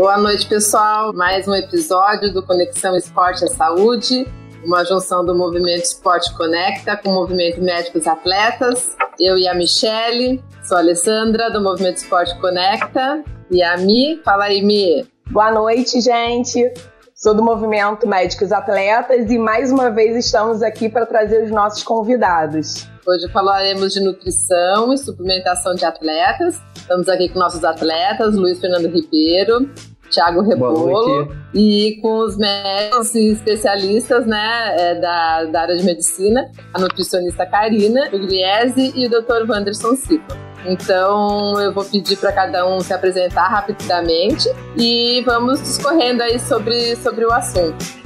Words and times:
Boa 0.00 0.16
noite, 0.16 0.46
pessoal. 0.46 1.12
Mais 1.12 1.46
um 1.46 1.54
episódio 1.54 2.32
do 2.32 2.42
Conexão 2.42 2.96
Esporte 2.96 3.44
e 3.44 3.50
Saúde, 3.50 4.26
uma 4.64 4.82
junção 4.82 5.22
do 5.26 5.34
Movimento 5.34 5.84
Esporte 5.84 6.34
Conecta 6.38 6.96
com 6.96 7.10
o 7.10 7.14
Movimento 7.16 7.60
Médicos 7.60 8.06
Atletas. 8.06 8.96
Eu 9.20 9.36
e 9.36 9.46
a 9.46 9.52
Michele, 9.52 10.42
sou 10.64 10.78
a 10.78 10.80
Alessandra 10.80 11.50
do 11.50 11.60
Movimento 11.60 11.98
Esporte 11.98 12.34
Conecta 12.40 13.22
e 13.50 13.62
a 13.62 13.76
Mi. 13.76 14.18
Fala 14.24 14.44
aí, 14.44 14.62
Mi. 14.62 15.06
Boa 15.30 15.52
noite, 15.52 16.00
gente. 16.00 16.72
Sou 17.14 17.34
do 17.34 17.42
Movimento 17.42 18.08
Médicos 18.08 18.52
Atletas 18.52 19.30
e 19.30 19.36
mais 19.36 19.70
uma 19.70 19.90
vez 19.90 20.16
estamos 20.16 20.62
aqui 20.62 20.88
para 20.88 21.04
trazer 21.04 21.44
os 21.44 21.50
nossos 21.50 21.82
convidados. 21.82 22.88
Hoje 23.06 23.30
falaremos 23.32 23.92
de 23.92 24.00
nutrição 24.00 24.94
e 24.94 24.96
suplementação 24.96 25.74
de 25.74 25.84
atletas. 25.84 26.58
Estamos 26.74 27.08
aqui 27.08 27.28
com 27.28 27.38
nossos 27.38 27.62
atletas, 27.62 28.34
Luiz 28.34 28.58
Fernando 28.58 28.88
Ribeiro, 28.88 29.70
Thiago 30.10 30.42
Rebolo 30.42 31.32
e 31.54 31.98
com 32.02 32.18
os 32.18 32.36
médicos 32.36 33.14
e 33.14 33.32
especialistas 33.32 34.26
né, 34.26 34.74
é, 34.76 34.94
da, 34.96 35.44
da 35.44 35.62
área 35.62 35.76
de 35.76 35.84
medicina, 35.84 36.50
a 36.74 36.80
nutricionista 36.80 37.46
Karina 37.46 38.10
Pugliese 38.10 38.92
e 38.94 39.06
o 39.06 39.10
Dr. 39.10 39.48
Wanderson 39.48 39.94
Silva. 39.96 40.50
Então 40.66 41.58
eu 41.60 41.72
vou 41.72 41.84
pedir 41.84 42.16
para 42.16 42.32
cada 42.32 42.66
um 42.66 42.80
se 42.80 42.92
apresentar 42.92 43.48
rapidamente 43.48 44.48
e 44.76 45.22
vamos 45.24 45.60
discorrendo 45.60 46.22
aí 46.22 46.38
sobre, 46.38 46.96
sobre 46.96 47.24
o 47.24 47.32
assunto. 47.32 47.99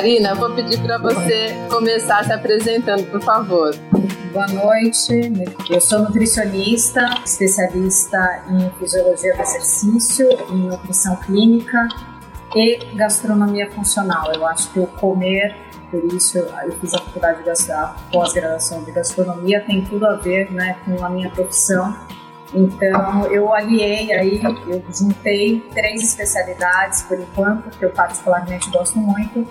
Karina, 0.00 0.34
vou 0.34 0.50
pedir 0.54 0.80
para 0.80 0.96
você 0.96 1.54
começar 1.68 2.24
se 2.24 2.32
apresentando, 2.32 3.04
por 3.10 3.20
favor. 3.20 3.76
Boa 4.32 4.46
noite, 4.46 5.30
eu 5.68 5.78
sou 5.78 5.98
nutricionista, 5.98 7.04
especialista 7.22 8.42
em 8.48 8.70
fisiologia 8.78 9.36
do 9.36 9.42
exercício, 9.42 10.26
em 10.48 10.68
nutrição 10.68 11.16
clínica 11.16 11.86
e 12.56 12.78
gastronomia 12.94 13.70
funcional. 13.72 14.32
Eu 14.32 14.46
acho 14.46 14.72
que 14.72 14.80
o 14.80 14.86
comer, 14.86 15.54
por 15.90 16.02
isso 16.14 16.38
eu 16.38 16.72
fiz 16.80 16.94
a 16.94 16.98
faculdade 17.00 17.42
de 17.44 17.50
pós-graduação 18.10 18.82
de 18.82 18.92
gastronomia, 18.92 19.62
tem 19.66 19.84
tudo 19.84 20.06
a 20.06 20.16
ver 20.16 20.50
né, 20.50 20.78
com 20.86 21.04
a 21.04 21.10
minha 21.10 21.28
profissão. 21.28 21.94
Então 22.54 23.26
eu 23.26 23.52
aliei 23.52 24.10
aí, 24.14 24.40
eu 24.66 24.82
juntei 24.90 25.60
três 25.74 26.02
especialidades 26.02 27.02
por 27.02 27.20
enquanto, 27.20 27.68
que 27.76 27.84
eu 27.84 27.90
particularmente 27.90 28.70
gosto 28.70 28.98
muito, 28.98 29.46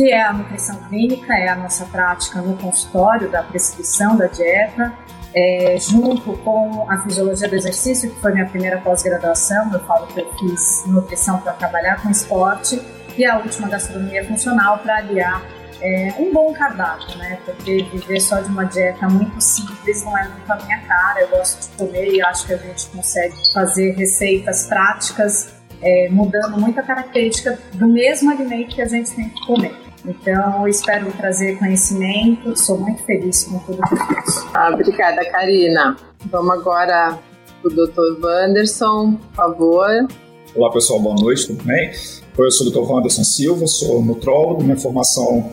que 0.00 0.10
é 0.10 0.22
a 0.22 0.32
nutrição 0.32 0.76
clínica, 0.88 1.34
é 1.34 1.48
a 1.48 1.54
nossa 1.54 1.84
prática 1.84 2.40
no 2.40 2.56
consultório 2.56 3.30
da 3.30 3.42
prescrição 3.42 4.16
da 4.16 4.28
dieta, 4.28 4.94
é, 5.34 5.76
junto 5.78 6.32
com 6.38 6.86
a 6.88 7.02
fisiologia 7.02 7.46
do 7.46 7.54
exercício, 7.54 8.10
que 8.10 8.18
foi 8.18 8.32
minha 8.32 8.46
primeira 8.46 8.78
pós-graduação, 8.78 9.70
eu 9.70 9.80
falo 9.80 10.06
que 10.06 10.18
eu 10.18 10.32
fiz 10.38 10.84
nutrição 10.86 11.38
para 11.40 11.52
trabalhar 11.52 12.00
com 12.00 12.08
esporte, 12.08 12.80
e 13.14 13.26
a 13.26 13.36
última 13.36 13.68
gastronomia 13.68 14.24
funcional 14.24 14.78
para 14.78 14.96
aliar 14.96 15.44
é, 15.82 16.14
um 16.18 16.32
bom 16.32 16.50
cardápio, 16.54 17.18
né? 17.18 17.38
Porque 17.44 17.82
viver 17.92 18.20
só 18.20 18.40
de 18.40 18.48
uma 18.48 18.64
dieta 18.64 19.06
muito 19.06 19.38
simples 19.38 20.02
não 20.02 20.16
é 20.16 20.28
muito 20.28 20.50
a 20.50 20.56
minha 20.56 20.78
cara. 20.80 21.20
Eu 21.20 21.28
gosto 21.28 21.70
de 21.70 21.76
comer 21.76 22.10
e 22.10 22.22
acho 22.22 22.46
que 22.46 22.54
a 22.54 22.56
gente 22.56 22.86
consegue 22.86 23.34
fazer 23.52 23.92
receitas 23.96 24.66
práticas 24.66 25.54
é, 25.82 26.08
mudando 26.10 26.58
muita 26.58 26.82
característica 26.82 27.58
do 27.74 27.86
mesmo 27.86 28.30
alimento 28.30 28.74
que 28.74 28.80
a 28.80 28.88
gente 28.88 29.10
tem 29.14 29.28
que 29.28 29.46
comer. 29.46 29.89
Então, 30.04 30.66
espero 30.66 31.12
trazer 31.12 31.58
conhecimento, 31.58 32.58
sou 32.58 32.78
muito 32.78 33.02
feliz 33.04 33.44
com 33.44 33.58
tudo 33.58 33.82
que 33.82 33.96
faço. 33.96 34.48
Ah, 34.54 34.70
obrigada, 34.72 35.22
Karina. 35.30 35.96
Vamos 36.30 36.54
agora 36.54 37.18
para 37.60 37.70
o 37.70 37.74
Dr. 37.74 38.24
Wanderson, 38.24 39.12
por 39.12 39.34
favor. 39.34 40.08
Olá, 40.54 40.72
pessoal, 40.72 41.00
boa 41.00 41.14
noite, 41.16 41.46
tudo 41.48 41.62
bem? 41.64 41.92
Eu 42.38 42.50
sou 42.50 42.66
o 42.66 42.70
Dr. 42.70 42.90
Wanderson 42.90 43.24
Silva, 43.24 43.66
sou 43.66 44.02
nutrólogo, 44.02 44.62
minha 44.62 44.76
formação 44.76 45.52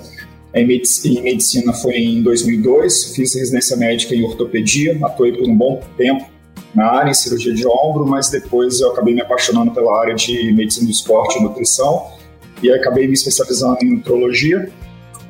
em 0.54 0.66
medicina 0.66 1.74
foi 1.74 1.98
em 1.98 2.24
2002, 2.24 3.14
fiz 3.14 3.36
residência 3.36 3.76
médica 3.76 4.16
em 4.16 4.24
ortopedia, 4.24 4.98
atuei 5.04 5.34
por 5.34 5.46
um 5.48 5.56
bom 5.56 5.82
tempo 5.98 6.26
na 6.74 6.90
área, 6.90 7.12
em 7.12 7.14
cirurgia 7.14 7.54
de 7.54 7.68
ombro, 7.68 8.08
mas 8.08 8.30
depois 8.30 8.80
eu 8.80 8.92
acabei 8.92 9.14
me 9.14 9.22
apaixonando 9.22 9.72
pela 9.72 10.00
área 10.00 10.16
de 10.16 10.54
medicina 10.54 10.86
do 10.86 10.92
esporte 10.92 11.38
e 11.38 11.44
nutrição 11.44 12.17
e 12.62 12.72
acabei 12.72 13.08
me 13.08 13.14
especializando 13.14 13.78
em 13.84 13.96
nutrologia. 13.96 14.70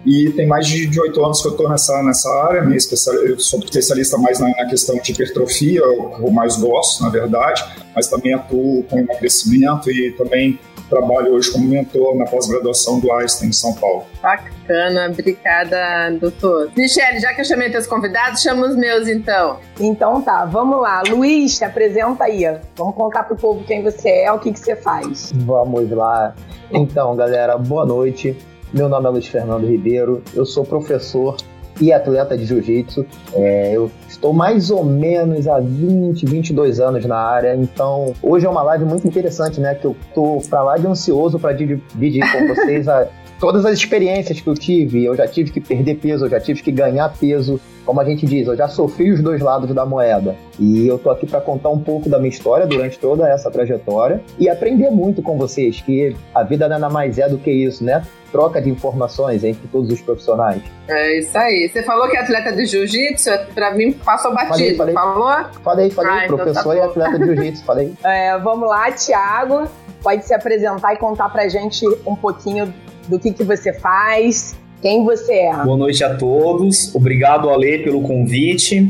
E 0.05 0.29
tem 0.31 0.47
mais 0.47 0.65
de 0.65 1.01
oito 1.01 1.23
anos 1.23 1.41
que 1.41 1.47
eu 1.47 1.51
estou 1.51 1.69
nessa, 1.69 2.01
nessa 2.01 2.29
área, 2.45 2.61
minha 2.61 2.77
especial, 2.77 3.15
eu 3.15 3.38
sou 3.39 3.59
especialista 3.59 4.17
mais 4.17 4.39
na, 4.39 4.47
na 4.49 4.65
questão 4.65 4.97
de 4.97 5.11
hipertrofia, 5.11 5.83
o 5.85 6.15
eu 6.19 6.31
mais 6.31 6.55
gosto, 6.55 7.03
na 7.03 7.09
verdade, 7.09 7.63
mas 7.93 8.07
também 8.07 8.33
atuo 8.33 8.83
com 8.83 8.99
emagrecimento 8.99 9.91
e 9.91 10.11
também 10.11 10.57
trabalho 10.90 11.34
hoje 11.34 11.52
como 11.52 11.68
mentor 11.68 12.16
na 12.16 12.25
pós-graduação 12.25 13.00
do 13.00 13.12
Einstein 13.12 13.50
em 13.50 13.53
São 13.53 13.74
Paulo. 13.74 14.06
Bacana, 14.22 15.09
obrigada, 15.12 16.12
doutor. 16.20 16.72
Michele, 16.75 17.20
já 17.20 17.34
que 17.34 17.42
eu 17.42 17.46
chamei 17.46 17.70
teus 17.70 17.88
convidados, 17.88 18.42
chama 18.42 18.68
os 18.68 18.75
meus 18.75 19.08
então. 19.08 19.59
Então 19.80 20.22
tá, 20.22 20.46
vamos 20.46 20.81
lá. 20.81 21.03
Luiz, 21.08 21.58
te 21.58 21.66
apresenta 21.66 22.24
aí. 22.25 22.44
Vamos 22.75 22.96
contar 22.96 23.24
pro 23.24 23.36
povo 23.36 23.64
quem 23.66 23.84
você 23.84 24.09
é, 24.09 24.31
o 24.31 24.40
que, 24.40 24.52
que 24.52 24.59
você 24.59 24.75
faz. 24.75 25.31
Vamos 25.36 25.90
lá. 25.92 26.36
Então, 26.72 27.16
galera, 27.16 27.58
boa 27.58 27.86
noite. 27.86 28.36
Meu 28.74 28.90
nome 28.90 29.06
é 29.06 29.09
Luiz 29.09 29.28
Fernando 29.28 29.66
Ribeiro, 29.66 30.22
eu 30.36 30.46
sou 30.46 30.66
professor 30.66 31.38
e 31.79 31.91
atleta 31.93 32.38
de 32.38 32.45
jiu-jitsu. 32.45 33.05
É, 33.33 33.71
eu 33.75 33.91
estou 34.07 34.33
mais 34.33 34.69
ou 34.69 34.83
menos 34.83 35.47
há 35.47 35.59
20, 35.59 36.25
22 36.25 36.79
anos 36.79 37.05
na 37.05 37.17
área, 37.17 37.55
então 37.55 38.13
hoje 38.21 38.45
é 38.45 38.49
uma 38.49 38.63
live 38.63 38.85
muito 38.85 39.07
interessante, 39.07 39.59
né? 39.59 39.75
Que 39.75 39.85
eu 39.85 39.95
tô 40.13 40.41
pra 40.49 40.63
lá 40.63 40.77
de 40.77 40.88
ansioso 40.88 41.39
para 41.39 41.53
dividir 41.53 42.23
com 42.31 42.47
vocês 42.53 42.88
a, 42.88 43.07
todas 43.39 43.65
as 43.65 43.73
experiências 43.73 44.39
que 44.39 44.47
eu 44.47 44.53
tive. 44.53 45.05
Eu 45.05 45.15
já 45.15 45.27
tive 45.27 45.51
que 45.51 45.61
perder 45.61 45.95
peso, 45.95 46.25
eu 46.25 46.29
já 46.29 46.39
tive 46.39 46.61
que 46.61 46.71
ganhar 46.71 47.13
peso. 47.19 47.59
Como 47.88 48.02
a 48.02 48.03
gente 48.03 48.25
diz, 48.25 48.46
eu 48.46 48.58
já 48.58 48.68
sofri 48.68 49.14
os 49.14 49.22
dois 49.22 49.42
lados 49.42 49.74
da 49.74 49.86
moeda. 49.86 50.36
E 50.59 50.86
eu 50.86 51.00
tô 51.00 51.09
aqui 51.09 51.25
para 51.25 51.40
contar 51.40 51.70
um 51.70 51.80
pouco 51.80 52.09
da 52.09 52.18
minha 52.18 52.30
história 52.30 52.68
durante 52.68 53.00
toda 53.00 53.30
essa 53.30 53.50
trajetória 53.50 54.22
e 54.38 54.50
aprender 54.50 54.92
muito 54.92 55.22
com 55.22 55.38
vocês, 55.38 55.80
que 55.80 56.14
a 56.36 56.44
vida 56.44 56.68
nada 56.68 56.90
mais 56.90 57.18
é 57.18 57.30
do 57.30 57.38
que 57.38 57.50
isso, 57.50 57.86
né? 57.86 58.03
troca 58.30 58.62
de 58.62 58.70
informações 58.70 59.42
entre 59.46 59.66
todos 59.70 59.90
os 59.90 60.02
profissionais. 60.02 60.62
É 60.86 61.20
isso 61.20 61.38
aí. 61.38 61.70
Você 61.70 61.81
falou 61.81 62.09
que 62.09 62.18
é 62.18 62.20
atleta 62.20 62.52
de 62.52 62.66
jiu-jitsu, 62.66 63.30
para 63.56 63.74
mim 63.74 63.94
passou 63.94 64.34
batido. 64.34 64.75
Falei, 64.75 64.75
falei, 64.75 64.94
falou? 64.94 65.46
Falei, 65.64 65.90
falei, 65.90 66.12
ah, 66.12 66.25
então 66.25 66.36
professor 66.36 66.75
tá 66.75 66.75
e 66.75 66.81
atleta 66.81 67.19
de 67.19 67.25
jiu-jitsu, 67.25 67.63
falei. 67.63 67.94
É, 68.04 68.38
vamos 68.38 68.68
lá, 68.68 68.92
Thiago. 68.92 69.66
Pode 70.04 70.25
se 70.25 70.33
apresentar 70.33 70.94
e 70.94 70.98
contar 70.98 71.30
pra 71.30 71.48
gente 71.48 71.86
um 72.06 72.18
pouquinho 72.18 72.74
do 73.07 73.18
que, 73.18 73.31
que 73.31 73.45
você 73.45 73.72
faz, 73.72 74.57
quem 74.81 75.03
você 75.03 75.33
é. 75.33 75.63
Boa 75.63 75.77
noite 75.77 76.03
a 76.03 76.15
todos. 76.15 76.94
Obrigado, 76.95 77.50
Ale, 77.50 77.79
pelo 77.79 78.01
convite. 78.01 78.89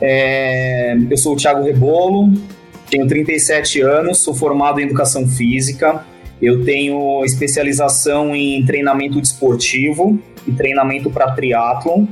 É, 0.00 0.96
eu 1.10 1.16
sou 1.16 1.34
o 1.34 1.36
Thiago 1.36 1.62
Rebolo, 1.62 2.32
tenho 2.90 3.06
37 3.06 3.80
anos, 3.80 4.18
sou 4.18 4.34
formado 4.34 4.80
em 4.80 4.84
Educação 4.84 5.26
Física, 5.26 6.04
eu 6.42 6.64
tenho 6.64 7.24
especialização 7.24 8.34
em 8.34 8.64
treinamento 8.66 9.20
desportivo 9.20 10.18
e 10.46 10.52
treinamento 10.52 11.10
para 11.10 11.30
triatlon. 11.30 12.06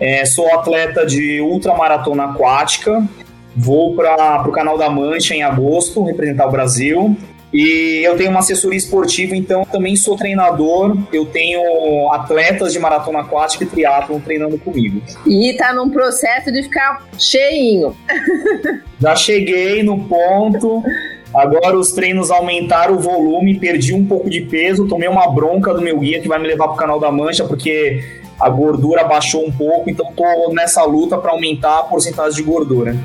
É, 0.00 0.24
sou 0.24 0.52
atleta 0.54 1.04
de 1.04 1.40
ultramaratona 1.40 2.24
aquática. 2.24 3.06
Vou 3.54 3.94
para 3.94 4.48
o 4.48 4.52
Canal 4.52 4.78
da 4.78 4.88
Mancha 4.88 5.34
em 5.34 5.42
agosto 5.42 6.02
representar 6.02 6.46
o 6.48 6.50
Brasil. 6.50 7.16
E 7.52 8.02
eu 8.04 8.16
tenho 8.16 8.30
uma 8.30 8.40
assessoria 8.40 8.78
esportiva, 8.78 9.34
então 9.34 9.64
também 9.64 9.96
sou 9.96 10.16
treinador. 10.16 10.96
Eu 11.12 11.26
tenho 11.26 12.10
atletas 12.12 12.72
de 12.72 12.78
maratona 12.78 13.20
aquática 13.20 13.64
e 13.64 13.66
triatlon 13.66 14.20
treinando 14.20 14.56
comigo. 14.58 15.02
E 15.26 15.54
tá 15.54 15.72
num 15.72 15.90
processo 15.90 16.52
de 16.52 16.62
ficar 16.62 17.06
cheinho. 17.18 17.96
Já 19.00 19.16
cheguei 19.16 19.82
no 19.82 20.04
ponto 20.04 20.82
Agora 21.32 21.78
os 21.78 21.92
treinos 21.92 22.30
aumentaram 22.30 22.96
o 22.96 22.98
volume, 22.98 23.58
perdi 23.58 23.94
um 23.94 24.04
pouco 24.04 24.28
de 24.28 24.40
peso, 24.40 24.88
tomei 24.88 25.08
uma 25.08 25.30
bronca 25.30 25.72
do 25.72 25.80
meu 25.80 25.98
guia 26.00 26.20
que 26.20 26.26
vai 26.26 26.40
me 26.40 26.48
levar 26.48 26.68
pro 26.68 26.76
canal 26.76 26.98
da 26.98 27.10
Mancha, 27.12 27.44
porque 27.44 28.04
a 28.38 28.48
gordura 28.48 29.04
baixou 29.04 29.46
um 29.46 29.52
pouco, 29.52 29.88
então 29.88 30.12
tô 30.12 30.52
nessa 30.52 30.82
luta 30.84 31.16
para 31.18 31.30
aumentar 31.30 31.78
a 31.78 31.82
porcentagem 31.84 32.34
de 32.34 32.42
gordura. 32.42 32.96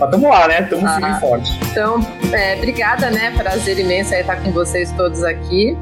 Mas 0.00 0.10
tamo 0.10 0.28
lá, 0.30 0.48
né? 0.48 0.62
Tamo 0.62 0.86
ah, 0.86 0.94
firme 0.94 1.10
e 1.14 1.20
forte. 1.20 1.52
Então, 1.70 2.00
é, 2.32 2.56
obrigada, 2.56 3.10
né? 3.10 3.32
Prazer 3.36 3.78
imenso 3.78 4.14
estar 4.14 4.42
com 4.42 4.50
vocês 4.50 4.90
todos 4.92 5.22
aqui. 5.22 5.76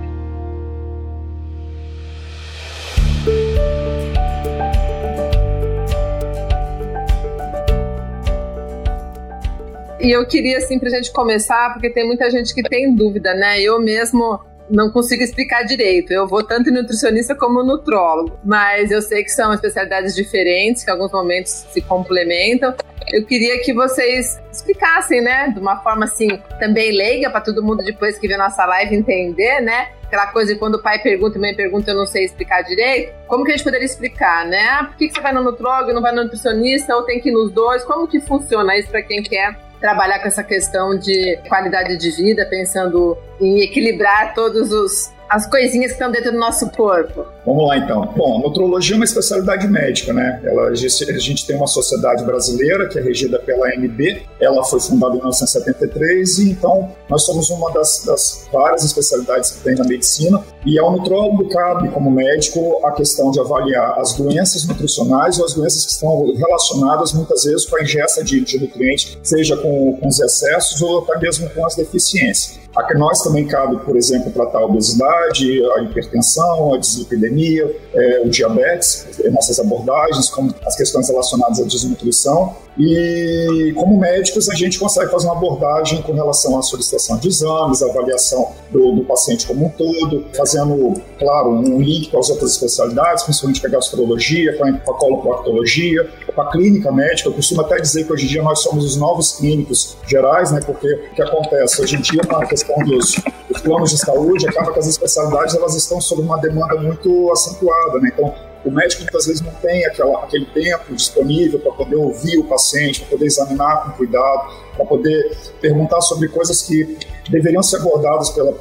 E 10.00 10.10
eu 10.10 10.26
queria, 10.26 10.58
assim, 10.58 10.80
pra 10.80 10.90
gente 10.90 11.12
começar, 11.12 11.72
porque 11.72 11.88
tem 11.88 12.04
muita 12.04 12.28
gente 12.28 12.52
que 12.52 12.62
tem 12.62 12.92
dúvida, 12.94 13.34
né? 13.34 13.60
Eu 13.60 13.80
mesmo 13.80 14.40
não 14.68 14.90
consigo 14.90 15.22
explicar 15.22 15.62
direito. 15.62 16.12
Eu 16.12 16.26
vou 16.26 16.42
tanto 16.42 16.70
em 16.70 16.72
nutricionista 16.72 17.34
como 17.34 17.62
nutrólogo, 17.62 18.38
mas 18.44 18.90
eu 18.90 19.00
sei 19.00 19.22
que 19.22 19.30
são 19.30 19.52
especialidades 19.52 20.14
diferentes, 20.14 20.82
que 20.82 20.90
em 20.90 20.92
alguns 20.92 21.12
momentos 21.12 21.66
se 21.70 21.80
complementam. 21.80 22.74
Eu 23.12 23.24
queria 23.24 23.60
que 23.62 23.72
vocês 23.72 24.40
explicassem, 24.52 25.20
né, 25.20 25.48
de 25.48 25.60
uma 25.60 25.80
forma 25.82 26.04
assim, 26.04 26.28
também 26.58 26.92
leiga 26.92 27.30
para 27.30 27.40
todo 27.40 27.62
mundo 27.62 27.84
depois 27.84 28.18
que 28.18 28.28
vê 28.28 28.36
nossa 28.36 28.64
live 28.66 28.94
entender, 28.94 29.60
né? 29.60 29.88
Aquela 30.04 30.28
coisa 30.28 30.54
de 30.54 30.58
quando 30.58 30.76
o 30.76 30.82
pai 30.82 30.98
pergunta 31.00 31.36
e 31.36 31.40
mãe 31.40 31.54
pergunta, 31.54 31.90
eu 31.90 31.96
não 31.96 32.06
sei 32.06 32.24
explicar 32.24 32.62
direito. 32.62 33.12
Como 33.26 33.44
que 33.44 33.52
a 33.52 33.56
gente 33.56 33.64
poderia 33.64 33.84
explicar, 33.84 34.46
né? 34.46 34.66
Ah, 34.70 34.84
por 34.84 34.96
que, 34.96 35.08
que 35.08 35.14
você 35.14 35.20
vai 35.20 35.32
no 35.32 35.42
nutrólogo, 35.42 35.92
não 35.92 36.00
vai 36.00 36.12
no 36.12 36.22
nutricionista, 36.22 36.96
ou 36.96 37.02
tem 37.02 37.20
que 37.20 37.28
ir 37.28 37.32
nos 37.32 37.52
dois? 37.52 37.84
Como 37.84 38.08
que 38.08 38.18
funciona 38.20 38.76
isso 38.78 38.88
para 38.88 39.02
quem 39.02 39.22
quer 39.22 39.58
trabalhar 39.80 40.18
com 40.20 40.26
essa 40.26 40.42
questão 40.42 40.98
de 40.98 41.38
qualidade 41.48 41.96
de 41.98 42.10
vida, 42.10 42.46
pensando 42.46 43.16
em 43.40 43.60
equilibrar 43.60 44.34
todos 44.34 44.72
os 44.72 45.12
as 45.28 45.46
coisinhas 45.48 45.92
que 45.92 45.98
estão 45.98 46.10
dentro 46.10 46.32
do 46.32 46.38
nosso 46.38 46.70
corpo. 46.70 47.26
Vamos 47.44 47.68
lá 47.68 47.76
então. 47.76 48.12
Bom, 48.16 48.38
a 48.38 48.42
nutrologia 48.42 48.94
é 48.94 48.98
uma 48.98 49.04
especialidade 49.04 49.66
médica, 49.68 50.12
né? 50.12 50.40
Ela, 50.44 50.68
a 50.68 50.74
gente 50.74 51.46
tem 51.46 51.56
uma 51.56 51.66
sociedade 51.66 52.24
brasileira 52.24 52.88
que 52.88 52.98
é 52.98 53.02
regida 53.02 53.38
pela 53.38 53.68
ANB. 53.68 54.22
Ela 54.40 54.64
foi 54.64 54.80
fundada 54.80 55.12
em 55.12 55.18
1973 55.18 56.38
e 56.38 56.50
então 56.50 56.90
nós 57.08 57.24
somos 57.24 57.50
uma 57.50 57.70
das, 57.72 58.04
das 58.04 58.48
várias 58.52 58.84
especialidades 58.84 59.50
que 59.50 59.64
tem 59.64 59.74
na 59.74 59.84
medicina. 59.84 60.42
E 60.64 60.78
ao 60.78 60.92
nutrólogo 60.92 61.48
cabe, 61.48 61.88
como 61.88 62.10
médico, 62.10 62.80
a 62.84 62.92
questão 62.92 63.30
de 63.30 63.40
avaliar 63.40 63.98
as 63.98 64.14
doenças 64.14 64.66
nutricionais 64.66 65.38
ou 65.38 65.44
as 65.44 65.54
doenças 65.54 65.84
que 65.84 65.92
estão 65.92 66.34
relacionadas 66.34 67.12
muitas 67.12 67.44
vezes 67.44 67.66
com 67.66 67.76
a 67.76 67.82
ingesta 67.82 68.24
de, 68.24 68.40
de 68.40 68.60
nutrientes, 68.60 69.18
seja 69.22 69.56
com, 69.56 69.96
com 69.96 70.08
os 70.08 70.20
excessos 70.20 70.80
ou 70.82 71.00
até 71.00 71.18
mesmo 71.18 71.48
com 71.50 71.64
as 71.64 71.74
deficiências. 71.76 72.58
A 72.76 72.98
nós 72.98 73.22
também 73.22 73.46
cabe, 73.46 73.76
por 73.84 73.96
exemplo, 73.96 74.30
tratar 74.30 74.58
a 74.58 74.64
obesidade, 74.64 75.64
a 75.76 75.82
hipertensão, 75.82 76.74
a 76.74 76.78
dislipidemia, 76.78 77.74
é, 77.94 78.22
o 78.24 78.28
diabetes, 78.28 79.18
nossas 79.32 79.58
abordagens, 79.58 80.28
como 80.28 80.54
as 80.64 80.76
questões 80.76 81.08
relacionadas 81.08 81.60
à 81.60 81.64
desnutrição. 81.64 82.54
E 82.78 83.72
como 83.76 83.98
médicos, 83.98 84.48
a 84.48 84.54
gente 84.54 84.78
consegue 84.78 85.10
fazer 85.10 85.26
uma 85.26 85.36
abordagem 85.36 86.00
com 86.02 86.12
relação 86.12 86.56
à 86.56 86.62
solicitação 86.62 87.18
de 87.18 87.26
exames, 87.26 87.82
avaliação 87.82 88.52
do, 88.70 88.92
do 88.92 89.04
paciente 89.04 89.46
como 89.46 89.66
um 89.66 89.70
todo, 89.70 90.26
fazendo, 90.36 90.94
claro, 91.18 91.50
um 91.50 91.80
link 91.80 92.08
com 92.10 92.18
as 92.20 92.30
outras 92.30 92.52
especialidades, 92.52 93.24
principalmente 93.24 93.60
com 93.60 93.66
a 93.66 93.70
gastrologia, 93.70 94.56
com 94.56 94.64
a, 94.64 94.72
com 94.72 94.92
a 94.92 94.94
coloproctologia, 94.94 96.08
com 96.38 96.42
a 96.42 96.50
clínica 96.50 96.92
médica. 96.92 97.28
Eu 97.28 97.32
costumo 97.32 97.62
até 97.62 97.76
dizer 97.76 98.04
que 98.04 98.12
hoje 98.12 98.26
em 98.26 98.28
dia 98.28 98.42
nós 98.42 98.60
somos 98.60 98.84
os 98.84 98.96
novos 98.96 99.32
clínicos 99.32 99.96
gerais, 100.06 100.52
né? 100.52 100.60
Porque 100.64 100.86
o 100.86 101.14
que 101.14 101.22
acontece? 101.22 101.82
Hoje 101.82 101.96
em 101.96 102.00
dia, 102.00 102.22
na 102.28 102.46
questão 102.46 102.76
dos, 102.84 103.16
dos 103.48 103.60
planos 103.60 103.90
de 103.90 103.98
saúde, 103.98 104.48
acaba 104.48 104.72
que 104.72 104.78
as 104.78 104.86
especialidades 104.86 105.56
elas 105.56 105.74
estão 105.74 106.00
sob 106.00 106.22
uma 106.22 106.38
demanda 106.38 106.76
muito 106.76 107.32
acentuada, 107.32 107.98
né? 107.98 108.10
Então, 108.14 108.32
o 108.64 108.70
médico 108.70 109.02
muitas 109.02 109.26
vezes 109.26 109.40
não 109.40 109.52
tem 109.54 109.84
aquela, 109.86 110.22
aquele 110.24 110.46
tempo 110.46 110.94
disponível 110.94 111.58
para 111.58 111.72
poder 111.72 111.96
ouvir 111.96 112.38
o 112.38 112.44
paciente, 112.44 113.00
para 113.00 113.10
poder 113.10 113.26
examinar 113.26 113.84
com 113.84 113.92
cuidado, 113.92 114.52
para 114.78 114.86
poder 114.86 115.36
perguntar 115.60 116.00
sobre 116.00 116.28
coisas 116.28 116.62
que 116.62 116.96
deveriam 117.30 117.62
ser 117.62 117.76
abordadas 117.76 118.30
pela, 118.30 118.54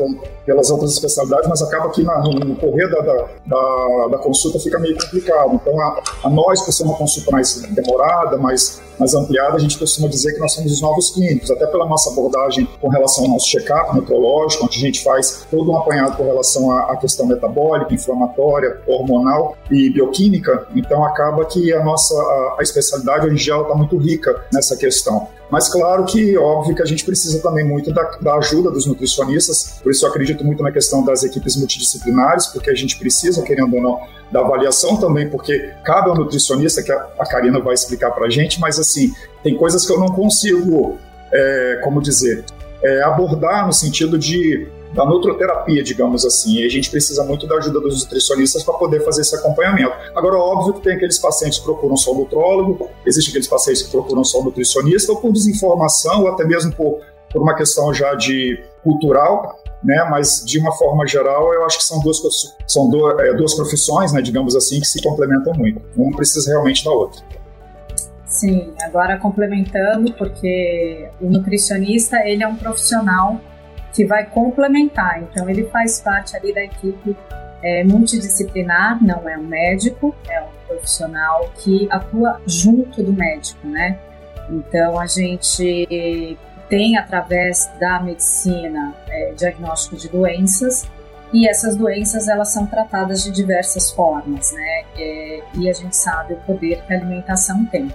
pelas 0.46 0.70
outras 0.70 0.92
especialidades, 0.92 1.48
mas 1.48 1.62
acaba 1.62 1.90
que 1.90 2.04
na, 2.04 2.20
no, 2.20 2.56
correr 2.56 2.90
da, 2.90 3.02
da, 3.46 4.08
da, 4.12 4.18
consulta 4.18 4.60
fica 4.60 4.78
meio 4.80 4.98
complicado. 4.98 5.54
Então, 5.54 5.80
a, 5.80 6.02
a, 6.24 6.30
nós, 6.30 6.62
por 6.62 6.72
ser 6.72 6.84
uma 6.84 6.96
consulta 6.96 7.32
mais 7.32 7.62
demorada, 7.70 8.38
mais, 8.38 8.82
mais 9.00 9.14
ampliada, 9.14 9.56
a 9.56 9.60
gente 9.60 9.78
costuma 9.78 10.08
dizer 10.08 10.34
que 10.34 10.40
nós 10.40 10.54
somos 10.54 10.72
os 10.72 10.82
novos 10.82 11.12
clínicos, 11.12 11.50
até 11.50 11.66
pela 11.68 11.86
nossa 11.86 12.10
abordagem 12.10 12.68
com 12.82 12.90
relação 12.90 13.26
ao 13.26 13.32
nosso 13.32 13.48
check-up 13.48 13.96
metrológico, 13.96 14.66
onde 14.66 14.78
a 14.78 14.82
gente 14.82 15.04
faz 15.04 15.46
todo 15.50 15.72
um 15.72 15.78
apanhado 15.78 16.18
com 16.18 16.26
relação 16.26 16.72
à, 16.72 16.92
à 16.92 16.98
questão 16.98 17.26
metabólica, 17.26 17.94
inflamatória, 17.94 18.82
hormonal 18.86 19.56
e 19.72 19.90
bioquímica. 19.90 20.68
Então, 20.76 21.06
acaba 21.06 21.46
que 21.46 21.74
a 21.74 21.84
nossa 21.84 22.14
a, 22.16 22.56
a 22.60 22.64
especialidade 22.64 23.28
hoje 23.28 23.46
dia 23.46 23.62
está 23.62 23.76
muito 23.76 23.98
rica 23.98 24.44
nessa 24.52 24.76
questão. 24.76 25.28
Mas 25.50 25.70
claro 25.70 26.06
que, 26.06 26.38
óbvio, 26.38 26.76
que 26.76 26.82
a 26.82 26.86
gente 26.86 27.06
precisa 27.06 27.42
também 27.42 27.66
muito 27.66 27.94
da, 27.94 28.04
da, 28.22 28.36
ajuda 28.36 28.70
dos 28.70 28.86
nutricionistas, 28.86 29.80
por 29.82 29.92
isso 29.92 30.06
eu 30.06 30.10
acredito 30.10 30.44
muito 30.44 30.62
na 30.62 30.72
questão 30.72 31.04
das 31.06 31.24
equipes 31.24 31.56
multidisciplinares, 31.56 32.48
porque 32.48 32.70
a 32.70 32.76
gente 32.76 33.00
precisa, 33.00 33.42
querendo 33.44 33.74
ou 33.76 33.82
não, 33.82 34.00
da 34.30 34.42
avaliação 34.42 34.98
também, 34.98 35.30
porque 35.30 35.72
cabe 35.86 36.10
ao 36.10 36.16
nutricionista, 36.16 36.84
que 36.84 36.92
a, 36.92 37.08
a 37.18 37.26
Karina 37.26 37.62
vai 37.62 37.74
explicar 37.74 38.12
para 38.12 38.26
a 38.26 38.30
gente, 38.30 38.60
mas 38.60 38.78
assim, 38.78 39.14
tem 39.42 39.56
coisas 39.56 39.86
que 39.86 39.92
eu 39.92 40.00
não 40.00 40.10
consigo, 40.10 40.98
é, 41.32 41.80
como 41.82 42.02
dizer, 42.02 42.44
é, 42.84 43.04
abordar 43.04 43.66
no 43.66 43.74
sentido 43.74 44.18
de 44.18 44.68
da 44.98 45.06
nutroterapia, 45.06 45.84
digamos 45.84 46.26
assim. 46.26 46.56
E 46.56 46.66
a 46.66 46.70
gente 46.70 46.90
precisa 46.90 47.24
muito 47.24 47.46
da 47.46 47.56
ajuda 47.58 47.80
dos 47.80 48.04
nutricionistas 48.04 48.64
para 48.64 48.74
poder 48.74 49.06
fazer 49.06 49.22
esse 49.22 49.36
acompanhamento. 49.36 49.94
Agora, 50.16 50.38
óbvio 50.38 50.74
que 50.74 50.82
tem 50.82 50.96
aqueles 50.96 51.20
pacientes 51.20 51.60
que 51.60 51.64
procuram 51.64 51.96
só 51.96 52.12
o 52.12 52.16
nutrólogo, 52.16 52.90
existem 53.06 53.30
aqueles 53.32 53.48
pacientes 53.48 53.84
que 53.84 53.92
procuram 53.92 54.24
só 54.24 54.44
nutricionista, 54.44 55.12
ou 55.12 55.22
por 55.22 55.32
desinformação, 55.32 56.24
ou 56.24 56.30
até 56.30 56.44
mesmo 56.44 56.74
por, 56.74 57.00
por 57.32 57.44
uma 57.44 57.54
questão 57.54 57.94
já 57.94 58.16
de 58.16 58.60
cultural, 58.84 59.62
né? 59.84 60.08
Mas 60.10 60.44
de 60.44 60.58
uma 60.60 60.72
forma 60.76 61.06
geral, 61.06 61.54
eu 61.54 61.64
acho 61.64 61.78
que 61.78 61.84
são 61.84 62.00
duas 62.00 62.20
são 62.68 62.90
é, 63.20 63.34
duas 63.36 63.54
profissões, 63.54 64.12
né? 64.12 64.22
Digamos 64.22 64.56
assim, 64.56 64.80
que 64.80 64.88
se 64.88 65.00
complementam 65.04 65.54
muito. 65.54 65.80
Uma 65.96 66.18
precisa 66.18 66.50
realmente 66.50 66.84
da 66.84 66.92
outra. 66.92 67.22
Sim, 68.26 68.74
agora 68.82 69.18
complementando, 69.20 70.12
porque 70.14 71.08
o 71.22 71.30
nutricionista 71.30 72.18
ele 72.26 72.44
é 72.44 72.48
um 72.48 72.56
profissional 72.56 73.40
que 73.94 74.06
vai 74.06 74.26
complementar. 74.26 75.22
Então, 75.22 75.50
ele 75.50 75.66
faz 75.66 76.00
parte 76.00 76.36
ali 76.36 76.54
da 76.54 76.64
equipe 76.64 77.16
é, 77.64 77.84
multidisciplinar, 77.84 79.04
não 79.04 79.28
é 79.28 79.38
um 79.38 79.44
médico, 79.44 80.16
é 80.30 80.42
um 80.42 80.68
profissional 80.68 81.50
que 81.58 81.88
atua 81.90 82.42
junto 82.46 83.02
do 83.02 83.14
médico, 83.14 83.68
né? 83.68 84.00
Então, 84.50 85.00
a 85.00 85.08
gente 85.08 86.38
tem, 86.70 86.98
através 86.98 87.70
da 87.80 88.00
medicina, 88.00 88.94
é, 89.08 89.34
diagnóstico 89.36 89.96
de 89.96 90.10
doenças, 90.10 90.86
e 91.34 91.48
essas 91.48 91.76
doenças 91.76 92.28
elas 92.28 92.54
são 92.54 92.66
tratadas 92.66 93.24
de 93.24 93.32
diversas 93.32 93.92
formas, 93.92 94.54
né? 94.54 94.84
É, 94.98 95.44
e 95.56 95.70
a 95.70 95.74
gente 95.74 95.96
sabe 95.96 96.34
o 96.34 96.38
poder 96.38 96.82
que 96.84 96.94
a 96.94 96.98
alimentação 96.98 97.66
tem. 97.66 97.92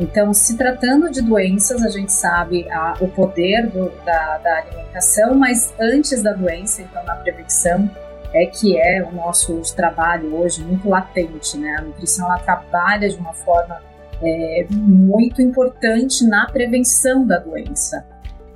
Então, 0.00 0.32
se 0.32 0.56
tratando 0.56 1.10
de 1.10 1.20
doenças, 1.20 1.84
a 1.84 1.90
gente 1.90 2.10
sabe 2.10 2.66
a, 2.70 2.96
o 3.02 3.08
poder 3.08 3.68
do, 3.68 3.90
da, 4.02 4.38
da, 4.38 4.56
alimentação, 4.56 5.34
mas 5.34 5.74
antes 5.78 6.22
da 6.22 6.32
doença, 6.32 6.80
então 6.80 7.04
na 7.04 7.16
prevenção, 7.16 7.88
é 8.32 8.46
que 8.46 8.80
é 8.80 9.04
o 9.04 9.12
nosso 9.12 9.60
trabalho 9.76 10.34
hoje 10.34 10.64
muito 10.64 10.88
latente, 10.88 11.58
né? 11.58 11.76
A 11.78 11.82
nutrição 11.82 12.26
ela 12.26 12.38
trabalha 12.38 13.10
de 13.10 13.16
uma 13.16 13.34
forma 13.34 13.78
é, 14.22 14.66
muito 14.70 15.42
importante 15.42 16.26
na 16.26 16.46
prevenção 16.46 17.26
da 17.26 17.38
doença. 17.38 18.06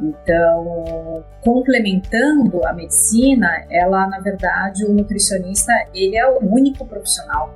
Então, 0.01 1.25
complementando 1.43 2.67
a 2.67 2.73
medicina, 2.73 3.67
ela, 3.71 4.07
na 4.07 4.19
verdade, 4.19 4.85
o 4.87 4.93
nutricionista, 4.95 5.73
ele 5.93 6.17
é 6.17 6.27
o 6.27 6.39
único 6.41 6.87
profissional 6.87 7.53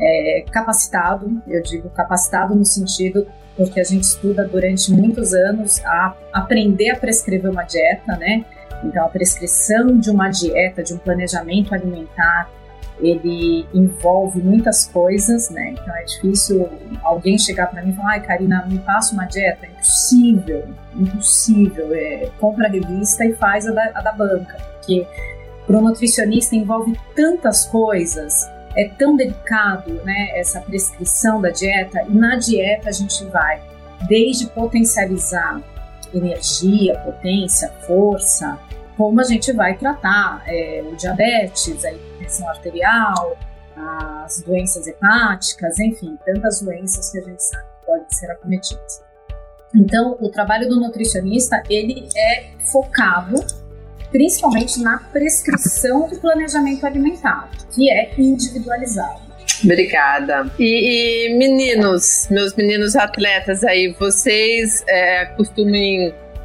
é, 0.00 0.44
capacitado, 0.50 1.42
eu 1.46 1.62
digo 1.62 1.90
capacitado 1.90 2.54
no 2.54 2.64
sentido 2.64 3.26
porque 3.56 3.78
a 3.78 3.84
gente 3.84 4.04
estuda 4.04 4.48
durante 4.48 4.90
muitos 4.90 5.34
anos 5.34 5.84
a 5.84 6.16
aprender 6.32 6.90
a 6.90 6.96
prescrever 6.96 7.50
uma 7.50 7.64
dieta, 7.64 8.16
né? 8.16 8.44
Então, 8.82 9.04
a 9.04 9.08
prescrição 9.08 9.98
de 9.98 10.10
uma 10.10 10.30
dieta, 10.30 10.82
de 10.82 10.94
um 10.94 10.98
planejamento 10.98 11.74
alimentar, 11.74 12.48
ele 12.98 13.66
envolve 13.74 14.40
muitas 14.40 14.86
coisas, 14.86 15.50
né? 15.50 15.72
Então, 15.72 15.94
é 15.94 16.04
difícil 16.04 16.70
alguém 17.02 17.36
chegar 17.38 17.66
para 17.66 17.82
mim 17.82 17.90
e 17.90 17.92
falar: 17.92 18.12
ai, 18.12 18.22
Karina, 18.22 18.64
me 18.66 18.78
passa 18.78 19.12
uma 19.12 19.26
dieta. 19.26 19.66
Impossível, 19.66 20.68
impossível. 20.94 21.92
É, 21.92 22.30
compra 22.38 22.66
a 22.66 22.70
revista 22.70 23.26
e 23.26 23.34
faz 23.34 23.66
a 23.66 23.72
da, 23.72 23.90
a 23.94 24.00
da 24.00 24.12
banca, 24.12 24.56
porque 24.74 25.06
para 25.66 25.76
o 25.76 25.82
nutricionista 25.82 26.56
envolve 26.56 26.98
tantas 27.14 27.66
coisas 27.66 28.48
é 28.76 28.88
tão 28.88 29.16
delicado, 29.16 29.92
né, 30.04 30.30
essa 30.34 30.60
prescrição 30.60 31.40
da 31.40 31.50
dieta, 31.50 32.02
e 32.08 32.14
na 32.14 32.36
dieta 32.36 32.88
a 32.88 32.92
gente 32.92 33.24
vai 33.26 33.62
desde 34.08 34.46
potencializar 34.48 35.60
energia, 36.12 36.98
potência, 37.00 37.70
força, 37.86 38.58
como 38.96 39.20
a 39.20 39.24
gente 39.24 39.52
vai 39.52 39.76
tratar 39.76 40.42
é, 40.46 40.84
o 40.90 40.96
diabetes, 40.96 41.84
a 41.84 41.92
hipertensão 41.92 42.48
arterial, 42.48 43.36
as 44.24 44.42
doenças 44.42 44.86
hepáticas, 44.86 45.78
enfim, 45.78 46.18
tantas 46.24 46.60
doenças 46.60 47.10
que 47.10 47.18
a 47.18 47.22
gente 47.22 47.42
sabe 47.42 47.64
que 47.64 47.86
podem 47.86 48.06
ser 48.10 48.30
acometidas. 48.30 49.02
Então, 49.74 50.16
o 50.20 50.28
trabalho 50.28 50.68
do 50.68 50.80
nutricionista, 50.80 51.62
ele 51.68 52.08
é 52.16 52.50
focado 52.70 53.44
principalmente 54.10 54.80
na 54.80 54.98
prescrição 54.98 56.08
do 56.08 56.18
planejamento 56.18 56.84
alimentar, 56.84 57.50
que 57.74 57.90
é 57.90 58.12
individualizado. 58.18 59.30
Obrigada. 59.64 60.50
E, 60.58 61.26
e, 61.28 61.36
meninos, 61.36 62.28
meus 62.30 62.54
meninos 62.54 62.96
atletas 62.96 63.62
aí, 63.62 63.94
vocês 63.98 64.82
é, 64.88 65.34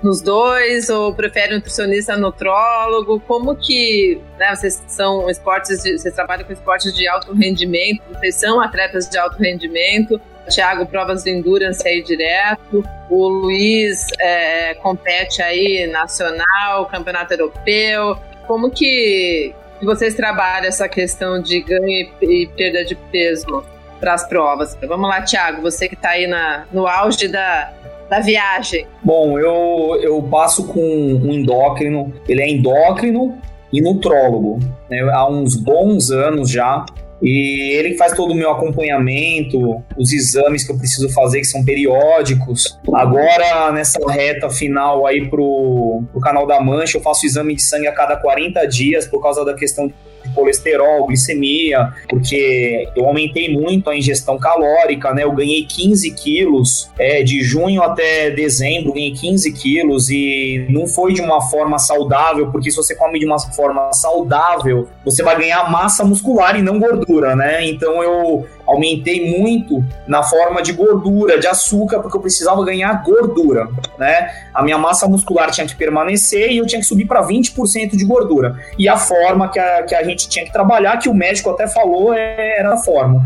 nos 0.04 0.22
dois 0.22 0.90
ou 0.90 1.14
preferem 1.14 1.56
nutricionista 1.56 2.16
nutrólogo? 2.18 3.20
Como 3.22 3.56
que 3.56 4.22
né, 4.38 4.56
vocês 4.56 4.84
são 4.88 5.30
esportes, 5.30 5.82
de, 5.82 5.98
vocês 5.98 6.14
trabalham 6.14 6.46
com 6.46 6.54
esportes 6.54 6.94
de 6.94 7.08
alto 7.08 7.34
rendimento, 7.34 8.02
vocês 8.14 8.36
são 8.36 8.62
atletas 8.62 9.10
de 9.10 9.18
alto 9.18 9.38
rendimento? 9.38 10.22
Thiago, 10.50 10.86
provas 10.86 11.24
de 11.24 11.32
endurance 11.32 11.88
aí 11.88 12.02
direto. 12.04 12.84
O 13.10 13.28
Luiz 13.28 14.08
é, 14.20 14.74
compete 14.76 15.42
aí 15.42 15.88
nacional, 15.88 16.86
campeonato 16.86 17.34
europeu. 17.34 18.18
Como 18.48 18.70
que, 18.70 19.54
vocês 19.82 20.14
trabalham 20.16 20.68
essa 20.68 20.88
questão 20.88 21.42
de 21.42 21.62
ganho 21.62 22.10
e, 22.22 22.48
perda 22.56 22.84
de 22.84 22.96
peso 22.96 23.64
para 24.00 24.14
as 24.14 24.28
provas? 24.28 24.78
Vamos 24.88 25.10
lá, 25.10 25.22
Thiago, 25.22 25.62
você 25.62 25.88
que 25.88 25.96
está 25.96 26.10
aí 26.10 26.28
na, 26.28 26.66
no 26.72 26.88
auge 26.88 27.28
da, 27.28 27.74
da 28.10 28.20
viagem? 28.20 28.88
Bom, 29.04 29.40
eu, 29.40 30.00
eu 30.02 30.22
passo 30.24 30.68
com 30.68 30.80
um 30.80 31.32
endócrino, 31.32 32.14
ele 32.28 32.42
é 32.42 32.50
endócrino 32.50 33.38
e 33.72 33.82
nutrólogo, 33.82 34.60
né, 34.90 35.02
há 35.12 35.28
uns 35.28 35.56
bons 35.56 36.12
anos 36.12 36.50
já. 36.50 36.86
E 37.22 37.72
ele 37.78 37.98
faz 37.98 38.14
todo 38.14 38.32
o 38.32 38.36
meu 38.36 38.52
acompanhamento, 38.52 39.82
os 39.98 40.12
exames 40.12 40.66
que 40.66 40.72
eu 40.72 40.78
preciso 40.78 41.10
fazer, 41.10 41.40
que 41.40 41.46
são 41.46 41.64
periódicos. 41.64 42.78
Agora, 42.94 43.72
nessa 43.72 44.00
reta 44.12 44.50
final 44.50 45.08
aí 45.08 45.30
pro, 45.30 46.04
pro 46.12 46.22
canal 46.22 46.46
da 46.46 46.60
Mancha, 46.60 46.98
eu 46.98 47.02
faço 47.02 47.26
exame 47.26 47.56
de 47.56 47.64
sangue 47.64 47.88
a 47.88 47.94
cada 47.94 48.18
40 48.18 48.66
dias 48.68 49.08
por 49.08 49.22
causa 49.22 49.46
da 49.46 49.54
questão 49.54 49.92
colesterol, 50.36 51.08
glicemia, 51.08 51.94
porque 52.08 52.88
eu 52.96 53.06
aumentei 53.06 53.54
muito 53.54 53.90
a 53.90 53.98
ingestão 53.98 54.38
calórica, 54.38 55.14
né? 55.14 55.24
Eu 55.24 55.32
ganhei 55.32 55.66
15 55.66 56.12
quilos 56.12 56.90
é, 57.00 57.24
de 57.24 57.42
junho 57.42 57.82
até 57.82 58.30
dezembro, 58.30 58.94
ganhei 58.94 59.12
15 59.12 59.52
quilos 59.54 60.10
e 60.10 60.68
não 60.70 60.86
foi 60.86 61.14
de 61.14 61.22
uma 61.22 61.42
forma 61.50 61.80
saudável, 61.80 62.52
porque 62.52 62.70
se 62.70 62.78
você 62.78 62.96
come 62.96 63.20
de 63.20 63.26
uma 63.26 63.40
forma 63.40 63.92
saudável, 63.94 64.88
você 65.04 65.24
vai 65.24 65.40
ganhar 65.40 65.72
massa 65.72 66.04
muscular 66.04 66.58
e 66.60 66.62
não 66.62 66.78
gordura, 66.80 67.36
né? 67.36 67.66
Então 67.66 68.04
eu 68.04 68.46
aumentei 68.66 69.40
muito 69.40 69.84
na 70.08 70.24
forma 70.24 70.62
de 70.62 70.74
gordura, 70.74 71.40
de 71.40 71.48
açúcar, 71.48 72.00
porque 72.00 72.18
eu 72.18 72.22
precisava 72.22 72.64
ganhar 72.66 73.04
gordura, 73.04 73.68
né? 73.98 74.30
A 74.54 74.64
minha 74.64 74.78
massa 74.78 75.08
muscular 75.08 75.52
tinha 75.52 75.68
que 75.68 75.76
permanecer 75.76 76.52
e 76.52 76.58
eu 76.58 76.66
tinha 76.66 76.82
que 76.82 76.88
subir 76.88 77.06
para 77.06 77.26
20% 77.26 77.96
de 77.96 78.06
gordura. 78.06 78.60
E 78.78 78.88
a 78.88 78.98
forma 78.98 79.50
que 79.50 79.60
a, 79.60 79.84
que 79.84 79.96
a 79.96 80.04
gente 80.04 80.28
tinha 80.28 80.46
que 80.46 80.52
trabalhar, 80.52 80.98
que 80.98 81.10
o 81.10 81.14
médico 81.14 81.50
até 81.50 81.68
falou, 81.68 82.14
é, 82.14 82.60
era 82.60 82.74
a 82.74 82.78
forma. 82.78 83.26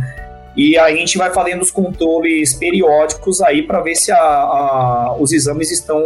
E 0.56 0.78
a 0.78 0.90
gente 0.92 1.18
vai 1.18 1.32
fazendo 1.34 1.62
os 1.62 1.72
controles 1.72 2.54
periódicos 2.54 3.42
aí 3.42 3.64
para 3.64 3.80
ver 3.82 3.96
se 3.96 4.12
a, 4.12 4.18
a, 4.18 5.16
os 5.18 5.32
exames 5.32 5.72
estão 5.72 6.04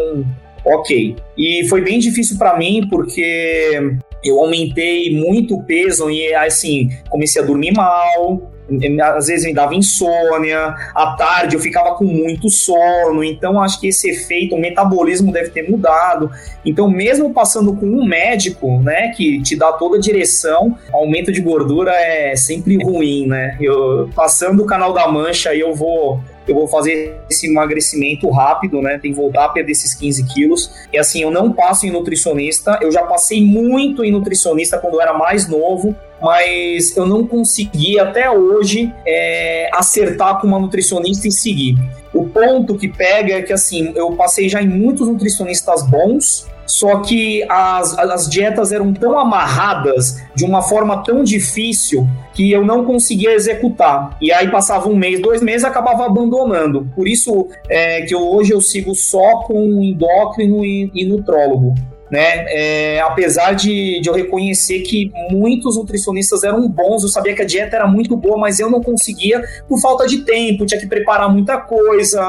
ok. 0.66 1.16
E 1.38 1.68
foi 1.68 1.82
bem 1.82 2.00
difícil 2.00 2.38
para 2.38 2.58
mim 2.58 2.88
porque 2.90 3.98
eu 4.24 4.40
aumentei 4.40 5.18
muito 5.18 5.56
o 5.56 5.64
peso 5.64 6.10
e 6.10 6.34
assim 6.34 6.90
comecei 7.10 7.42
a 7.42 7.46
dormir 7.46 7.74
mal, 7.74 8.53
às 9.02 9.28
vezes 9.28 9.46
me 9.46 9.54
dava 9.54 9.76
insônia, 9.76 10.74
à 10.96 11.16
tarde 11.18 11.56
eu 11.56 11.60
ficava 11.60 11.96
com 11.96 12.06
muito 12.06 12.50
sono, 12.50 13.24
então 13.24 13.62
acho 13.62 13.80
que 13.80 13.88
esse 13.88 14.10
efeito, 14.10 14.56
o 14.56 14.60
metabolismo 14.60 15.32
deve 15.32 15.50
ter 15.50 15.70
mudado. 15.70 16.32
Então, 16.66 16.90
mesmo 16.90 17.34
passando 17.34 17.76
com 17.76 17.86
um 17.86 18.06
médico, 18.06 18.80
né, 18.82 19.10
que 19.10 19.42
te 19.42 19.56
dá 19.56 19.74
toda 19.74 19.98
a 19.98 20.00
direção, 20.00 20.78
aumento 20.92 21.32
de 21.32 21.42
gordura 21.42 21.92
é 21.92 22.36
sempre 22.36 22.82
ruim, 22.82 23.28
né? 23.28 23.58
Eu 23.60 24.10
passando 24.16 24.64
o 24.64 24.66
canal 24.66 24.94
da 24.94 25.08
mancha, 25.08 25.54
eu 25.54 25.74
vou 25.74 26.22
eu 26.48 26.56
vou 26.56 26.68
fazer 26.68 27.22
esse 27.30 27.48
emagrecimento 27.48 28.30
rápido, 28.30 28.82
né? 28.82 28.98
Tem 28.98 29.12
que 29.12 29.18
voltar 29.18 29.46
a 29.46 29.50
perder 29.50 29.72
esses 29.72 29.94
15 29.94 30.26
quilos. 30.34 30.72
E 30.92 30.98
assim, 30.98 31.22
eu 31.22 31.32
não 31.32 31.52
passo 31.52 31.86
em 31.86 31.92
nutricionista, 31.92 32.80
eu 32.82 32.92
já 32.92 33.04
passei 33.04 33.44
muito 33.44 34.04
em 34.04 34.12
nutricionista 34.12 34.78
quando 34.78 34.96
eu 34.96 35.02
era 35.02 35.14
mais 35.14 35.48
novo, 35.48 35.96
mas 36.22 36.96
eu 36.96 37.06
não 37.06 37.26
consegui 37.26 38.00
até 38.00 38.30
hoje 38.30 38.94
é, 39.06 39.70
acertar 39.74 40.40
com 40.40 40.48
uma 40.48 40.60
nutricionista 40.60 41.28
e 41.28 41.32
seguir. 41.32 41.78
O 42.14 42.26
ponto 42.26 42.78
que 42.78 42.88
pega 42.88 43.34
é 43.34 43.42
que 43.42 43.52
assim, 43.52 43.92
eu 43.96 44.12
passei 44.12 44.48
já 44.48 44.62
em 44.62 44.68
muitos 44.68 45.08
nutricionistas 45.08 45.84
bons, 45.84 46.48
só 46.66 47.00
que 47.00 47.44
as, 47.50 47.98
as 47.98 48.30
dietas 48.30 48.72
eram 48.72 48.94
tão 48.94 49.18
amarradas 49.18 50.22
de 50.36 50.46
uma 50.46 50.62
forma 50.62 51.04
tão 51.04 51.24
difícil 51.24 52.08
que 52.34 52.52
eu 52.52 52.66
não 52.66 52.84
conseguia 52.86 53.34
executar. 53.34 54.18
E 54.22 54.32
aí 54.32 54.50
passava 54.50 54.90
um 54.90 54.96
mês, 54.96 55.22
dois 55.22 55.42
meses, 55.42 55.64
acabava 55.64 56.06
abandonando. 56.06 56.90
Por 56.96 57.08
isso 57.08 57.48
é, 57.70 58.02
que 58.02 58.16
eu, 58.16 58.22
hoje 58.22 58.52
eu 58.52 58.62
sigo 58.62 58.96
só 58.96 59.38
com 59.42 59.82
endócrino 59.84 60.66
e, 60.66 60.92
e 60.94 61.06
nutrólogo 61.06 61.74
né? 62.14 62.46
É, 62.48 63.02
apesar 63.02 63.54
de, 63.54 64.00
de, 64.00 64.08
eu 64.08 64.14
reconhecer 64.14 64.82
que 64.82 65.12
muitos 65.32 65.78
nutricionistas 65.78 66.44
eram 66.44 66.70
bons, 66.70 67.02
eu 67.02 67.10
sabia 67.10 67.34
que 67.34 67.42
a 67.42 67.46
dieta 67.46 67.76
era 67.76 67.88
muito 67.88 68.16
boa, 68.16 68.38
mas 68.38 68.60
eu 68.60 68.70
não 68.70 68.84
conseguia 68.84 69.44
por 69.68 69.82
falta 69.82 70.06
de 70.06 70.20
tempo, 70.20 70.64
tinha 70.64 70.80
que 70.80 70.86
preparar 70.86 71.28
muita 71.34 71.58
coisa, 71.58 72.22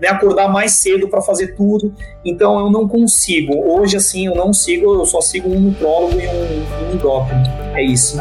né? 0.00 0.06
acordar 0.06 0.46
mais 0.46 0.74
cedo 0.74 1.08
para 1.08 1.20
fazer 1.20 1.56
tudo. 1.56 1.92
Então 2.24 2.60
eu 2.60 2.70
não 2.70 2.86
consigo. 2.86 3.52
Hoje, 3.68 3.96
assim, 3.96 4.26
eu 4.26 4.36
não 4.36 4.52
sigo, 4.52 4.94
eu 4.94 5.04
só 5.06 5.20
sigo 5.20 5.48
um 5.48 5.58
nutrólogo 5.58 6.20
e 6.20 6.28
um, 6.28 6.90
um 6.90 6.94
endócrino. 6.94 7.42
É 7.74 7.82
isso. 7.82 8.18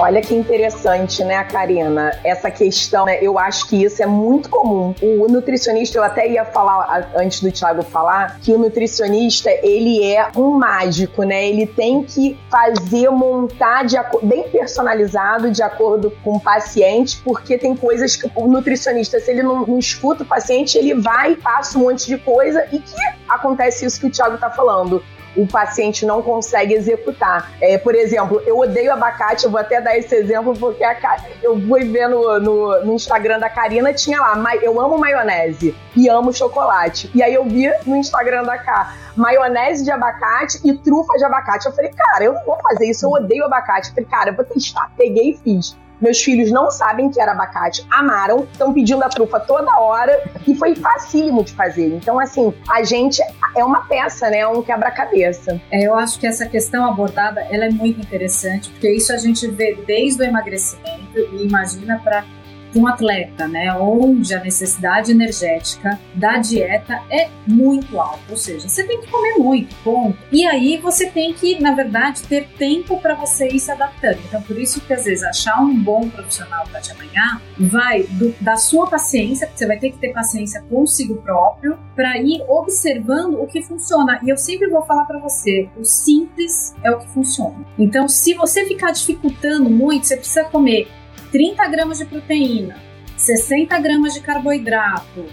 Olha 0.00 0.22
que 0.22 0.34
interessante, 0.34 1.22
né, 1.22 1.44
Karina? 1.44 2.18
Essa 2.24 2.50
questão, 2.50 3.04
né, 3.04 3.18
eu 3.20 3.38
acho 3.38 3.68
que 3.68 3.84
isso 3.84 4.02
é 4.02 4.06
muito 4.06 4.48
comum. 4.48 4.94
O 5.02 5.28
nutricionista, 5.28 5.98
eu 5.98 6.02
até 6.02 6.26
ia 6.26 6.42
falar 6.42 7.12
antes 7.14 7.42
do 7.42 7.52
Thiago 7.52 7.82
falar, 7.82 8.40
que 8.40 8.50
o 8.50 8.56
nutricionista, 8.56 9.50
ele 9.62 10.02
é 10.10 10.26
um 10.34 10.52
mágico, 10.52 11.22
né? 11.22 11.46
Ele 11.46 11.66
tem 11.66 12.02
que 12.02 12.38
fazer, 12.50 13.10
montar 13.10 13.84
de 13.84 13.96
bem 14.22 14.48
personalizado 14.48 15.50
de 15.50 15.62
acordo 15.62 16.10
com 16.24 16.36
o 16.36 16.40
paciente, 16.40 17.20
porque 17.22 17.58
tem 17.58 17.76
coisas 17.76 18.16
que 18.16 18.30
o 18.34 18.48
nutricionista, 18.48 19.20
se 19.20 19.30
ele 19.30 19.42
não, 19.42 19.66
não 19.66 19.78
escuta 19.78 20.22
o 20.22 20.26
paciente, 20.26 20.78
ele 20.78 20.94
vai, 20.94 21.36
passa 21.36 21.76
um 21.76 21.82
monte 21.82 22.06
de 22.06 22.16
coisa 22.16 22.66
e 22.72 22.78
que 22.78 22.96
acontece 23.28 23.84
isso 23.84 24.00
que 24.00 24.06
o 24.06 24.10
Thiago 24.10 24.38
tá 24.38 24.48
falando 24.48 25.04
o 25.36 25.46
paciente 25.46 26.04
não 26.04 26.22
consegue 26.22 26.74
executar. 26.74 27.52
É, 27.60 27.78
por 27.78 27.94
exemplo, 27.94 28.42
eu 28.46 28.58
odeio 28.58 28.92
abacate, 28.92 29.44
eu 29.44 29.50
vou 29.50 29.60
até 29.60 29.80
dar 29.80 29.96
esse 29.96 30.14
exemplo 30.14 30.54
porque 30.56 30.82
a, 30.84 30.96
eu 31.42 31.60
fui 31.60 31.84
ver 31.84 32.08
no, 32.08 32.40
no, 32.40 32.84
no, 32.84 32.94
Instagram 32.94 33.38
da 33.38 33.48
Karina, 33.48 33.92
tinha 33.92 34.20
lá, 34.20 34.56
eu 34.62 34.80
amo 34.80 34.98
maionese 34.98 35.74
e 35.96 36.08
amo 36.08 36.32
chocolate. 36.32 37.10
E 37.14 37.22
aí 37.22 37.34
eu 37.34 37.44
vi 37.44 37.70
no 37.86 37.96
Instagram 37.96 38.44
da 38.44 38.58
Cá, 38.58 38.94
maionese 39.16 39.84
de 39.84 39.90
abacate 39.90 40.60
e 40.64 40.76
trufa 40.76 41.16
de 41.16 41.24
abacate. 41.24 41.66
Eu 41.66 41.72
falei, 41.72 41.90
cara, 41.90 42.24
eu 42.24 42.32
não 42.32 42.44
vou 42.44 42.58
fazer 42.62 42.90
isso, 42.90 43.06
eu 43.06 43.10
odeio 43.10 43.44
abacate. 43.44 43.88
Eu 43.88 43.94
falei, 43.94 44.10
cara, 44.10 44.30
eu 44.30 44.36
vou 44.36 44.44
testar. 44.44 44.90
Peguei 44.96 45.30
e 45.30 45.38
fiz. 45.38 45.76
Meus 46.00 46.22
filhos 46.22 46.50
não 46.50 46.70
sabem 46.70 47.10
que 47.10 47.20
era 47.20 47.32
abacate, 47.32 47.86
amaram, 47.90 48.46
estão 48.50 48.72
pedindo 48.72 49.02
a 49.04 49.08
trufa 49.08 49.38
toda 49.40 49.78
hora 49.78 50.18
e 50.46 50.54
foi 50.54 50.74
facílimo 50.74 51.44
de 51.44 51.52
fazer. 51.52 51.94
Então, 51.94 52.18
assim, 52.18 52.52
a 52.70 52.82
gente 52.82 53.22
é 53.56 53.64
uma 53.64 53.82
peça, 53.82 54.30
né? 54.30 54.38
É 54.38 54.48
um 54.48 54.62
quebra-cabeça. 54.62 55.60
É, 55.70 55.86
eu 55.86 55.94
acho 55.94 56.18
que 56.18 56.26
essa 56.26 56.46
questão 56.46 56.84
abordada 56.84 57.40
ela 57.50 57.66
é 57.66 57.70
muito 57.70 58.00
interessante, 58.00 58.70
porque 58.70 58.90
isso 58.90 59.12
a 59.12 59.18
gente 59.18 59.46
vê 59.48 59.78
desde 59.86 60.22
o 60.22 60.24
emagrecimento 60.24 61.18
e 61.32 61.44
imagina 61.44 62.00
para 62.02 62.24
um 62.74 62.86
atleta, 62.86 63.48
né, 63.48 63.72
onde 63.74 64.34
a 64.34 64.40
necessidade 64.42 65.10
energética 65.10 65.98
da 66.14 66.38
dieta 66.38 67.02
é 67.10 67.28
muito 67.46 67.98
alta, 67.98 68.20
ou 68.30 68.36
seja, 68.36 68.68
você 68.68 68.84
tem 68.84 69.00
que 69.00 69.08
comer 69.08 69.34
muito, 69.38 69.74
ponto. 69.82 70.16
E 70.30 70.46
aí 70.46 70.78
você 70.78 71.06
tem 71.06 71.32
que, 71.32 71.60
na 71.60 71.74
verdade, 71.74 72.22
ter 72.22 72.46
tempo 72.58 73.00
para 73.00 73.14
você 73.14 73.48
ir 73.48 73.60
se 73.60 73.70
adaptando. 73.70 74.18
Então, 74.26 74.42
por 74.42 74.58
isso 74.58 74.80
que 74.80 74.92
às 74.92 75.04
vezes 75.04 75.24
achar 75.24 75.60
um 75.60 75.74
bom 75.74 76.08
profissional 76.08 76.66
para 76.70 76.80
te 76.80 76.92
amanhar 76.92 77.40
vai 77.58 78.04
do, 78.04 78.34
da 78.40 78.56
sua 78.56 78.88
paciência, 78.88 79.46
porque 79.46 79.58
você 79.58 79.66
vai 79.66 79.78
ter 79.78 79.90
que 79.90 79.98
ter 79.98 80.12
paciência 80.12 80.62
consigo 80.62 81.16
próprio 81.16 81.78
para 81.94 82.18
ir 82.18 82.42
observando 82.48 83.40
o 83.40 83.46
que 83.46 83.62
funciona. 83.62 84.20
E 84.22 84.30
eu 84.30 84.36
sempre 84.36 84.68
vou 84.68 84.82
falar 84.82 85.04
para 85.04 85.18
você, 85.18 85.68
o 85.76 85.84
simples 85.84 86.74
é 86.82 86.90
o 86.90 86.98
que 86.98 87.08
funciona. 87.08 87.64
Então, 87.78 88.08
se 88.08 88.34
você 88.34 88.64
ficar 88.64 88.92
dificultando 88.92 89.68
muito, 89.68 90.06
você 90.06 90.16
precisa 90.16 90.44
comer 90.44 90.88
30 91.30 91.68
gramas 91.68 91.98
de 91.98 92.04
proteína, 92.04 92.76
60 93.16 93.78
gramas 93.78 94.14
de 94.14 94.20
carboidrato 94.20 95.26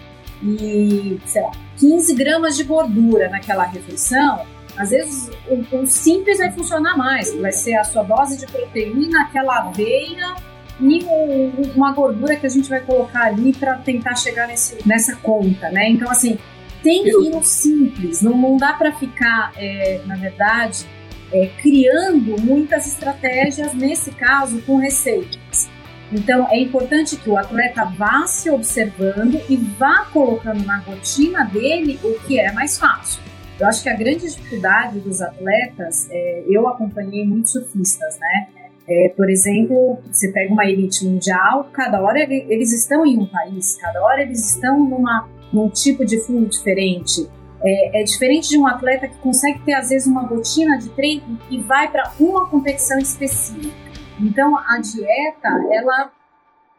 e, 0.44 1.20
sei 1.26 1.42
lá, 1.42 1.52
15 1.78 2.14
gramas 2.16 2.56
de 2.56 2.64
gordura 2.64 3.30
naquela 3.30 3.64
refeição, 3.66 4.46
às 4.78 4.92
vezes 4.92 5.32
o, 5.48 5.78
o, 5.78 5.88
simples 5.88 6.38
vai 6.38 6.52
funcionar 6.52 6.96
mais, 6.96 7.34
vai 7.34 7.52
ser 7.52 7.76
a 7.76 7.84
sua 7.84 8.04
dose 8.04 8.38
de 8.38 8.46
proteína, 8.46 9.22
aquela 9.22 9.58
aveia 9.60 10.36
e 10.80 11.04
um, 11.04 11.72
uma 11.76 11.92
gordura 11.92 12.36
que 12.36 12.46
a 12.46 12.50
gente 12.50 12.70
vai 12.70 12.80
colocar 12.82 13.26
ali 13.26 13.54
para 13.54 13.76
tentar 13.78 14.16
chegar 14.16 14.48
nesse, 14.48 14.78
nessa 14.88 15.16
conta, 15.16 15.72
né? 15.72 15.90
Então, 15.90 16.10
assim, 16.12 16.38
tem 16.84 17.04
que 17.04 17.10
ir 17.10 17.30
no 17.32 17.44
simples, 17.44 18.22
não, 18.22 18.38
não 18.38 18.58
dá 18.58 18.74
para 18.74 18.92
ficar, 18.92 19.52
é, 19.56 20.02
na 20.06 20.16
verdade, 20.16 20.86
é, 21.32 21.48
criando 21.60 22.40
muitas 22.40 22.86
estratégias, 22.86 23.74
nesse 23.74 24.12
caso, 24.12 24.62
com 24.62 24.78
receitas. 24.78 25.70
Então, 26.12 26.48
é 26.50 26.60
importante 26.60 27.18
que 27.18 27.30
o 27.30 27.38
atleta 27.38 27.84
vá 27.86 28.26
se 28.28 28.50
observando 28.50 29.40
e 29.50 29.58
vá 29.58 30.06
colocando 30.14 30.64
na 30.66 30.80
rotina 30.80 31.44
dele 31.44 32.00
o 32.04 32.18
que 32.26 32.40
é 32.40 32.52
mais 32.52 32.78
fácil. 32.78 33.22
Eu 33.60 33.68
acho 33.68 33.82
que 33.82 33.90
a 33.90 33.96
grande 33.96 34.20
dificuldade 34.20 35.00
dos 35.00 35.22
atletas, 35.22 36.08
é, 36.12 36.44
eu 36.48 36.68
acompanhei 36.68 37.26
muitos 37.26 37.52
surfistas, 37.52 38.18
né? 38.20 38.48
É, 38.88 39.10
por 39.18 39.30
exemplo, 39.30 40.00
você 40.10 40.32
pega 40.32 40.54
uma 40.54 40.66
elite 40.66 41.04
mundial, 41.04 41.70
cada 41.74 42.02
hora 42.02 42.20
eles 42.22 42.72
estão 42.72 43.06
em 43.06 43.18
um 43.18 43.26
país, 43.26 43.76
cada 43.82 44.02
hora 44.02 44.22
eles 44.22 44.54
estão 44.54 44.80
numa, 44.80 45.28
num 45.52 45.70
tipo 45.70 46.06
de 46.06 46.20
fundo 46.22 46.48
diferente. 46.48 47.28
É, 47.62 48.02
é, 48.02 48.04
diferente 48.04 48.50
de 48.50 48.58
um 48.58 48.68
atleta 48.68 49.08
que 49.08 49.18
consegue 49.18 49.60
ter, 49.66 49.74
às 49.74 49.90
vezes, 49.90 50.08
uma 50.08 50.22
rotina 50.22 50.78
de 50.78 50.90
treino 50.90 51.38
e 51.50 51.60
vai 51.60 51.92
para 51.92 52.14
uma 52.20 52.48
competição 52.48 52.98
específica. 53.00 53.87
Então, 54.20 54.58
a 54.58 54.80
dieta, 54.80 55.50
ela, 55.72 56.12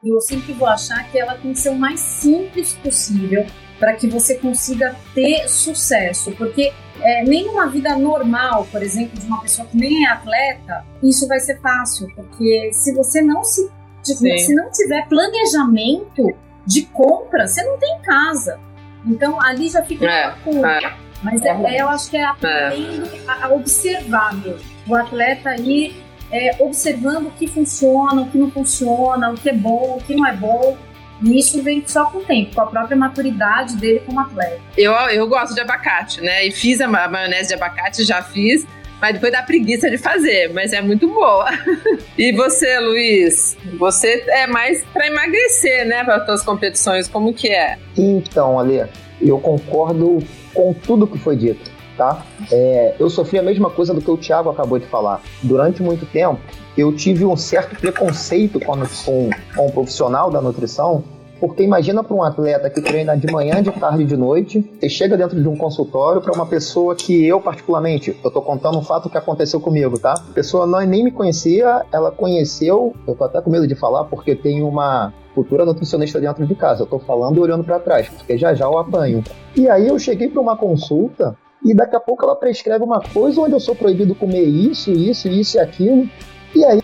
eu 0.05 0.21
sempre 0.21 0.53
vou 0.53 0.69
achar 0.69 1.09
que 1.11 1.19
ela 1.19 1.35
tem 1.35 1.53
que 1.53 1.59
ser 1.59 1.71
o 1.71 1.77
mais 1.77 2.01
simples 2.01 2.75
possível 2.75 3.47
para 3.79 3.95
que 3.95 4.09
você 4.09 4.35
consiga 4.37 4.95
ter 5.15 5.49
sucesso, 5.49 6.33
porque 6.33 6.73
é, 7.01 7.23
nem 7.23 7.49
uma 7.49 7.67
vida 7.69 7.97
normal, 7.97 8.67
por 8.71 8.83
exemplo, 8.83 9.19
de 9.19 9.27
uma 9.27 9.41
pessoa 9.41 9.69
que 9.69 9.77
nem 9.77 10.05
é 10.05 10.11
atleta, 10.11 10.85
isso 11.03 11.29
vai 11.29 11.39
ser 11.39 11.61
fácil, 11.61 12.11
porque 12.15 12.71
se 12.73 12.93
você 12.95 13.23
não 13.23 13.45
se, 13.45 13.71
se 14.03 14.55
não 14.55 14.71
tiver 14.73 15.07
planejamento 15.09 16.35
de 16.67 16.83
compra, 16.87 17.47
você 17.47 17.63
não 17.63 17.79
tem 17.79 18.01
casa. 18.03 18.59
Então 19.07 19.41
ali 19.41 19.69
já 19.69 19.83
fica 19.83 20.05
é, 20.05 20.35
uma 20.45 20.73
é, 20.73 20.93
Mas 21.23 21.43
é, 21.43 21.49
é, 21.49 21.81
eu 21.81 21.89
acho 21.89 22.11
que 22.11 22.17
é 22.17 22.25
aprendendo 22.25 23.07
é. 23.07 23.21
a, 23.29 23.47
a 23.47 23.49
observar 23.55 24.35
mesmo. 24.35 24.61
O 24.89 24.95
atleta 24.95 25.51
aí 25.51 25.97
é, 26.31 26.57
observando 26.59 27.27
o 27.27 27.31
que 27.31 27.47
funciona, 27.47 28.23
o 28.23 28.29
que 28.29 28.39
não 28.39 28.51
funciona, 28.51 29.31
o 29.31 29.35
que 29.35 29.49
é 29.49 29.55
bom, 29.55 29.99
o 29.99 30.03
que 30.03 30.15
não 30.15 30.27
é 30.27 30.33
bom. 30.33 30.77
E 31.23 31.39
isso 31.39 31.61
vem 31.63 31.83
só 31.87 32.05
com 32.07 32.19
o 32.19 32.25
tempo, 32.25 32.55
com 32.55 32.61
a 32.61 32.67
própria 32.67 32.97
maturidade 32.97 33.77
dele 33.77 34.03
como 34.07 34.21
atleta. 34.21 34.61
Eu, 34.77 34.93
eu 34.93 35.27
gosto 35.27 35.55
de 35.55 35.61
abacate, 35.61 36.21
né? 36.21 36.47
E 36.47 36.53
fiz 36.53 36.81
a 36.81 36.87
maionese 36.87 37.49
de 37.49 37.55
abacate, 37.55 38.05
já 38.05 38.23
fiz, 38.23 38.65
mas 39.01 39.15
depois 39.15 39.33
dá 39.33 39.43
preguiça 39.43 39.91
de 39.91 39.99
fazer, 39.99 40.53
mas 40.53 40.73
é 40.73 40.81
muito 40.81 41.09
boa. 41.09 41.47
e 42.17 42.31
você, 42.33 42.79
Luiz? 42.79 43.57
Você 43.79 44.25
é 44.29 44.47
mais 44.47 44.85
para 44.93 45.09
emagrecer, 45.09 45.87
né? 45.87 46.05
Para 46.05 46.17
as 46.17 46.27
suas 46.27 46.43
competições, 46.43 47.09
como 47.09 47.35
que 47.35 47.49
é? 47.49 47.79
Então, 47.97 48.59
Ale, 48.59 48.85
eu 49.21 49.41
concordo 49.41 50.23
com 50.55 50.73
tudo 50.73 51.07
que 51.07 51.19
foi 51.19 51.37
dito 51.37 51.78
tá? 51.99 52.25
É, 52.51 52.95
eu 52.99 53.11
sofri 53.11 53.39
a 53.39 53.43
mesma 53.43 53.69
coisa 53.69 53.93
do 53.93 54.01
que 54.01 54.11
o 54.11 54.17
Thiago 54.17 54.49
acabou 54.49 54.79
de 54.79 54.87
falar. 54.87 55.21
Durante 55.43 55.83
muito 55.83 56.07
tempo, 56.07 56.39
eu 56.77 56.95
tive 56.95 57.27
um 57.27 57.37
certo 57.37 57.79
preconceito 57.79 58.61
com, 58.61 58.79
com, 59.05 59.31
com 59.57 59.67
o 59.67 59.73
profissional 59.73 60.31
da 60.31 60.41
nutrição, 60.41 61.03
porque 61.41 61.63
imagina 61.63 62.03
para 62.03 62.15
um 62.15 62.23
atleta 62.23 62.71
que 62.71 62.81
treina 62.81 63.17
de 63.17 63.31
manhã, 63.31 63.63
de 63.63 63.71
tarde 63.73 64.03
e 64.03 64.07
de 64.07 64.17
noite, 64.17 64.61
você 64.79 64.89
chega 64.89 65.17
dentro 65.17 65.41
de 65.41 65.49
um 65.49 65.57
consultório 65.57 66.21
para 66.21 66.33
uma 66.33 66.47
pessoa 66.47 66.95
que 66.95 67.27
eu, 67.27 67.41
particularmente, 67.41 68.17
eu 68.23 68.29
estou 68.29 68.43
contando 68.43 68.79
um 68.79 68.83
fato 68.83 69.09
que 69.09 69.19
aconteceu 69.19 69.61
comigo, 69.61 69.99
tá? 69.99 70.15
A 70.15 70.35
pessoa 70.35 70.67
não, 70.67 70.81
nem 70.81 71.05
me 71.05 71.11
conhecia, 71.11 71.85
ela 71.93 72.11
conheceu, 72.11 72.95
eu 73.07 73.15
tô 73.15 73.25
até 73.25 73.41
com 73.41 73.51
medo 73.51 73.67
de 73.67 73.75
falar 73.75 74.05
porque 74.05 74.35
tem 74.35 74.63
uma 74.63 75.13
cultura 75.35 75.65
nutricionista 75.65 76.21
dentro 76.21 76.45
de 76.45 76.55
casa. 76.55 76.83
Eu 76.83 76.85
estou 76.85 76.99
falando 76.99 77.37
e 77.37 77.41
olhando 77.41 77.63
para 77.63 77.79
trás, 77.79 78.09
porque 78.09 78.37
já 78.37 78.55
já 78.55 78.65
eu 78.65 78.77
apanho. 78.77 79.23
E 79.57 79.69
aí 79.69 79.87
eu 79.87 79.99
cheguei 79.99 80.29
para 80.29 80.41
uma 80.41 80.57
consulta 80.57 81.37
e 81.65 81.75
daqui 81.75 81.97
a 81.97 82.01
pouco 82.01 82.25
ela 82.25 82.37
prescreve 82.37 82.85
uma 82.85 83.01
coisa 83.01 83.41
onde 83.41 83.53
eu 83.53 83.61
sou 83.61 83.75
proibido 83.75 84.15
comer 84.15 84.43
isso, 84.43 84.91
isso, 84.91 85.29
isso 85.29 85.57
e 85.57 85.61
aquilo. 85.61 86.09
E 86.55 86.65
aí, 86.65 86.81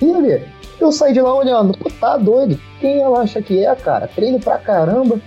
eu 0.80 0.92
saí 0.92 1.12
de 1.12 1.20
lá 1.20 1.34
olhando, 1.34 1.76
pô, 1.78 1.90
tá 1.90 2.16
doido. 2.16 2.58
Quem 2.80 3.00
ela 3.00 3.20
acha 3.20 3.40
que 3.40 3.64
é, 3.64 3.74
cara? 3.74 4.08
Treino 4.08 4.40
pra 4.40 4.58
caramba. 4.58 5.20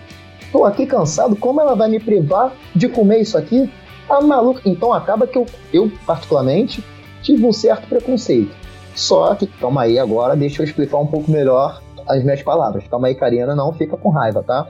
Tô 0.51 0.63
aqui 0.65 0.85
cansado, 0.85 1.35
como 1.35 1.59
ela 1.59 1.75
vai 1.75 1.89
me 1.89 1.99
privar 1.99 2.53
de 2.75 2.87
comer 2.87 3.19
isso 3.19 3.37
aqui? 3.37 3.71
Tá 4.07 4.21
maluco? 4.21 4.61
Então 4.65 4.93
acaba 4.93 5.27
que 5.27 5.37
eu, 5.37 5.45
eu 5.73 5.91
particularmente, 6.05 6.83
tive 7.21 7.45
um 7.45 7.51
certo 7.51 7.87
preconceito. 7.87 8.55
Só 8.95 9.35
que, 9.35 9.45
calma 9.47 9.83
aí, 9.83 9.99
agora 9.99 10.35
deixa 10.35 10.61
eu 10.61 10.65
explicar 10.65 10.97
um 10.97 11.07
pouco 11.07 11.29
melhor 11.29 11.81
as 12.07 12.23
minhas 12.23 12.41
palavras. 12.41 12.87
Calma 12.87 13.07
aí, 13.07 13.15
Karina, 13.15 13.55
não 13.55 13.73
fica 13.73 13.97
com 13.97 14.09
raiva, 14.09 14.41
tá? 14.41 14.67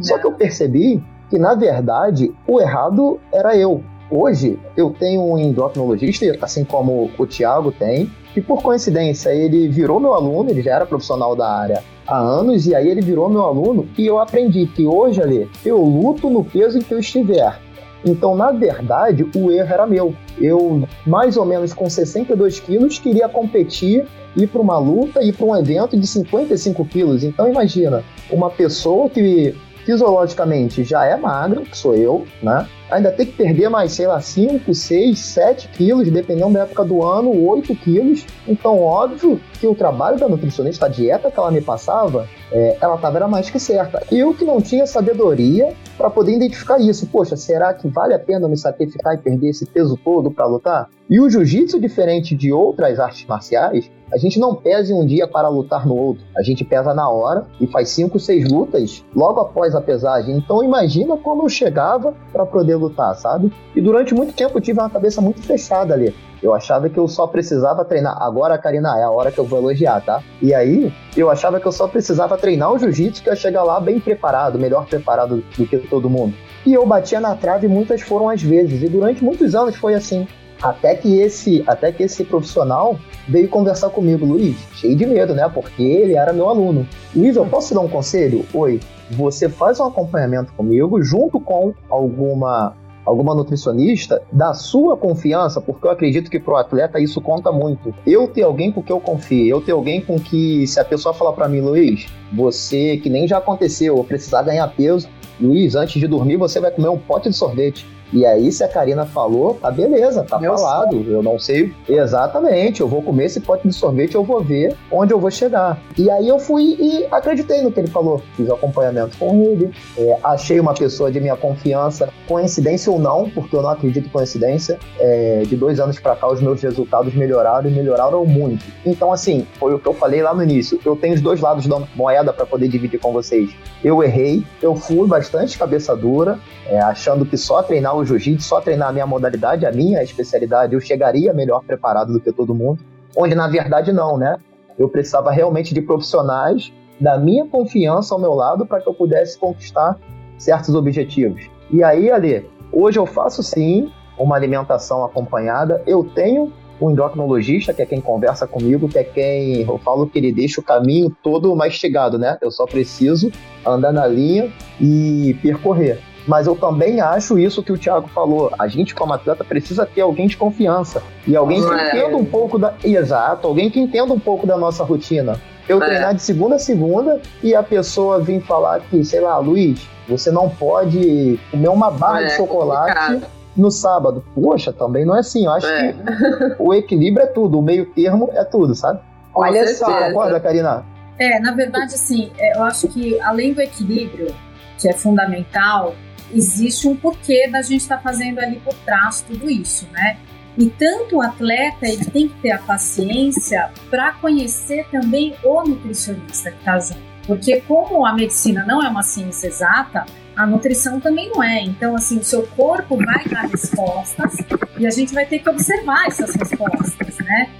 Só 0.00 0.18
que 0.18 0.26
eu 0.26 0.32
percebi 0.32 1.02
que, 1.30 1.38
na 1.38 1.54
verdade, 1.54 2.32
o 2.46 2.60
errado 2.60 3.20
era 3.32 3.56
eu. 3.56 3.82
Hoje 4.10 4.58
eu 4.74 4.94
tenho 4.98 5.22
um 5.22 5.36
endocrinologista, 5.36 6.24
assim 6.40 6.64
como 6.64 7.10
o 7.18 7.26
Thiago 7.26 7.70
tem, 7.70 8.10
e 8.34 8.40
por 8.40 8.62
coincidência 8.62 9.30
ele 9.30 9.68
virou 9.68 10.00
meu 10.00 10.14
aluno, 10.14 10.48
ele 10.48 10.62
já 10.62 10.74
era 10.76 10.86
profissional 10.86 11.36
da 11.36 11.46
área 11.46 11.82
há 12.06 12.16
anos, 12.16 12.66
e 12.66 12.74
aí 12.74 12.88
ele 12.88 13.02
virou 13.02 13.28
meu 13.28 13.42
aluno, 13.42 13.86
e 13.98 14.06
eu 14.06 14.18
aprendi 14.18 14.66
que 14.66 14.86
hoje, 14.86 15.20
ali, 15.20 15.50
eu 15.62 15.78
luto 15.82 16.30
no 16.30 16.42
peso 16.42 16.78
em 16.78 16.80
que 16.80 16.92
eu 16.92 16.98
estiver. 16.98 17.60
Então, 18.04 18.34
na 18.34 18.50
verdade, 18.50 19.26
o 19.36 19.50
erro 19.50 19.72
era 19.72 19.86
meu. 19.86 20.14
Eu, 20.40 20.88
mais 21.04 21.36
ou 21.36 21.44
menos 21.44 21.74
com 21.74 21.90
62 21.90 22.60
quilos, 22.60 22.98
queria 22.98 23.28
competir, 23.28 24.06
ir 24.36 24.46
para 24.46 24.60
uma 24.60 24.78
luta, 24.78 25.22
ir 25.22 25.34
para 25.34 25.44
um 25.44 25.56
evento 25.56 25.98
de 25.98 26.06
55 26.06 26.84
quilos. 26.86 27.24
Então, 27.24 27.48
imagina, 27.48 28.04
uma 28.30 28.48
pessoa 28.48 29.10
que 29.10 29.54
fisiologicamente 29.84 30.84
já 30.84 31.04
é 31.04 31.16
magra, 31.16 31.62
que 31.62 31.76
sou 31.76 31.94
eu, 31.94 32.24
né? 32.42 32.66
Ainda 32.90 33.12
tem 33.12 33.26
que 33.26 33.32
perder 33.32 33.68
mais, 33.68 33.92
sei 33.92 34.06
lá, 34.06 34.20
5, 34.20 34.72
6, 34.74 35.18
7 35.18 35.68
quilos, 35.68 36.10
dependendo 36.10 36.54
da 36.54 36.60
época 36.60 36.84
do 36.84 37.04
ano, 37.04 37.30
8 37.48 37.74
quilos. 37.76 38.24
Então, 38.46 38.80
óbvio 38.80 39.40
que 39.60 39.66
o 39.66 39.74
trabalho 39.74 40.18
da 40.18 40.28
nutricionista, 40.28 40.86
a 40.86 40.88
dieta 40.88 41.30
que 41.30 41.38
ela 41.38 41.50
me 41.50 41.60
passava, 41.60 42.26
é, 42.50 42.78
ela 42.80 42.96
estava 42.96 43.18
era 43.18 43.28
mais 43.28 43.50
que 43.50 43.58
certa. 43.58 44.02
Eu 44.10 44.32
que 44.32 44.44
não 44.44 44.60
tinha 44.60 44.86
sabedoria 44.86 45.74
para 45.96 46.08
poder 46.08 46.32
identificar 46.32 46.78
isso. 46.78 47.06
Poxa, 47.06 47.36
será 47.36 47.74
que 47.74 47.88
vale 47.88 48.14
a 48.14 48.18
pena 48.18 48.48
me 48.48 48.56
sacrificar 48.56 49.14
e 49.14 49.18
perder 49.18 49.50
esse 49.50 49.66
peso 49.66 49.98
todo 50.02 50.30
para 50.30 50.46
lutar? 50.46 50.88
E 51.10 51.20
o 51.20 51.28
jiu-jitsu, 51.28 51.80
diferente 51.80 52.34
de 52.34 52.52
outras 52.52 52.98
artes 52.98 53.26
marciais, 53.26 53.90
a 54.12 54.16
gente 54.16 54.38
não 54.38 54.54
pesa 54.54 54.92
em 54.92 54.96
um 54.96 55.06
dia 55.06 55.26
para 55.26 55.48
lutar 55.48 55.86
no 55.86 55.96
outro. 55.96 56.24
A 56.36 56.42
gente 56.42 56.64
pesa 56.64 56.94
na 56.94 57.08
hora 57.08 57.46
e 57.60 57.66
faz 57.66 57.90
cinco, 57.90 58.18
seis 58.18 58.50
lutas 58.50 59.04
logo 59.14 59.40
após 59.40 59.74
a 59.74 59.80
pesagem. 59.80 60.36
Então 60.36 60.62
imagina 60.62 61.16
como 61.16 61.44
eu 61.44 61.48
chegava 61.48 62.14
para 62.32 62.46
poder 62.46 62.76
lutar, 62.76 63.14
sabe? 63.14 63.52
E 63.74 63.80
durante 63.80 64.14
muito 64.14 64.32
tempo 64.32 64.58
eu 64.58 64.62
tive 64.62 64.80
uma 64.80 64.90
cabeça 64.90 65.20
muito 65.20 65.42
fechada 65.42 65.94
ali. 65.94 66.14
Eu 66.42 66.54
achava 66.54 66.88
que 66.88 66.98
eu 66.98 67.08
só 67.08 67.26
precisava 67.26 67.84
treinar. 67.84 68.16
Agora, 68.22 68.56
Karina, 68.56 68.96
é 68.98 69.02
a 69.02 69.10
hora 69.10 69.32
que 69.32 69.38
eu 69.38 69.44
vou 69.44 69.58
elogiar, 69.58 70.00
tá? 70.00 70.22
E 70.40 70.54
aí, 70.54 70.92
eu 71.16 71.28
achava 71.30 71.58
que 71.58 71.66
eu 71.66 71.72
só 71.72 71.88
precisava 71.88 72.38
treinar 72.38 72.72
o 72.72 72.78
jiu-jitsu, 72.78 73.22
que 73.22 73.28
eu 73.28 73.32
ia 73.32 73.36
chegar 73.36 73.64
lá 73.64 73.80
bem 73.80 73.98
preparado, 73.98 74.58
melhor 74.58 74.86
preparado 74.86 75.42
do 75.56 75.66
que 75.66 75.78
todo 75.78 76.08
mundo. 76.08 76.34
E 76.64 76.72
eu 76.72 76.86
batia 76.86 77.20
na 77.20 77.34
trave 77.34 77.66
muitas 77.66 78.02
foram 78.02 78.28
as 78.28 78.40
vezes. 78.40 78.82
E 78.82 78.88
durante 78.88 79.24
muitos 79.24 79.54
anos 79.54 79.74
foi 79.74 79.94
assim. 79.94 80.28
Até 80.60 80.94
que 80.94 81.20
esse, 81.20 81.62
até 81.66 81.92
que 81.92 82.02
esse 82.02 82.24
profissional 82.24 82.98
veio 83.28 83.48
conversar 83.48 83.90
comigo, 83.90 84.26
Luiz, 84.26 84.56
cheio 84.74 84.96
de 84.96 85.06
medo, 85.06 85.34
né? 85.34 85.48
Porque 85.48 85.82
ele 85.82 86.14
era 86.14 86.32
meu 86.32 86.48
aluno. 86.48 86.86
Luiz, 87.14 87.36
eu 87.36 87.46
posso 87.46 87.68
te 87.68 87.74
dar 87.74 87.80
um 87.80 87.88
conselho? 87.88 88.44
Oi, 88.52 88.80
você 89.10 89.48
faz 89.48 89.80
um 89.80 89.84
acompanhamento 89.86 90.52
comigo 90.52 91.02
junto 91.02 91.40
com 91.40 91.72
alguma 91.88 92.74
alguma 93.08 93.34
nutricionista 93.34 94.20
da 94.30 94.52
sua 94.52 94.94
confiança, 94.94 95.62
porque 95.62 95.86
eu 95.86 95.90
acredito 95.90 96.30
que 96.30 96.38
para 96.38 96.52
o 96.52 96.56
atleta 96.56 97.00
isso 97.00 97.22
conta 97.22 97.50
muito. 97.50 97.94
Eu 98.06 98.28
ter 98.28 98.42
alguém 98.42 98.70
com 98.70 98.82
que 98.82 98.92
eu 98.92 99.00
confie, 99.00 99.48
eu 99.48 99.62
ter 99.62 99.72
alguém 99.72 100.02
com 100.02 100.18
que, 100.20 100.66
se 100.66 100.78
a 100.78 100.84
pessoa 100.84 101.14
falar 101.14 101.32
para 101.32 101.48
mim, 101.48 101.60
Luiz, 101.60 102.06
você 102.30 102.98
que 102.98 103.08
nem 103.08 103.26
já 103.26 103.38
aconteceu, 103.38 103.96
eu 103.96 104.04
precisar 104.04 104.42
ganhar 104.42 104.68
peso, 104.68 105.08
Luiz, 105.40 105.74
antes 105.74 105.98
de 105.98 106.06
dormir 106.06 106.36
você 106.36 106.60
vai 106.60 106.70
comer 106.70 106.88
um 106.88 106.98
pote 106.98 107.30
de 107.30 107.34
sorvete. 107.34 107.86
E 108.12 108.24
aí, 108.24 108.50
se 108.50 108.64
a 108.64 108.68
Karina 108.68 109.04
falou, 109.04 109.54
tá 109.54 109.70
beleza, 109.70 110.24
tá 110.24 110.38
Meu 110.38 110.56
falado. 110.56 110.92
Sonho. 110.92 111.10
Eu 111.10 111.22
não 111.22 111.38
sei 111.38 111.72
exatamente. 111.88 112.80
Eu 112.80 112.88
vou 112.88 113.02
comer 113.02 113.26
esse 113.26 113.40
pote 113.40 113.68
de 113.68 113.74
sorvete, 113.74 114.14
eu 114.14 114.24
vou 114.24 114.42
ver 114.42 114.76
onde 114.90 115.12
eu 115.12 115.20
vou 115.20 115.30
chegar. 115.30 115.78
E 115.96 116.10
aí 116.10 116.28
eu 116.28 116.38
fui 116.38 116.76
e 116.78 117.06
acreditei 117.10 117.62
no 117.62 117.70
que 117.70 117.80
ele 117.80 117.88
falou. 117.88 118.22
Fiz 118.36 118.48
acompanhamento 118.50 119.16
com 119.18 119.42
ele, 119.42 119.70
é, 119.96 120.18
achei 120.24 120.58
uma 120.58 120.74
pessoa 120.74 121.10
de 121.10 121.20
minha 121.20 121.36
confiança, 121.36 122.08
coincidência 122.26 122.90
ou 122.90 122.98
não, 122.98 123.28
porque 123.30 123.54
eu 123.54 123.62
não 123.62 123.70
acredito 123.70 124.06
em 124.06 124.10
coincidência. 124.10 124.78
É, 124.98 125.42
de 125.46 125.56
dois 125.56 125.80
anos 125.80 125.98
para 125.98 126.16
cá, 126.16 126.28
os 126.28 126.40
meus 126.40 126.62
resultados 126.62 127.14
melhoraram 127.14 127.68
e 127.68 127.72
melhoraram 127.72 128.24
muito. 128.24 128.64
Então, 128.84 129.12
assim, 129.12 129.46
foi 129.58 129.74
o 129.74 129.78
que 129.78 129.86
eu 129.86 129.94
falei 129.94 130.22
lá 130.22 130.34
no 130.34 130.42
início. 130.42 130.80
Eu 130.84 130.96
tenho 130.96 131.14
os 131.14 131.20
dois 131.20 131.40
lados 131.40 131.66
da 131.66 131.80
moeda 131.94 132.32
para 132.32 132.46
poder 132.46 132.68
dividir 132.68 132.98
com 132.98 133.12
vocês. 133.12 133.50
Eu 133.82 134.02
errei, 134.02 134.44
eu 134.62 134.74
fui 134.74 135.06
bastante 135.06 135.58
cabeça 135.58 135.94
dura, 135.94 136.38
é, 136.66 136.80
achando 136.80 137.24
que 137.24 137.36
só 137.36 137.62
treinar 137.62 137.96
o 137.98 138.04
jiu-jitsu, 138.04 138.46
só 138.46 138.60
treinar 138.60 138.88
a 138.88 138.92
minha 138.92 139.06
modalidade, 139.06 139.66
a 139.66 139.72
minha 139.72 140.02
especialidade, 140.02 140.74
eu 140.74 140.80
chegaria 140.80 141.32
melhor 141.32 141.62
preparado 141.64 142.12
do 142.12 142.20
que 142.20 142.32
todo 142.32 142.54
mundo. 142.54 142.82
Onde 143.16 143.34
na 143.34 143.48
verdade 143.48 143.92
não, 143.92 144.16
né? 144.16 144.36
Eu 144.78 144.88
precisava 144.88 145.30
realmente 145.30 145.74
de 145.74 145.82
profissionais 145.82 146.72
da 147.00 147.18
minha 147.18 147.46
confiança 147.46 148.14
ao 148.14 148.20
meu 148.20 148.34
lado 148.34 148.66
para 148.66 148.80
que 148.80 148.88
eu 148.88 148.94
pudesse 148.94 149.38
conquistar 149.38 149.98
certos 150.36 150.74
objetivos. 150.74 151.48
E 151.70 151.82
aí, 151.82 152.10
Ale, 152.10 152.48
hoje 152.72 152.98
eu 152.98 153.06
faço 153.06 153.42
sim 153.42 153.90
uma 154.18 154.36
alimentação 154.36 155.04
acompanhada. 155.04 155.82
Eu 155.86 156.04
tenho 156.04 156.52
um 156.80 156.90
endocrinologista, 156.90 157.74
que 157.74 157.82
é 157.82 157.86
quem 157.86 158.00
conversa 158.00 158.46
comigo, 158.46 158.88
que 158.88 158.98
é 158.98 159.04
quem 159.04 159.62
eu 159.62 159.78
falo 159.78 160.06
que 160.06 160.18
ele 160.18 160.32
deixa 160.32 160.60
o 160.60 160.64
caminho 160.64 161.14
todo 161.22 161.54
mastigado, 161.56 162.18
né? 162.18 162.38
Eu 162.40 162.50
só 162.50 162.66
preciso 162.66 163.30
andar 163.66 163.92
na 163.92 164.06
linha 164.06 164.52
e 164.80 165.36
percorrer. 165.42 166.00
Mas 166.26 166.46
eu 166.46 166.54
também 166.54 167.00
acho 167.00 167.38
isso 167.38 167.62
que 167.62 167.72
o 167.72 167.78
Thiago 167.78 168.08
falou. 168.08 168.52
A 168.58 168.68
gente, 168.68 168.94
como 168.94 169.12
atleta, 169.12 169.44
precisa 169.44 169.86
ter 169.86 170.02
alguém 170.02 170.26
de 170.26 170.36
confiança. 170.36 171.02
E 171.26 171.34
alguém 171.34 171.62
que 171.62 171.72
é. 171.72 171.88
entenda 171.88 172.16
um 172.16 172.24
pouco 172.24 172.58
da. 172.58 172.74
Exato, 172.84 173.46
alguém 173.46 173.70
que 173.70 173.80
entenda 173.80 174.12
um 174.12 174.20
pouco 174.20 174.46
da 174.46 174.56
nossa 174.56 174.84
rotina. 174.84 175.40
Eu 175.68 175.82
é. 175.82 175.86
treinar 175.86 176.14
de 176.14 176.22
segunda 176.22 176.56
a 176.56 176.58
segunda 176.58 177.20
e 177.42 177.54
a 177.54 177.62
pessoa 177.62 178.20
vir 178.20 178.40
falar 178.42 178.80
que, 178.80 179.04
sei 179.04 179.20
lá, 179.20 179.38
Luiz, 179.38 179.86
você 180.08 180.30
não 180.30 180.48
pode 180.48 181.38
comer 181.50 181.68
uma 181.68 181.90
barra 181.90 182.22
é, 182.22 182.26
de 182.26 182.36
chocolate. 182.36 182.94
Complicado 182.94 183.38
no 183.58 183.70
sábado. 183.70 184.24
Poxa, 184.34 184.72
também 184.72 185.04
não 185.04 185.16
é 185.16 185.20
assim. 185.20 185.44
Eu 185.46 185.52
acho 185.52 185.66
é. 185.66 185.92
que 185.92 186.56
o 186.58 186.72
equilíbrio 186.72 187.24
é 187.24 187.26
tudo, 187.26 187.58
o 187.58 187.62
meio 187.62 187.86
termo 187.86 188.30
é 188.32 188.44
tudo, 188.44 188.74
sabe? 188.74 189.00
Olha 189.34 189.66
só. 189.74 189.86
Você 189.86 190.06
concorda, 190.06 190.40
Karina? 190.40 190.84
É, 191.18 191.40
na 191.40 191.52
verdade, 191.52 191.94
assim, 191.94 192.30
é, 192.38 192.56
eu 192.56 192.62
acho 192.62 192.86
que 192.88 193.20
além 193.20 193.52
do 193.52 193.60
equilíbrio, 193.60 194.34
que 194.78 194.88
é 194.88 194.92
fundamental, 194.92 195.94
existe 196.32 196.86
um 196.86 196.96
porquê 196.96 197.48
da 197.48 197.62
gente 197.62 197.80
estar 197.80 197.96
tá 197.96 198.02
fazendo 198.02 198.38
ali 198.38 198.60
por 198.60 198.74
trás 198.74 199.22
tudo 199.22 199.48
isso, 199.50 199.86
né? 199.92 200.18
E 200.56 200.68
tanto 200.70 201.16
o 201.16 201.22
atleta 201.22 201.86
ele 201.86 202.04
tem 202.04 202.28
que 202.28 202.34
ter 202.40 202.50
a 202.50 202.58
paciência 202.58 203.70
para 203.88 204.12
conhecer 204.12 204.86
também 204.90 205.34
o 205.44 205.62
nutricionista 205.62 206.50
que 206.50 206.58
está 206.58 206.80
junto. 206.80 207.00
Porque 207.26 207.60
como 207.60 208.04
a 208.04 208.12
medicina 208.12 208.64
não 208.66 208.82
é 208.82 208.88
uma 208.88 209.02
ciência 209.02 209.46
exata, 209.46 210.04
a 210.34 210.46
nutrição 210.46 210.98
também 210.98 211.30
não 211.30 211.42
é. 211.42 211.62
Então, 211.62 211.94
assim, 211.94 212.18
o 212.18 212.24
seu 212.24 212.44
corpo 212.46 212.96
vai 212.96 213.24
dar 213.28 213.46
respostas 213.46 214.36
e 214.78 214.86
a 214.86 214.90
gente 214.90 215.12
vai 215.12 215.26
ter 215.26 215.40
que 215.40 215.48
observar 215.48 216.06
essas 216.06 216.34
respostas, 216.34 217.18
né? 217.18 217.50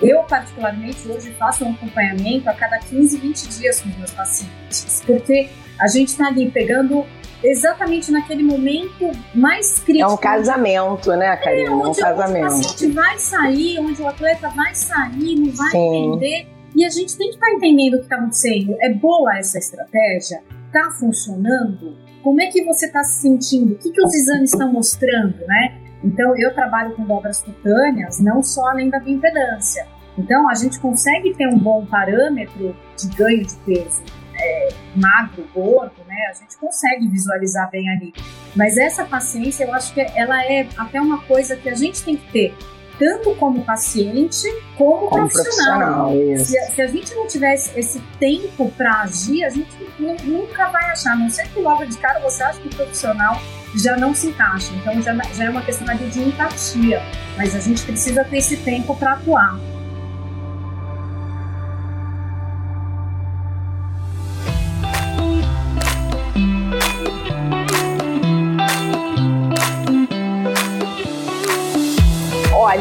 Eu, 0.00 0.22
particularmente, 0.22 1.08
hoje 1.08 1.32
faço 1.32 1.64
um 1.64 1.72
acompanhamento 1.72 2.48
a 2.48 2.54
cada 2.54 2.78
15, 2.78 3.18
20 3.18 3.48
dias 3.48 3.80
com 3.80 3.88
meus 3.98 4.12
pacientes, 4.12 5.02
porque 5.04 5.48
a 5.78 5.88
gente 5.88 6.08
está 6.08 6.28
ali 6.28 6.50
pegando 6.50 7.04
exatamente 7.42 8.10
naquele 8.10 8.42
momento 8.42 9.10
mais 9.34 9.78
crítico. 9.80 10.10
É 10.10 10.12
um 10.12 10.16
casamento, 10.16 11.10
né, 11.10 11.36
Karina? 11.36 11.70
É, 11.70 11.72
onde 11.72 11.86
é 11.86 11.90
um 11.90 11.94
casamento. 11.94 12.46
O 12.46 12.56
paciente 12.56 12.92
vai 12.92 13.18
sair, 13.18 13.78
onde 13.80 14.02
o 14.02 14.08
atleta 14.08 14.48
vai 14.50 14.74
sair, 14.74 15.36
não 15.36 15.52
vai 15.52 15.70
Sim. 15.70 15.96
entender. 15.96 16.48
E 16.74 16.84
a 16.84 16.90
gente 16.90 17.16
tem 17.16 17.28
que 17.28 17.34
estar 17.34 17.46
tá 17.46 17.52
entendendo 17.52 17.94
o 17.94 17.98
que 17.98 18.04
está 18.04 18.16
acontecendo. 18.16 18.76
É 18.80 18.92
boa 18.92 19.38
essa 19.38 19.58
estratégia? 19.58 20.42
Está 20.66 20.90
funcionando? 20.90 21.96
Como 22.22 22.40
é 22.42 22.46
que 22.46 22.64
você 22.64 22.86
está 22.86 23.02
se 23.02 23.22
sentindo? 23.22 23.74
O 23.74 23.78
que, 23.78 23.90
que 23.90 24.02
os 24.02 24.14
exames 24.14 24.52
estão 24.52 24.72
mostrando, 24.72 25.38
né? 25.46 25.78
Então, 26.04 26.36
eu 26.36 26.54
trabalho 26.54 26.94
com 26.94 27.04
dobras 27.04 27.42
cutâneas, 27.42 28.20
não 28.20 28.42
só 28.42 28.68
além 28.68 28.90
da 28.90 29.00
bioimpedância. 29.00 29.86
Então, 30.16 30.48
a 30.48 30.54
gente 30.54 30.78
consegue 30.78 31.34
ter 31.34 31.48
um 31.48 31.58
bom 31.58 31.86
parâmetro 31.86 32.76
de 32.96 33.08
ganho 33.16 33.44
de 33.44 33.54
peso 33.56 34.02
é, 34.38 34.68
magro, 34.94 35.46
gordo, 35.54 36.04
né? 36.06 36.16
A 36.30 36.34
gente 36.34 36.56
consegue 36.56 37.08
visualizar 37.08 37.70
bem 37.70 37.88
ali. 37.90 38.12
Mas 38.54 38.76
essa 38.76 39.04
paciência, 39.04 39.64
eu 39.64 39.74
acho 39.74 39.92
que 39.92 40.00
ela 40.00 40.42
é 40.44 40.68
até 40.76 41.00
uma 41.00 41.18
coisa 41.22 41.56
que 41.56 41.68
a 41.68 41.74
gente 41.74 42.02
tem 42.02 42.16
que 42.16 42.32
ter 42.32 42.54
tanto 42.98 43.32
como 43.36 43.64
paciente 43.64 44.42
como, 44.76 45.08
como 45.08 45.28
profissional. 45.28 46.10
profissional 46.10 46.44
se, 46.44 46.74
se, 46.74 46.82
a 46.82 46.86
gente 46.88 47.14
não 47.14 47.26
tivesse 47.28 47.78
esse 47.78 48.00
tempo 48.18 48.70
para 48.76 49.02
agir, 49.02 49.44
a 49.44 49.50
gente 49.50 49.70
nunca 49.98 50.68
vai 50.68 50.84
achar. 50.90 51.16
Não 51.16 51.30
ser 51.30 51.48
que 51.48 51.60
logo 51.60 51.84
de 51.84 51.96
cara 51.98 52.18
você 52.18 52.42
acha 52.42 52.60
que 52.60 52.66
o 52.66 52.74
profissional 52.74 53.40
já 53.76 53.96
não 53.96 54.14
se 54.14 54.28
encaixa. 54.28 54.72
Então 54.74 55.00
já, 55.00 55.14
já 55.14 55.44
é 55.44 55.50
uma 55.50 55.62
questão 55.62 55.86
de 55.94 56.20
empatia. 56.20 57.00
Mas 57.36 57.54
a 57.54 57.60
gente 57.60 57.84
precisa 57.84 58.24
ter 58.24 58.38
esse 58.38 58.56
tempo 58.58 58.96
para 58.96 59.12
atuar. 59.12 59.58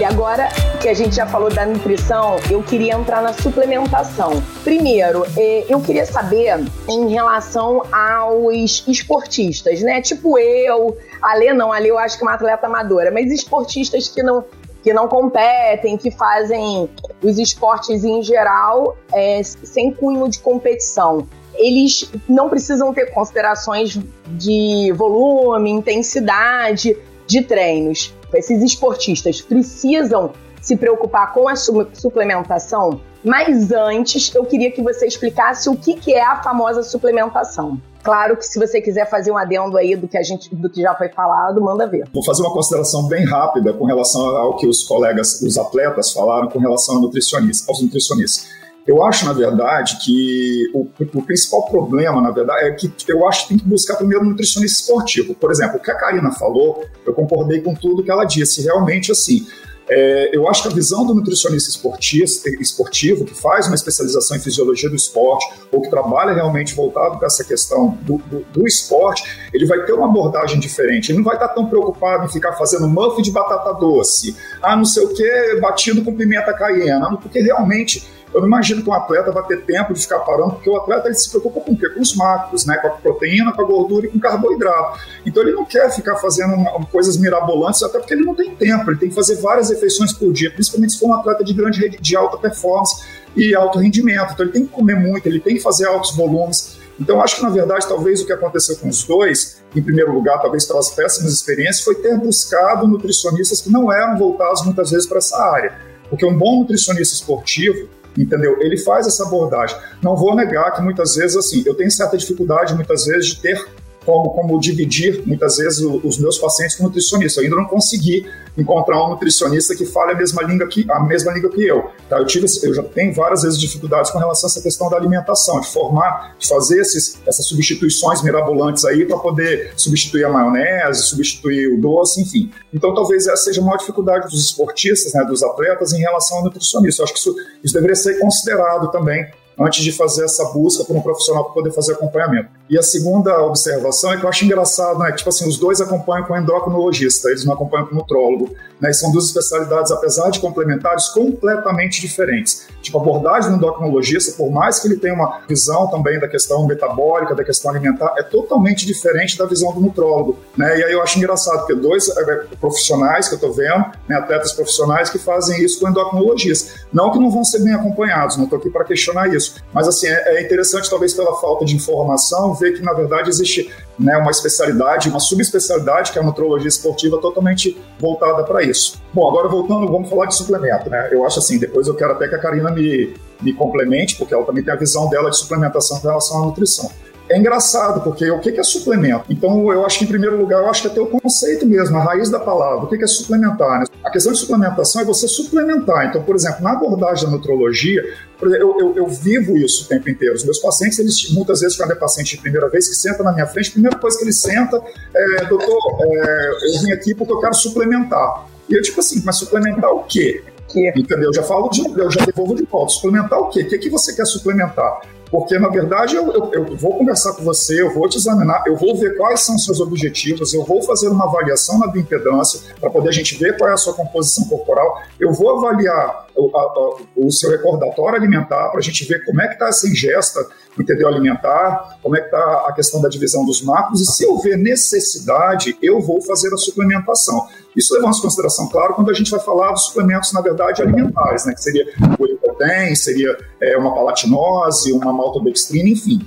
Agora 0.08 0.48
que 0.82 0.88
a 0.88 0.94
gente 0.94 1.16
já 1.16 1.28
falou 1.28 1.54
da 1.54 1.66
nutrição, 1.66 2.38
eu 2.50 2.64
queria 2.64 2.96
entrar 2.96 3.22
na 3.22 3.34
suplementação. 3.34 4.42
Primeiro, 4.64 5.26
é, 5.36 5.66
eu 5.68 5.82
queria 5.82 6.06
saber 6.06 6.64
em 6.88 7.10
relação 7.10 7.84
aos 7.92 8.84
esportistas, 8.88 9.82
né? 9.82 10.02
Tipo 10.02 10.40
eu, 10.40 10.98
a 11.22 11.36
Lê 11.36 11.54
não, 11.54 11.74
a 11.74 11.80
Lê 11.80 11.92
eu 11.92 12.00
acho 12.00 12.18
que 12.18 12.24
é 12.24 12.28
uma 12.28 12.36
atleta 12.36 12.68
amadora, 12.68 13.12
mas 13.12 13.32
esportistas 13.32 14.08
que 14.08 14.24
não 14.24 14.44
que 14.84 14.94
não 14.94 15.10
competem, 15.10 15.98
que 15.98 16.10
fazem 16.10 16.90
os 17.22 17.38
esportes 17.38 18.06
em 18.06 18.24
geral 18.24 18.96
é, 19.14 19.44
sem 19.44 19.92
cunho 19.92 20.30
de 20.30 20.40
competição. 20.40 21.28
Eles 21.56 22.10
não 22.30 22.48
precisam 22.48 22.94
ter 22.94 23.08
considerações 23.08 24.00
de 24.28 24.94
volume, 24.96 25.72
intensidade 25.72 26.96
de 27.26 27.42
treinos 27.42 28.16
esses 28.34 28.62
esportistas 28.62 29.42
precisam 29.42 30.32
se 30.62 30.76
preocupar 30.76 31.34
com 31.34 31.48
a 31.48 31.56
suplementação, 31.56 33.00
mas 33.24 33.72
antes 33.72 34.34
eu 34.34 34.44
queria 34.46 34.72
que 34.72 34.82
você 34.82 35.06
explicasse 35.06 35.70
o 35.70 35.76
que, 35.76 36.14
é 36.14 36.24
a 36.24 36.42
famosa 36.42 36.84
suplementação. 36.84 37.80
Claro 38.04 38.38
que 38.38 38.46
se 38.46 38.58
você 38.58 38.82
quiser 38.82 39.10
fazer 39.10 39.32
um 39.32 39.38
adendo 39.38 39.78
aí 39.78 39.96
do 39.96 40.08
que 40.08 40.18
a 40.18 40.24
gente 40.24 40.54
do 40.56 40.70
que 40.70 40.82
já 40.82 40.96
foi 40.96 41.10
falado, 41.10 41.62
manda 41.62 41.88
ver. 41.88 42.08
Vou 42.14 42.24
fazer 42.24 42.42
uma 42.42 42.54
consideração 42.54 43.08
bem 43.08 43.26
rápida 43.26 43.74
com 43.74 43.86
relação 43.86 44.26
ao 44.38 44.56
que 44.56 44.68
os 44.68 44.84
colegas, 44.84 45.42
os 45.42 45.58
atletas 45.58 46.14
falaram 46.14 46.48
com 46.48 46.60
relação 46.60 46.96
aos 46.96 47.82
nutricionistas. 47.82 48.48
Eu 48.88 49.04
acho, 49.04 49.26
na 49.26 49.34
verdade, 49.34 49.98
que 50.04 50.72
o, 50.74 50.88
o, 51.14 51.22
principal 51.22 51.66
problema, 51.70 52.22
na 52.22 52.32
verdade, 52.32 52.68
é 52.68 52.72
que 52.72 52.90
eu 53.10 53.28
acho 53.28 53.44
que 53.44 53.50
tem 53.50 53.58
que 53.58 53.68
buscar 53.68 53.98
primeiro 53.98 54.24
um 54.24 54.30
nutricionista 54.30 54.80
esportivo. 54.80 55.36
Por 55.36 55.52
exemplo, 55.52 55.78
o 55.78 55.82
que 55.82 55.92
a 55.92 55.96
Karina 55.96 56.32
falou, 56.32 56.86
eu 57.06 57.14
concordei 57.14 57.60
com 57.60 57.76
tudo 57.76 58.02
que 58.02 58.10
ela 58.10 58.24
disse. 58.24 58.62
Realmente, 58.62 59.12
assim, 59.12 59.46
é, 59.90 60.36
eu 60.36 60.48
acho 60.50 60.64
que 60.64 60.68
a 60.68 60.72
visão 60.72 61.06
do 61.06 61.14
nutricionista 61.14 61.70
esportivo, 61.70 63.26
que 63.26 63.34
faz 63.34 63.68
uma 63.68 63.76
especialização 63.76 64.36
em 64.36 64.40
fisiologia 64.40 64.90
do 64.90 64.96
esporte, 64.96 65.46
ou 65.72 65.82
que 65.82 65.90
trabalha 65.90 66.34
realmente 66.34 66.76
voltado 66.76 67.18
para 67.18 67.28
essa 67.28 67.44
questão 67.44 67.98
do, 68.02 68.18
do, 68.18 68.40
do, 68.54 68.68
esporte, 68.68 69.24
ele 69.54 69.66
vai 69.66 69.84
ter 69.86 69.94
uma 69.94 70.08
abordagem 70.08 70.60
diferente. 70.60 71.12
Ele 71.12 71.20
não 71.20 71.26
vai 71.26 71.36
estar 71.36 71.50
tão 71.50 71.68
preocupado 71.68 72.26
em 72.26 72.30
ficar 72.30 72.54
fazendo 72.54 72.88
muffin 72.88 73.22
de 73.22 73.32
batata 73.32 73.74
doce, 73.74 74.36
ah, 74.62 74.76
não 74.76 74.86
sei 74.86 75.04
o 75.04 75.14
que, 75.14 75.60
batido 75.62 76.04
com 76.04 76.16
pimenta 76.16 76.54
caiena, 76.54 77.16
porque 77.18 77.40
realmente 77.40 78.16
eu 78.38 78.42
não 78.42 78.48
imagino 78.48 78.84
que 78.84 78.90
um 78.90 78.94
atleta 78.94 79.32
vai 79.32 79.44
ter 79.48 79.64
tempo 79.64 79.94
de 79.94 80.00
ficar 80.00 80.20
parando, 80.20 80.52
porque 80.52 80.70
o 80.70 80.78
atleta 80.78 81.08
ele 81.08 81.16
se 81.16 81.28
preocupa 81.30 81.60
com 81.62 81.72
o 81.72 81.78
quê? 81.78 81.90
Com 81.90 82.02
os 82.02 82.16
macros, 82.16 82.66
né? 82.68 82.78
com 82.78 82.88
a 82.88 82.92
proteína, 82.92 83.52
com 83.52 83.62
a 83.62 83.66
gordura 83.66 84.06
e 84.06 84.10
com 84.10 84.18
o 84.18 84.22
carboidrato. 84.22 85.00
Então 85.26 85.42
ele 85.42 85.54
não 85.54 85.66
quer 85.66 85.92
ficar 85.92 86.18
fazendo 86.18 86.56
coisas 86.92 87.18
mirabolantes, 87.18 87.82
até 87.82 87.98
porque 87.98 88.14
ele 88.14 88.24
não 88.24 88.36
tem 88.36 88.56
tempo, 88.56 88.92
ele 88.92 89.00
tem 89.00 89.10
que 89.10 89.16
fazer 89.16 89.38
várias 89.38 89.72
refeições 89.72 90.14
por 90.14 90.32
dia, 90.32 90.52
principalmente 90.52 90.94
se 90.94 91.00
for 91.00 91.08
um 91.08 91.14
atleta 91.16 91.44
de 91.44 91.54
grande 91.54 91.90
de 91.90 92.16
alta 92.16 92.38
performance 92.38 93.04
e 93.36 93.56
alto 93.56 93.80
rendimento. 93.80 94.34
Então 94.34 94.46
ele 94.46 94.54
tem 94.54 94.66
que 94.68 94.72
comer 94.72 94.96
muito, 94.96 95.26
ele 95.26 95.40
tem 95.40 95.56
que 95.56 95.62
fazer 95.62 95.88
altos 95.88 96.16
volumes. 96.16 96.78
Então, 97.00 97.22
acho 97.22 97.38
que, 97.38 97.44
na 97.44 97.50
verdade, 97.50 97.88
talvez 97.88 98.22
o 98.22 98.26
que 98.26 98.34
aconteceu 98.34 98.76
com 98.78 98.90
os 98.90 99.04
dois, 99.04 99.62
em 99.76 99.82
primeiro 99.84 100.12
lugar, 100.12 100.42
talvez 100.42 100.66
pelas 100.66 100.90
péssimas 100.90 101.32
experiências, 101.32 101.84
foi 101.84 101.96
ter 101.96 102.18
buscado 102.18 102.88
nutricionistas 102.88 103.62
que 103.62 103.70
não 103.70 103.92
eram 103.92 104.18
voltados 104.18 104.64
muitas 104.66 104.90
vezes 104.90 105.08
para 105.08 105.20
essa 105.20 105.38
área. 105.38 105.78
Porque 106.10 106.26
um 106.26 106.36
bom 106.38 106.62
nutricionista 106.62 107.16
esportivo, 107.16 107.88
entendeu? 108.18 108.58
Ele 108.60 108.78
faz 108.78 109.08
essa 109.08 109.24
abordagem. 109.24 109.78
Não 110.02 110.16
vou 110.16 110.36
negar 110.36 110.72
que 110.74 110.82
muitas 110.82 111.16
vezes, 111.16 111.38
assim, 111.38 111.64
eu 111.66 111.76
tenho 111.76 111.92
certa 111.92 112.18
dificuldade, 112.18 112.74
muitas 112.74 113.06
vezes, 113.06 113.28
de 113.28 113.42
ter 113.42 113.66
como, 114.08 114.30
como 114.30 114.58
dividir, 114.58 115.22
muitas 115.28 115.58
vezes, 115.58 115.82
os 115.82 116.18
meus 116.18 116.38
pacientes 116.38 116.78
com 116.78 116.86
nutricionista. 116.86 117.42
Eu 117.42 117.44
ainda 117.44 117.58
não 117.58 117.66
consegui 117.66 118.26
encontrar 118.58 119.06
um 119.06 119.10
nutricionista 119.10 119.76
que 119.76 119.86
fale 119.86 120.14
a 120.14 120.16
mesma 120.16 120.42
língua 120.44 120.66
que, 120.66 120.90
a 120.90 121.02
mesma 121.02 121.34
língua 121.34 121.52
que 121.52 121.62
eu. 121.62 121.92
Tá? 122.08 122.18
Eu, 122.18 122.26
tive, 122.26 122.46
eu 122.64 122.74
já 122.74 122.84
tenho 122.84 123.14
várias 123.14 123.42
vezes 123.42 123.60
dificuldades 123.60 124.10
com 124.10 124.18
relação 124.18 124.48
a 124.48 124.50
essa 124.50 124.62
questão 124.62 124.90
da 124.90 124.96
alimentação, 124.96 125.60
de 125.60 125.68
formar, 125.68 126.38
de 126.40 126.48
fazer 126.48 126.80
esses, 126.80 127.20
essas 127.28 127.46
substituições 127.48 128.24
mirabolantes 128.24 128.86
aí 128.86 129.06
para 129.06 129.18
poder 129.18 129.74
substituir 129.76 130.24
a 130.24 130.30
maionese, 130.30 131.04
substituir 131.04 131.74
o 131.74 131.82
doce, 131.82 132.22
enfim. 132.22 132.50
Então, 132.74 132.96
talvez 132.96 133.28
essa 133.28 133.44
seja 133.44 133.60
a 133.60 133.66
maior 133.66 133.78
dificuldade 133.78 134.30
dos 134.30 134.42
esportistas, 134.42 135.14
né, 135.14 135.26
dos 135.26 135.44
atletas, 135.44 135.92
em 135.92 136.00
relação 136.00 136.38
ao 136.38 136.46
nutricionista. 136.46 137.02
Eu 137.02 137.04
acho 137.04 137.14
que 137.14 137.20
isso, 137.20 137.36
isso 137.62 137.74
deveria 137.74 137.96
ser 137.96 138.18
considerado 138.20 138.90
também 138.90 139.28
antes 139.60 139.84
de 139.84 139.92
fazer 139.92 140.26
essa 140.26 140.46
busca 140.46 140.84
por 140.84 140.96
um 140.96 141.02
profissional 141.02 141.46
para 141.46 141.54
poder 141.54 141.72
fazer 141.72 141.94
acompanhamento. 141.94 142.50
E 142.70 142.78
a 142.78 142.84
segunda 142.84 143.42
observação 143.44 144.12
é 144.12 144.18
que 144.18 144.24
eu 144.24 144.30
acho 144.30 144.46
engraçado, 144.46 145.00
né? 145.00 145.12
Tipo 145.14 145.30
assim, 145.30 145.48
os 145.48 145.58
dois 145.58 145.80
acompanham 145.80 146.26
com 146.26 146.38
endocrinologista, 146.38 147.30
eles 147.30 147.46
não 147.46 147.54
acompanham 147.54 147.88
com 147.88 147.96
nutrólogo, 147.96 148.54
né? 148.80 148.90
E 148.92 148.94
são 148.94 149.12
duas 149.12 149.26
especialidades, 149.26 149.92
apesar 149.92 150.30
de 150.30 150.40
complementares, 150.40 151.08
completamente 151.08 152.02
diferentes. 152.02 152.68
Tipo, 152.82 153.00
a 153.00 153.02
abordagem 153.02 153.52
do 153.52 153.58
endocrinologista, 153.58 154.34
por 154.38 154.52
mais 154.52 154.80
que 154.80 154.88
ele 154.88 154.98
tenha 154.98 155.14
uma 155.14 155.42
visão 155.48 155.88
também 155.88 156.20
da 156.20 156.28
questão 156.28 156.66
metabólica, 156.68 157.34
da 157.34 157.44
questão 157.44 157.72
alimentar, 157.72 158.14
é 158.18 158.24
totalmente 158.24 158.86
diferente 158.86 159.38
da 159.38 159.46
visão 159.46 159.74
do 159.74 159.80
nutrólogo, 159.80 160.38
né? 160.58 160.78
E 160.80 160.84
aí 160.84 160.92
eu 160.92 161.02
acho 161.02 161.18
engraçado, 161.18 161.60
porque 161.60 161.76
dois 161.76 162.10
é, 162.10 162.22
é 162.22 162.36
profissionais 162.60 163.28
que 163.28 163.36
eu 163.36 163.38
estou 163.38 163.54
vendo, 163.54 163.86
né, 164.08 164.18
atletas 164.18 164.52
profissionais 164.52 165.10
que 165.10 165.18
fazem 165.18 165.64
isso 165.64 165.80
com 165.80 165.90
endocrinologista. 165.90 166.74
Não 166.92 167.12
que 167.12 167.20
não 167.20 167.30
vão 167.30 167.44
ser 167.44 167.64
bem 167.64 167.74
acompanhados, 167.74 168.38
não 168.38 168.46
estou 168.46 168.60
aqui 168.60 168.70
para 168.70 168.86
questionar 168.86 169.34
isso, 169.34 169.56
mas 169.74 169.88
assim, 169.88 170.08
é, 170.08 170.38
é 170.38 170.42
interessante 170.44 170.90
talvez 170.90 171.14
pela 171.14 171.36
falta 171.40 171.66
de 171.66 171.76
informação 171.76 172.54
ver 172.54 172.74
que, 172.74 172.82
na 172.82 172.94
verdade, 172.94 173.30
existe 173.30 173.70
né, 174.00 174.18
uma 174.18 174.32
especialidade, 174.32 175.10
uma 175.10 175.20
subespecialidade, 175.20 176.12
que 176.12 176.20
é 176.20 176.22
a 176.22 176.26
nutrologia 176.26 176.68
esportiva, 176.68 177.20
totalmente 177.20 177.78
voltada 178.00 178.44
para 178.44 178.64
isso. 178.64 179.02
Bom, 179.14 179.28
agora 179.28 179.48
voltando, 179.48 179.92
vamos 179.92 180.10
falar 180.10 180.28
de 180.28 180.36
suplemento, 180.36 180.90
né? 180.90 181.10
Eu 181.12 181.26
acho 181.26 181.40
assim, 181.40 181.58
depois 181.58 181.88
eu 181.88 181.96
quero 181.96 182.14
até 182.14 182.28
que 182.28 182.36
a 182.36 182.40
Karina 182.40 182.72
me, 182.72 183.14
me 183.42 183.54
complemente, 183.54 184.16
porque 184.16 184.34
ela 184.34 184.46
também 184.46 184.64
tem 184.64 184.74
a 184.74 184.78
visão 184.78 185.10
dela 185.10 185.30
de 185.30 185.38
suplementação 185.38 186.00
com 186.00 186.08
relação 186.08 186.44
à 186.44 186.46
nutrição. 186.46 186.92
É 187.30 187.38
engraçado, 187.38 188.02
porque 188.02 188.30
o 188.32 188.40
que 188.40 188.50
é 188.58 188.64
suplemento? 188.64 189.26
Então, 189.30 189.72
eu 189.72 189.86
acho 189.86 190.00
que, 190.00 190.06
em 190.06 190.08
primeiro 190.08 190.38
lugar, 190.38 190.62
eu 190.62 190.70
acho 190.70 190.82
que 190.82 190.88
é 190.88 190.92
ter 190.92 191.02
o 191.02 191.08
conceito 191.08 191.66
mesmo, 191.66 191.98
a 191.98 192.04
raiz 192.04 192.30
da 192.30 192.40
palavra. 192.40 192.86
O 192.86 192.88
que 192.88 193.04
é 193.04 193.08
suplementar? 193.08 193.80
Né? 193.80 193.86
A 194.04 194.10
questão 194.10 194.32
de 194.32 194.40
suplementação 194.40 195.02
é 195.02 195.06
você 195.06 195.28
suplementar. 195.28 196.08
Então, 196.08 196.24
por 196.24 196.36
exemplo, 196.36 196.64
na 196.64 196.72
abordagem 196.72 197.26
da 197.26 197.32
nutrologia, 197.32 198.02
eu, 198.42 198.80
eu, 198.80 198.96
eu, 198.96 199.08
vivo 199.08 199.58
isso 199.58 199.86
o 199.86 199.88
tempo 199.88 200.10
inteiro. 200.10 200.36
Os 200.36 200.46
meus 200.46 200.60
pacientes, 200.60 201.00
eles 201.00 201.30
muitas 201.32 201.60
vezes, 201.60 201.76
quando 201.76 201.92
é 201.92 201.96
paciente 201.96 202.36
de 202.36 202.42
primeira 202.42 202.70
vez, 202.70 202.88
que 202.88 202.96
senta 202.96 203.22
na 203.24 203.34
minha 203.34 203.46
frente, 203.46 203.70
a 203.70 203.74
primeira 203.74 203.98
coisa 203.98 204.18
que 204.18 204.24
ele 204.24 204.34
senta 204.34 204.82
é, 205.14 205.46
doutor, 205.46 205.78
é, 206.02 206.50
eu 206.64 206.82
vim 206.82 206.92
aqui 206.94 207.14
porque 207.14 207.34
eu 207.34 207.40
quero 207.40 207.54
suplementar. 207.54 208.48
E 208.70 208.74
eu, 208.74 208.82
tipo 208.82 209.00
assim, 209.02 209.22
mas 209.26 209.36
suplementar 209.38 209.92
o 209.92 210.04
quê? 210.04 210.44
Que? 210.70 210.90
Entendeu? 210.96 211.30
Eu 211.30 211.34
já 211.34 211.44
falo 211.44 211.70
de, 211.70 211.82
eu 212.00 212.12
já 212.12 212.24
devolvo 212.26 212.56
de 212.56 212.64
volta. 212.64 212.94
Suplementar 212.94 213.40
o 213.40 213.50
quê? 213.50 213.62
O 213.62 213.68
que, 213.68 213.78
que 213.78 213.90
você 213.90 214.16
quer 214.16 214.26
suplementar? 214.26 215.02
Porque, 215.30 215.58
na 215.60 215.70
verdade, 215.70 216.16
eu, 216.16 216.32
eu, 216.32 216.52
eu, 216.54 216.78
vou 216.78 216.98
conversar 216.98 217.34
com 217.34 217.44
você, 217.44 217.82
eu 217.82 217.94
vou 217.94 218.08
te 218.08 218.18
examinar, 218.18 218.64
eu 218.66 218.76
vou 218.76 218.96
ver 218.96 219.18
quais 219.18 219.42
são 219.42 219.56
os 219.56 219.66
seus 219.66 219.80
objetivos, 219.80 220.54
eu 220.54 220.64
vou 220.64 220.82
fazer 220.82 221.10
uma 221.10 221.26
avaliação 221.26 221.80
na 221.80 221.88
bioimpedância 221.88 222.62
para 222.80 222.90
poder 222.90 223.10
a 223.10 223.12
gente 223.12 223.36
ver 223.36 223.58
qual 223.58 223.70
é 223.70 223.74
a 223.74 223.78
sua 223.78 223.94
composição 223.94 224.46
corporal, 224.46 225.02
eu 225.20 225.34
vou 225.34 225.58
avaliar 225.58 226.28
o, 226.36 226.56
a, 226.56 226.62
a, 226.62 226.98
o 227.18 227.32
seu 227.32 227.50
recordatório 227.50 228.18
alimentar 228.18 228.70
para 228.70 228.80
a 228.80 228.84
gente 228.84 229.04
ver 229.06 229.26
como 229.26 229.42
é 229.42 229.48
que 229.48 229.54
está 229.54 229.68
essa 229.68 229.88
ingesta, 229.88 230.48
entendeu, 230.80 231.08
alimentar, 231.08 231.98
como 232.02 232.16
é 232.16 232.20
que 232.20 232.28
está 232.28 232.66
a 232.68 232.74
questão 232.74 233.02
da 233.02 233.10
divisão 233.10 233.46
dos 233.46 233.62
macros, 233.62 234.02
e 234.02 234.06
se 234.06 234.26
houver 234.26 234.58
necessidade, 234.58 235.78
eu 235.82 236.00
vou 236.00 236.22
fazer 236.22 236.54
a 236.54 236.58
suplementação. 236.58 237.48
Isso 237.76 237.94
levando 237.94 238.16
em 238.16 238.22
consideração, 238.22 238.68
claro, 238.70 238.94
quando 238.94 239.12
a 239.12 239.14
gente 239.14 239.30
vai 239.30 239.40
falar 239.40 239.72
dos 239.72 239.86
suplementos, 239.86 240.32
na 240.34 240.42
verdade, 240.42 240.82
alimentares, 240.82 241.46
né, 241.46 241.54
que 241.54 241.62
seria 241.62 241.86
o 242.18 242.27
Elicoten, 242.48 242.96
seria 242.96 243.38
é, 243.62 243.78
uma 243.78 243.94
palatinose, 243.94 244.92
uma 244.92 245.14
maltodextrina, 245.14 245.90
enfim. 245.90 246.20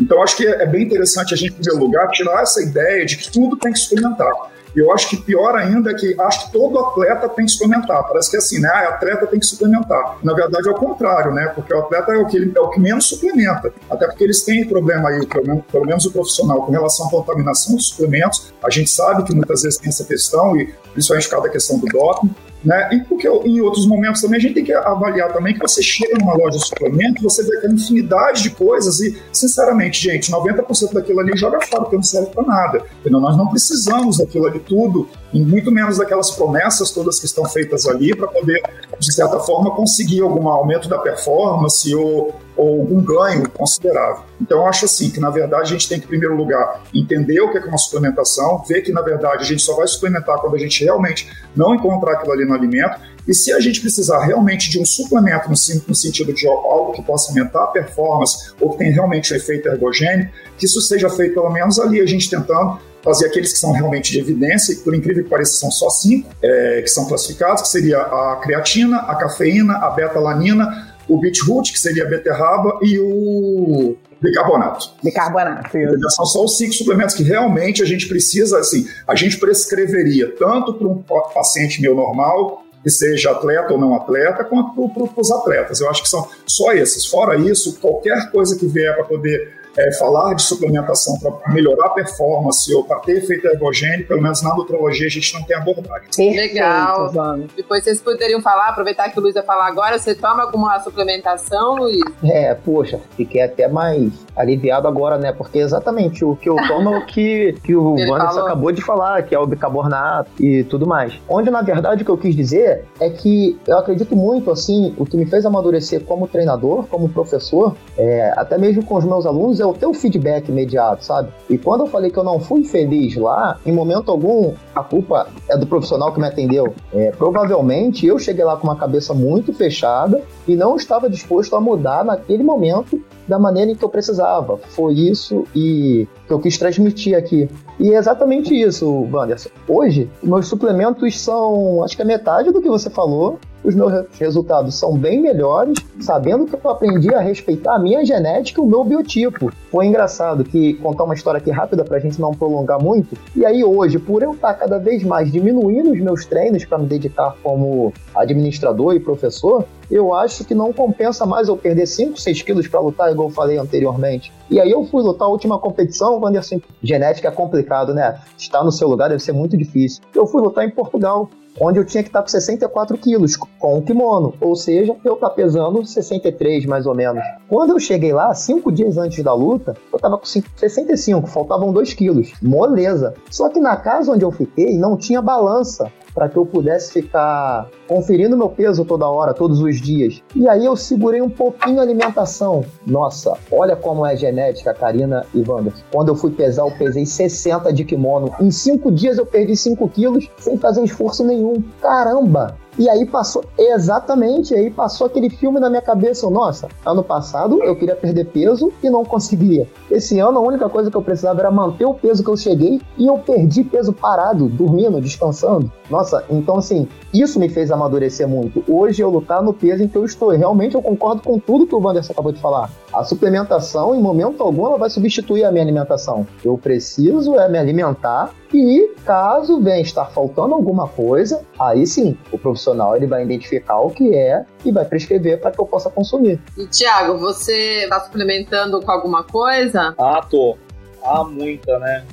Então, 0.00 0.22
acho 0.22 0.36
que 0.36 0.46
é, 0.46 0.62
é 0.62 0.66
bem 0.66 0.84
interessante 0.84 1.34
a 1.34 1.36
gente, 1.36 1.52
em 1.52 1.62
primeiro 1.62 1.84
lugar, 1.84 2.08
tirar 2.10 2.42
essa 2.42 2.62
ideia 2.62 3.04
de 3.04 3.16
que 3.16 3.30
tudo 3.30 3.56
tem 3.56 3.72
que 3.72 3.78
suplementar. 3.78 4.32
E 4.76 4.80
eu 4.80 4.92
acho 4.92 5.08
que 5.08 5.16
pior 5.16 5.56
ainda 5.56 5.90
é 5.90 5.94
que 5.94 6.14
acho 6.20 6.46
que 6.46 6.52
todo 6.52 6.78
atleta 6.78 7.28
tem 7.30 7.46
que 7.46 7.52
suplementar. 7.52 8.06
Parece 8.06 8.30
que 8.30 8.36
é 8.36 8.38
assim, 8.38 8.60
né? 8.60 8.68
Ah, 8.72 8.88
atleta 8.90 9.26
tem 9.26 9.40
que 9.40 9.46
suplementar. 9.46 10.18
Na 10.22 10.34
verdade 10.34 10.68
é 10.68 10.70
o 10.70 10.74
contrário, 10.74 11.32
né? 11.32 11.48
Porque 11.54 11.72
o 11.72 11.80
atleta 11.80 12.12
é 12.12 12.18
o 12.18 12.26
que, 12.26 12.52
é 12.54 12.60
o 12.60 12.68
que 12.68 12.78
menos 12.78 13.06
suplementa. 13.06 13.72
Até 13.90 14.06
porque 14.06 14.22
eles 14.22 14.44
têm 14.44 14.68
problema 14.68 15.08
aí, 15.08 15.26
pelo 15.26 15.46
menos, 15.46 15.64
pelo 15.72 15.86
menos 15.86 16.04
o 16.04 16.12
profissional, 16.12 16.64
com 16.64 16.70
relação 16.70 17.06
à 17.06 17.10
contaminação 17.10 17.74
dos 17.74 17.88
suplementos. 17.88 18.52
A 18.62 18.70
gente 18.70 18.90
sabe 18.90 19.24
que 19.24 19.34
muitas 19.34 19.62
vezes 19.62 19.78
tem 19.78 19.88
essa 19.88 20.04
questão, 20.04 20.56
e 20.56 20.72
principalmente 20.92 21.28
cada 21.28 21.48
questão 21.48 21.78
do 21.78 21.86
doping. 21.86 22.30
Né? 22.64 22.88
E 22.92 23.00
porque 23.00 23.28
em 23.28 23.60
outros 23.60 23.86
momentos 23.86 24.20
também 24.20 24.38
a 24.38 24.40
gente 24.40 24.54
tem 24.54 24.64
que 24.64 24.72
avaliar 24.72 25.32
também 25.32 25.54
que 25.54 25.60
você 25.60 25.80
chega 25.80 26.18
numa 26.18 26.34
loja 26.34 26.58
de 26.58 26.66
suplemento, 26.66 27.22
você 27.22 27.44
vê 27.44 27.56
aquela 27.56 27.72
infinidade 27.72 28.42
de 28.42 28.50
coisas 28.50 28.98
e, 29.00 29.16
sinceramente, 29.32 30.02
gente, 30.02 30.32
90% 30.32 30.92
daquilo 30.92 31.20
ali 31.20 31.36
joga 31.36 31.60
fora, 31.60 31.82
porque 31.82 31.96
não 31.96 32.02
serve 32.02 32.30
para 32.30 32.44
nada. 32.44 32.82
Entendeu? 33.00 33.20
Nós 33.20 33.36
não 33.36 33.48
precisamos 33.48 34.18
daquilo 34.18 34.46
ali 34.46 34.58
tudo, 34.58 35.08
e 35.32 35.40
muito 35.40 35.70
menos 35.70 35.98
daquelas 35.98 36.30
promessas 36.32 36.90
todas 36.90 37.20
que 37.20 37.26
estão 37.26 37.44
feitas 37.44 37.86
ali 37.86 38.14
para 38.14 38.26
poder, 38.26 38.60
de 38.98 39.14
certa 39.14 39.38
forma, 39.40 39.74
conseguir 39.74 40.22
algum 40.22 40.48
aumento 40.48 40.88
da 40.88 40.98
performance 40.98 41.94
ou, 41.94 42.34
ou 42.58 42.80
algum 42.80 43.00
ganho 43.00 43.48
considerável. 43.50 44.24
Então, 44.40 44.58
eu 44.58 44.66
acho 44.66 44.84
assim 44.84 45.10
que, 45.10 45.20
na 45.20 45.30
verdade, 45.30 45.62
a 45.62 45.66
gente 45.72 45.88
tem 45.88 46.00
que, 46.00 46.06
em 46.06 46.08
primeiro 46.08 46.36
lugar, 46.36 46.82
entender 46.92 47.40
o 47.40 47.50
que 47.52 47.58
é 47.58 47.64
uma 47.64 47.78
suplementação, 47.78 48.62
ver 48.68 48.82
que, 48.82 48.92
na 48.92 49.00
verdade, 49.00 49.42
a 49.42 49.46
gente 49.46 49.62
só 49.62 49.76
vai 49.76 49.86
suplementar 49.86 50.38
quando 50.40 50.56
a 50.56 50.58
gente 50.58 50.84
realmente 50.84 51.30
não 51.54 51.74
encontrar 51.74 52.14
aquilo 52.14 52.32
ali 52.32 52.44
no 52.44 52.54
alimento. 52.54 53.00
E 53.28 53.34
se 53.34 53.52
a 53.52 53.60
gente 53.60 53.80
precisar 53.80 54.24
realmente 54.24 54.70
de 54.70 54.80
um 54.80 54.84
suplemento 54.84 55.48
no, 55.48 55.54
no 55.86 55.94
sentido 55.94 56.32
de 56.32 56.48
algo 56.48 56.92
que 56.92 57.02
possa 57.02 57.30
aumentar 57.30 57.62
a 57.62 57.66
performance 57.68 58.52
ou 58.60 58.70
que 58.72 58.78
tenha 58.78 58.92
realmente 58.92 59.32
um 59.32 59.36
efeito 59.36 59.68
ergogênico, 59.68 60.32
que 60.56 60.66
isso 60.66 60.80
seja 60.80 61.08
feito 61.08 61.34
pelo 61.34 61.50
menos 61.50 61.78
ali, 61.78 62.00
a 62.00 62.06
gente 62.06 62.28
tentando 62.28 62.80
fazer 63.02 63.26
aqueles 63.26 63.52
que 63.52 63.58
são 63.58 63.72
realmente 63.72 64.10
de 64.10 64.18
evidência, 64.18 64.72
e 64.72 64.76
por 64.76 64.94
incrível 64.94 65.22
que 65.22 65.30
pareça 65.30 65.52
são 65.52 65.70
só 65.70 65.88
cinco 65.88 66.28
é, 66.42 66.82
que 66.82 66.88
são 66.88 67.06
classificados, 67.06 67.62
que 67.62 67.68
seria 67.68 67.98
a 67.98 68.40
creatina, 68.42 68.98
a 68.98 69.14
cafeína, 69.14 69.78
a 69.78 69.90
beta-alanina, 69.90 70.87
o 71.08 71.18
beetroot, 71.18 71.72
que 71.72 71.78
seria 71.78 72.04
a 72.04 72.08
beterraba, 72.08 72.78
e 72.82 72.98
o 72.98 73.96
bicarbonato. 74.20 74.90
Bicarbonato. 75.02 75.70
São 76.10 76.26
só 76.26 76.44
os 76.44 76.56
cinco 76.56 76.74
suplementos 76.74 77.14
que 77.14 77.22
realmente 77.22 77.82
a 77.82 77.86
gente 77.86 78.06
precisa, 78.08 78.58
assim, 78.58 78.86
a 79.06 79.14
gente 79.14 79.38
prescreveria 79.38 80.34
tanto 80.36 80.74
para 80.74 80.88
um 80.88 81.02
paciente 81.34 81.80
meu 81.80 81.94
normal, 81.94 82.64
que 82.82 82.90
seja 82.90 83.32
atleta 83.32 83.72
ou 83.72 83.78
não 83.78 83.94
atleta, 83.94 84.44
quanto 84.44 84.88
para 84.88 85.20
os 85.20 85.30
atletas. 85.30 85.80
Eu 85.80 85.90
acho 85.90 86.02
que 86.02 86.08
são 86.08 86.28
só 86.46 86.72
esses. 86.72 87.06
Fora 87.06 87.36
isso, 87.36 87.78
qualquer 87.80 88.30
coisa 88.30 88.56
que 88.56 88.66
vier 88.66 88.94
para 88.94 89.04
poder 89.04 89.57
é, 89.78 89.92
falar 89.92 90.34
de 90.34 90.42
suplementação 90.42 91.16
para 91.18 91.52
melhorar 91.52 91.86
a 91.86 91.90
performance 91.90 92.72
ou 92.74 92.84
para 92.84 92.98
ter 93.00 93.18
efeito 93.18 93.46
ergogênico, 93.46 94.08
pelo 94.08 94.20
menos 94.20 94.42
na 94.42 94.54
nutrologia 94.54 95.06
a 95.06 95.10
gente 95.10 95.32
não 95.34 95.42
tem 95.44 95.56
abordagem. 95.56 96.08
Perfeito, 96.14 96.36
Legal. 96.36 97.12
Vamos. 97.12 97.52
Depois 97.56 97.84
vocês 97.84 98.00
poderiam 98.00 98.42
falar, 98.42 98.70
aproveitar 98.70 99.08
que 99.10 99.18
o 99.18 99.22
Luiz 99.22 99.34
vai 99.34 99.44
falar 99.44 99.68
agora, 99.68 99.98
você 99.98 100.14
toma 100.14 100.42
alguma 100.42 100.80
suplementação, 100.80 101.76
Luiz? 101.76 102.02
É, 102.24 102.54
poxa, 102.54 103.00
fiquei 103.16 103.42
até 103.42 103.68
mais 103.68 104.12
aliviado 104.34 104.88
agora, 104.88 105.16
né? 105.16 105.32
Porque 105.32 105.58
exatamente 105.58 106.24
o 106.24 106.34
que 106.34 106.48
eu 106.48 106.56
tomo 106.66 106.94
é 106.94 106.98
o 106.98 107.06
que, 107.06 107.54
que 107.62 107.76
o 107.76 107.94
Wanderson 108.10 108.40
acabou 108.40 108.72
de 108.72 108.82
falar, 108.82 109.22
que 109.22 109.34
é 109.34 109.38
o 109.38 109.46
bicarbonato 109.46 110.30
e 110.40 110.64
tudo 110.64 110.86
mais. 110.86 111.12
Onde, 111.28 111.50
na 111.50 111.62
verdade, 111.62 112.02
o 112.02 112.04
que 112.04 112.10
eu 112.10 112.18
quis 112.18 112.34
dizer 112.34 112.84
é 113.00 113.10
que 113.10 113.58
eu 113.66 113.78
acredito 113.78 114.16
muito, 114.16 114.50
assim, 114.50 114.94
o 114.98 115.06
que 115.06 115.16
me 115.16 115.26
fez 115.26 115.46
amadurecer 115.46 116.00
como 116.02 116.26
treinador, 116.26 116.86
como 116.86 117.08
professor, 117.08 117.76
é, 117.96 118.32
até 118.36 118.58
mesmo 118.58 118.84
com 118.84 118.96
os 118.96 119.04
meus 119.04 119.26
alunos, 119.26 119.60
é 119.60 119.67
ter 119.74 119.86
o 119.86 119.94
feedback 119.94 120.48
imediato, 120.48 121.04
sabe? 121.04 121.30
E 121.48 121.58
quando 121.58 121.82
eu 121.82 121.86
falei 121.86 122.10
que 122.10 122.18
eu 122.18 122.24
não 122.24 122.40
fui 122.40 122.64
feliz 122.64 123.16
lá, 123.16 123.58
em 123.64 123.72
momento 123.72 124.10
algum, 124.10 124.54
a 124.74 124.82
culpa 124.82 125.28
é 125.48 125.56
do 125.56 125.66
profissional 125.66 126.12
que 126.12 126.20
me 126.20 126.26
atendeu. 126.26 126.74
É, 126.92 127.10
provavelmente 127.10 128.06
eu 128.06 128.18
cheguei 128.18 128.44
lá 128.44 128.56
com 128.56 128.66
uma 128.66 128.76
cabeça 128.76 129.14
muito 129.14 129.52
fechada 129.52 130.22
e 130.46 130.54
não 130.54 130.76
estava 130.76 131.08
disposto 131.08 131.54
a 131.56 131.60
mudar 131.60 132.04
naquele 132.04 132.42
momento 132.42 133.02
da 133.26 133.38
maneira 133.38 133.70
em 133.70 133.74
que 133.74 133.84
eu 133.84 133.88
precisava. 133.88 134.56
Foi 134.56 134.94
isso 134.94 135.44
e 135.54 136.06
que 136.26 136.32
eu 136.32 136.38
quis 136.38 136.56
transmitir 136.58 137.16
aqui. 137.16 137.48
E 137.78 137.94
é 137.94 137.98
exatamente 137.98 138.54
isso, 138.54 139.08
Wanderson. 139.12 139.50
Hoje, 139.68 140.10
meus 140.22 140.48
suplementos 140.48 141.20
são, 141.20 141.82
acho 141.84 141.94
que 141.94 142.02
a 142.02 142.04
metade 142.04 142.50
do 142.50 142.60
que 142.60 142.68
você 142.68 142.90
falou. 142.90 143.38
Os 143.62 143.74
meus 143.74 143.92
resultados 144.18 144.76
são 144.76 144.96
bem 144.96 145.20
melhores, 145.20 145.76
sabendo 146.00 146.46
que 146.46 146.54
eu 146.54 146.70
aprendi 146.70 147.12
a 147.12 147.20
respeitar 147.20 147.74
a 147.74 147.78
minha 147.78 148.04
genética 148.04 148.60
e 148.60 148.64
o 148.64 148.66
meu 148.66 148.84
biotipo. 148.84 149.52
Foi 149.70 149.84
engraçado 149.84 150.44
que 150.44 150.74
contar 150.74 151.04
uma 151.04 151.14
história 151.14 151.38
aqui 151.38 151.50
rápida 151.50 151.84
pra 151.84 151.98
gente 151.98 152.20
não 152.20 152.32
prolongar 152.32 152.80
muito. 152.82 153.16
E 153.34 153.44
aí 153.44 153.64
hoje, 153.64 153.98
por 153.98 154.22
eu 154.22 154.32
estar 154.32 154.54
cada 154.54 154.78
vez 154.78 155.02
mais 155.02 155.30
diminuindo 155.30 155.90
os 155.90 156.00
meus 156.00 156.24
treinos 156.24 156.64
para 156.64 156.78
me 156.78 156.86
dedicar 156.86 157.36
como 157.42 157.92
administrador 158.14 158.94
e 158.94 159.00
professor, 159.00 159.64
eu 159.90 160.14
acho 160.14 160.44
que 160.44 160.54
não 160.54 160.72
compensa 160.72 161.24
mais 161.24 161.48
eu 161.48 161.56
perder 161.56 161.86
5, 161.86 162.20
6 162.20 162.42
quilos 162.42 162.68
para 162.68 162.80
lutar, 162.80 163.10
igual 163.10 163.28
eu 163.28 163.34
falei 163.34 163.58
anteriormente. 163.58 164.32
E 164.50 164.60
aí 164.60 164.70
eu 164.70 164.84
fui 164.84 165.02
lutar 165.02 165.26
a 165.26 165.30
última 165.30 165.58
competição, 165.58 166.18
Wanderson, 166.20 166.60
genética 166.82 167.28
é 167.28 167.30
complicado, 167.30 167.94
né? 167.94 168.18
Estar 168.36 168.64
no 168.64 168.72
seu 168.72 168.88
lugar 168.88 169.08
deve 169.08 169.22
ser 169.22 169.32
muito 169.32 169.56
difícil. 169.56 170.02
Eu 170.14 170.26
fui 170.26 170.42
lutar 170.42 170.64
em 170.64 170.70
Portugal 170.70 171.28
onde 171.60 171.78
eu 171.78 171.84
tinha 171.84 172.02
que 172.02 172.08
estar 172.08 172.22
com 172.22 172.28
64 172.28 172.96
quilos 172.98 173.36
com 173.36 173.78
o 173.78 173.82
kimono, 173.82 174.34
ou 174.40 174.54
seja, 174.54 174.96
eu 175.04 175.14
estar 175.14 175.30
pesando 175.30 175.84
63 175.84 176.66
mais 176.66 176.86
ou 176.86 176.94
menos. 176.94 177.22
Quando 177.48 177.70
eu 177.70 177.80
cheguei 177.80 178.12
lá, 178.12 178.32
cinco 178.34 178.70
dias 178.70 178.96
antes 178.96 179.22
da 179.22 179.34
luta, 179.34 179.76
eu 179.92 179.96
estava 179.96 180.18
com 180.18 180.24
65, 180.24 181.26
faltavam 181.26 181.72
2 181.72 181.94
quilos, 181.94 182.32
moleza. 182.40 183.14
Só 183.30 183.48
que 183.48 183.58
na 183.58 183.76
casa 183.76 184.12
onde 184.12 184.24
eu 184.24 184.30
fiquei 184.30 184.78
não 184.78 184.96
tinha 184.96 185.20
balança 185.20 185.90
para 186.18 186.28
que 186.28 186.36
eu 186.36 186.44
pudesse 186.44 186.92
ficar 186.92 187.68
conferindo 187.86 188.36
meu 188.36 188.48
peso 188.48 188.84
toda 188.84 189.08
hora, 189.08 189.32
todos 189.32 189.60
os 189.60 189.80
dias. 189.80 190.20
E 190.34 190.48
aí 190.48 190.64
eu 190.64 190.74
segurei 190.74 191.22
um 191.22 191.30
pouquinho 191.30 191.78
a 191.78 191.82
alimentação. 191.82 192.64
Nossa, 192.84 193.34
olha 193.52 193.76
como 193.76 194.04
é 194.04 194.16
genética, 194.16 194.74
Karina 194.74 195.24
e 195.32 195.48
Wander. 195.48 195.72
Quando 195.92 196.08
eu 196.08 196.16
fui 196.16 196.32
pesar, 196.32 196.62
eu 196.62 196.72
pesei 196.72 197.06
60 197.06 197.72
de 197.72 197.84
kimono. 197.84 198.34
Em 198.40 198.50
5 198.50 198.90
dias 198.90 199.16
eu 199.16 199.26
perdi 199.26 199.56
5 199.56 199.88
quilos 199.90 200.28
sem 200.38 200.58
fazer 200.58 200.82
esforço 200.82 201.24
nenhum. 201.24 201.62
Caramba! 201.80 202.56
E 202.78 202.88
aí 202.88 203.04
passou, 203.04 203.44
exatamente, 203.58 204.54
aí 204.54 204.70
passou 204.70 205.08
aquele 205.08 205.28
filme 205.28 205.58
na 205.58 205.68
minha 205.68 205.82
cabeça. 205.82 206.30
Nossa, 206.30 206.68
ano 206.86 207.02
passado 207.02 207.60
eu 207.64 207.74
queria 207.74 207.96
perder 207.96 208.26
peso 208.26 208.72
e 208.80 208.88
não 208.88 209.04
conseguia. 209.04 209.66
Esse 209.90 210.20
ano 210.20 210.38
a 210.38 210.42
única 210.42 210.68
coisa 210.68 210.88
que 210.88 210.96
eu 210.96 211.02
precisava 211.02 211.40
era 211.40 211.50
manter 211.50 211.86
o 211.86 211.94
peso 211.94 212.22
que 212.22 212.30
eu 212.30 212.36
cheguei 212.36 212.80
e 212.96 213.06
eu 213.06 213.18
perdi 213.18 213.64
peso 213.64 213.92
parado, 213.92 214.48
dormindo, 214.48 215.00
descansando. 215.00 215.72
Nossa, 215.90 216.24
então 216.30 216.58
assim, 216.58 216.86
isso 217.12 217.40
me 217.40 217.48
fez 217.48 217.72
amadurecer 217.72 218.28
muito. 218.28 218.62
Hoje 218.68 219.02
eu 219.02 219.10
lutar 219.10 219.42
no 219.42 219.52
peso 219.52 219.82
em 219.82 219.88
que 219.88 219.96
eu 219.96 220.04
estou. 220.04 220.28
Realmente 220.30 220.76
eu 220.76 220.82
concordo 220.82 221.20
com 221.22 221.36
tudo 221.38 221.66
que 221.66 221.74
o 221.74 221.80
Wanderson 221.80 222.12
acabou 222.12 222.30
de 222.30 222.40
falar. 222.40 222.70
A 222.92 223.02
suplementação, 223.02 223.94
em 223.94 224.00
momento 224.00 224.42
algum, 224.42 224.66
ela 224.66 224.78
vai 224.78 224.88
substituir 224.88 225.44
a 225.44 225.50
minha 225.50 225.64
alimentação. 225.64 226.26
Eu 226.44 226.56
preciso 226.56 227.34
é 227.34 227.48
me 227.48 227.58
alimentar 227.58 228.30
e 228.52 228.94
caso 229.04 229.60
venha 229.60 229.80
estar 229.80 230.06
faltando 230.06 230.54
alguma 230.54 230.88
coisa, 230.88 231.44
aí 231.58 231.86
sim, 231.86 232.16
o 232.32 232.38
profissional 232.38 232.96
ele 232.96 233.06
vai 233.06 233.22
identificar 233.22 233.80
o 233.80 233.90
que 233.90 234.14
é 234.14 234.44
e 234.64 234.72
vai 234.72 234.84
prescrever 234.84 235.40
para 235.40 235.50
que 235.50 235.60
eu 235.60 235.66
possa 235.66 235.90
consumir. 235.90 236.40
E 236.56 236.66
Tiago, 236.66 237.18
você 237.18 237.84
está 237.84 238.00
suplementando 238.00 238.80
com 238.80 238.90
alguma 238.90 239.24
coisa? 239.24 239.94
Ah, 239.98 240.24
tô. 240.28 240.56
Ah, 241.04 241.24
muita, 241.24 241.78
né? 241.78 242.04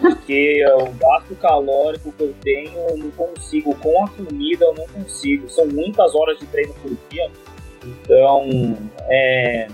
Porque 0.00 0.64
o 0.66 0.92
gasto 0.92 1.34
calórico 1.36 2.12
que 2.12 2.22
eu 2.22 2.34
tenho, 2.42 2.78
eu 2.90 2.96
não 2.96 3.10
consigo. 3.10 3.74
Com 3.76 4.04
a 4.04 4.08
comida, 4.08 4.64
eu 4.64 4.74
não 4.74 4.86
consigo. 4.86 5.48
São 5.48 5.66
muitas 5.66 6.14
horas 6.14 6.38
de 6.38 6.46
treino 6.46 6.74
por 6.74 6.90
dia. 7.10 7.30
Então, 7.84 8.76
é, 9.08 9.68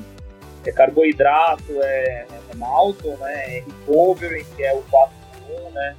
é 0.65 0.73
carboidrato, 0.73 1.73
é, 1.83 2.27
é 2.53 2.57
malto, 2.57 3.09
né? 3.09 3.59
É 3.59 3.65
recovery, 3.67 4.47
que 4.57 4.63
é 4.63 4.75
o 4.75 4.83
4 4.91 5.15
1, 5.17 5.18
né? 5.71 5.97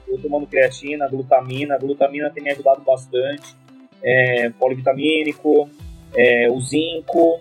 Estou 0.00 0.18
tomando 0.18 0.46
creatina, 0.46 1.08
glutamina. 1.08 1.78
Glutamina 1.78 2.30
tem 2.30 2.42
me 2.42 2.50
ajudado 2.50 2.82
bastante. 2.82 3.54
É, 4.02 4.50
polivitamínico, 4.50 5.68
é, 6.14 6.50
o 6.50 6.60
zinco, 6.60 7.40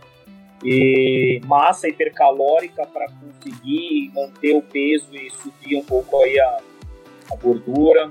e 0.63 1.41
massa 1.45 1.87
hipercalórica 1.87 2.85
para 2.85 3.07
conseguir 3.11 4.11
manter 4.13 4.55
o 4.55 4.61
peso 4.61 5.15
e 5.15 5.29
subir 5.29 5.77
um 5.77 5.83
pouco 5.83 6.21
aí 6.21 6.39
a, 6.39 6.57
a 7.31 7.35
gordura, 7.37 8.09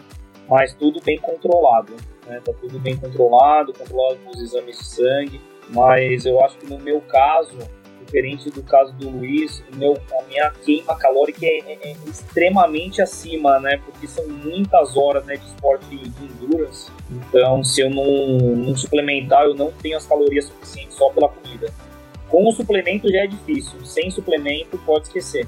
mas 0.48 0.72
tudo 0.74 1.00
bem 1.02 1.18
controlado, 1.18 1.94
né? 2.26 2.40
Tá 2.44 2.52
tudo 2.58 2.78
bem 2.78 2.96
controlado, 2.96 3.72
controlado 3.72 4.18
com 4.24 4.30
os 4.30 4.40
exames 4.40 4.78
de 4.78 4.84
sangue, 4.84 5.40
mas 5.70 6.24
eu 6.24 6.42
acho 6.42 6.56
que 6.56 6.66
no 6.66 6.78
meu 6.78 7.00
caso, 7.02 7.58
diferente 8.08 8.50
do 8.50 8.62
caso 8.62 8.92
do 8.94 9.10
Luiz, 9.10 9.62
meu, 9.74 9.96
a 10.18 10.22
minha 10.24 10.50
queima 10.64 10.96
calórica 10.96 11.44
é, 11.44 11.58
é, 11.66 11.78
é, 11.90 11.96
extremamente 12.06 13.02
acima, 13.02 13.60
né? 13.60 13.80
Porque 13.84 14.06
são 14.06 14.26
muitas 14.26 14.96
horas 14.96 15.24
né, 15.26 15.36
de 15.36 15.46
esporte 15.46 15.84
de 15.86 16.24
endurance. 16.24 16.90
Então, 17.10 17.62
se 17.62 17.82
eu 17.82 17.90
não, 17.90 18.06
não 18.56 18.76
suplementar, 18.76 19.44
eu 19.44 19.54
não 19.54 19.70
tenho 19.70 19.96
as 19.96 20.06
calorias 20.06 20.46
suficientes 20.46 20.96
só 20.96 21.10
pela 21.10 21.28
comida. 21.28 21.72
Com 22.28 22.48
o 22.48 22.52
suplemento 22.52 23.10
já 23.10 23.20
é 23.20 23.26
difícil. 23.26 23.84
Sem 23.84 24.10
suplemento, 24.10 24.78
pode 24.78 25.06
esquecer. 25.06 25.46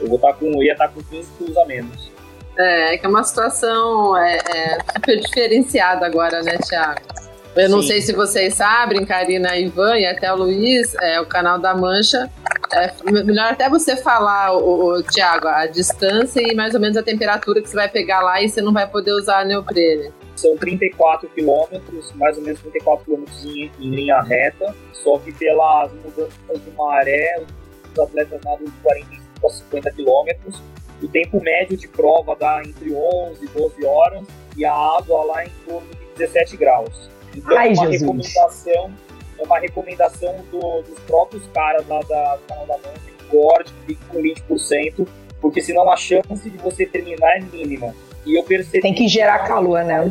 Eu 0.00 0.08
vou 0.08 0.16
estar 0.16 0.32
tá 0.32 0.34
com, 0.34 0.62
ia 0.62 0.72
estar 0.72 0.88
tá 0.88 0.94
com 0.94 1.02
15 1.02 1.30
quilos 1.38 1.56
a 1.56 1.64
menos. 1.64 2.10
É, 2.58 2.94
é 2.94 2.98
que 2.98 3.06
é 3.06 3.08
uma 3.08 3.22
situação 3.22 4.16
é, 4.16 4.36
é 4.36 4.78
super 4.92 5.20
diferenciada 5.20 6.04
agora, 6.04 6.42
né, 6.42 6.58
Tiago? 6.58 7.27
Eu 7.58 7.68
não 7.68 7.82
Sim. 7.82 7.88
sei 7.88 8.00
se 8.02 8.12
vocês 8.12 8.54
sabem, 8.54 9.04
Karina, 9.04 9.56
Ivan 9.58 9.98
e 9.98 10.06
até 10.06 10.32
o 10.32 10.36
Luiz, 10.36 10.94
é, 11.00 11.20
o 11.20 11.26
canal 11.26 11.58
da 11.58 11.74
Mancha. 11.74 12.30
É 12.72 12.92
melhor 13.10 13.52
até 13.52 13.68
você 13.68 13.96
falar, 13.96 14.56
o, 14.56 14.98
o 14.98 15.02
Tiago, 15.02 15.48
a 15.48 15.66
distância 15.66 16.40
e 16.40 16.54
mais 16.54 16.72
ou 16.74 16.80
menos 16.80 16.96
a 16.96 17.02
temperatura 17.02 17.60
que 17.60 17.68
você 17.68 17.74
vai 17.74 17.88
pegar 17.88 18.20
lá 18.20 18.40
e 18.40 18.48
você 18.48 18.62
não 18.62 18.72
vai 18.72 18.86
poder 18.86 19.10
usar 19.10 19.44
neoprene. 19.44 20.12
São 20.36 20.56
34 20.56 21.28
quilômetros, 21.30 22.12
mais 22.12 22.36
ou 22.36 22.44
menos 22.44 22.60
34 22.60 23.04
quilômetros 23.04 23.44
em, 23.44 23.72
em, 23.80 23.90
linha 23.90 24.20
reta, 24.20 24.72
só 24.92 25.18
que 25.18 25.32
pelas 25.32 25.90
mudanças 25.94 26.64
de 26.64 26.70
maré, 26.76 27.42
os 27.90 27.98
atletas 27.98 28.40
nadam 28.44 28.66
de 28.66 28.72
45 28.82 29.46
a 29.46 29.50
50 29.50 29.90
quilômetros. 29.90 30.62
O 31.02 31.08
tempo 31.08 31.42
médio 31.42 31.76
de 31.76 31.88
prova 31.88 32.36
dá 32.38 32.62
entre 32.64 32.94
11 32.94 33.44
e 33.44 33.48
12 33.48 33.84
horas 33.84 34.22
e 34.56 34.64
a 34.64 34.72
água 34.72 35.24
lá 35.24 35.44
em 35.44 35.50
torno 35.66 35.88
de 35.88 36.18
17 36.18 36.56
graus. 36.56 37.17
Então 37.34 37.56
Ai, 37.56 37.68
é 37.68 37.72
uma 37.72 37.90
Jesus. 37.90 38.00
recomendação, 38.00 38.92
é 39.38 39.42
uma 39.42 39.58
recomendação 39.58 40.34
do, 40.50 40.82
dos 40.82 40.98
próprios 41.00 41.42
caras 41.52 41.86
lá 41.86 42.00
da, 42.00 42.36
do 42.36 42.42
canal 42.42 42.66
da 42.66 42.78
que 42.78 43.24
corte, 43.30 43.72
fique 43.86 44.04
com 44.06 44.22
20%, 44.54 45.08
porque 45.40 45.60
senão 45.60 45.88
a 45.90 45.96
chance 45.96 46.48
de 46.48 46.56
você 46.58 46.86
terminar 46.86 47.36
é 47.36 47.40
mínima. 47.40 47.94
E 48.26 48.36
eu 48.36 48.42
percebi. 48.42 48.80
Tem 48.80 48.94
que 48.94 49.08
gerar 49.08 49.46
calor, 49.46 49.84
né? 49.84 50.10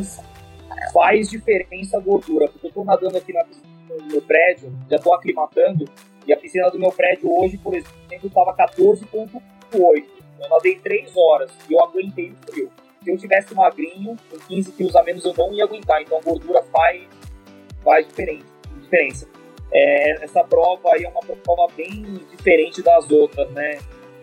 Faz 0.92 1.28
diferença 1.28 1.98
a 1.98 2.00
gordura. 2.00 2.48
Porque 2.48 2.66
eu 2.68 2.72
tô 2.72 2.84
nadando 2.84 3.16
aqui 3.16 3.32
na 3.32 3.44
piscina 3.44 3.68
do 3.88 4.04
meu 4.06 4.22
prédio, 4.22 4.72
já 4.90 4.98
tô 4.98 5.12
aclimatando, 5.12 5.88
e 6.26 6.32
a 6.32 6.36
piscina 6.36 6.70
do 6.70 6.78
meu 6.78 6.90
prédio 6.90 7.30
hoje, 7.30 7.56
por 7.58 7.74
exemplo, 7.74 8.30
tava 8.34 8.54
14,8. 8.54 10.04
Eu 10.40 10.48
nadei 10.48 10.76
3 10.76 11.16
horas 11.16 11.50
e 11.68 11.74
eu 11.74 11.82
aguentei 11.82 12.30
o 12.30 12.50
frio. 12.50 12.70
Se 13.02 13.10
eu 13.10 13.16
tivesse 13.16 13.54
magrinho, 13.54 14.16
com 14.30 14.38
15 14.38 14.72
quilos 14.72 14.96
a 14.96 15.02
menos, 15.02 15.24
eu 15.24 15.34
não 15.36 15.52
ia 15.52 15.64
aguentar. 15.64 16.02
Então 16.02 16.18
a 16.18 16.20
gordura 16.20 16.62
faz, 16.64 17.02
faz 17.82 18.06
diferença. 18.06 19.28
É, 19.72 20.24
essa 20.24 20.42
prova 20.44 20.92
aí 20.92 21.04
é 21.04 21.08
uma 21.08 21.20
prova 21.20 21.72
bem 21.76 22.20
diferente 22.30 22.82
das 22.82 23.10
outras, 23.10 23.50
né? 23.50 23.78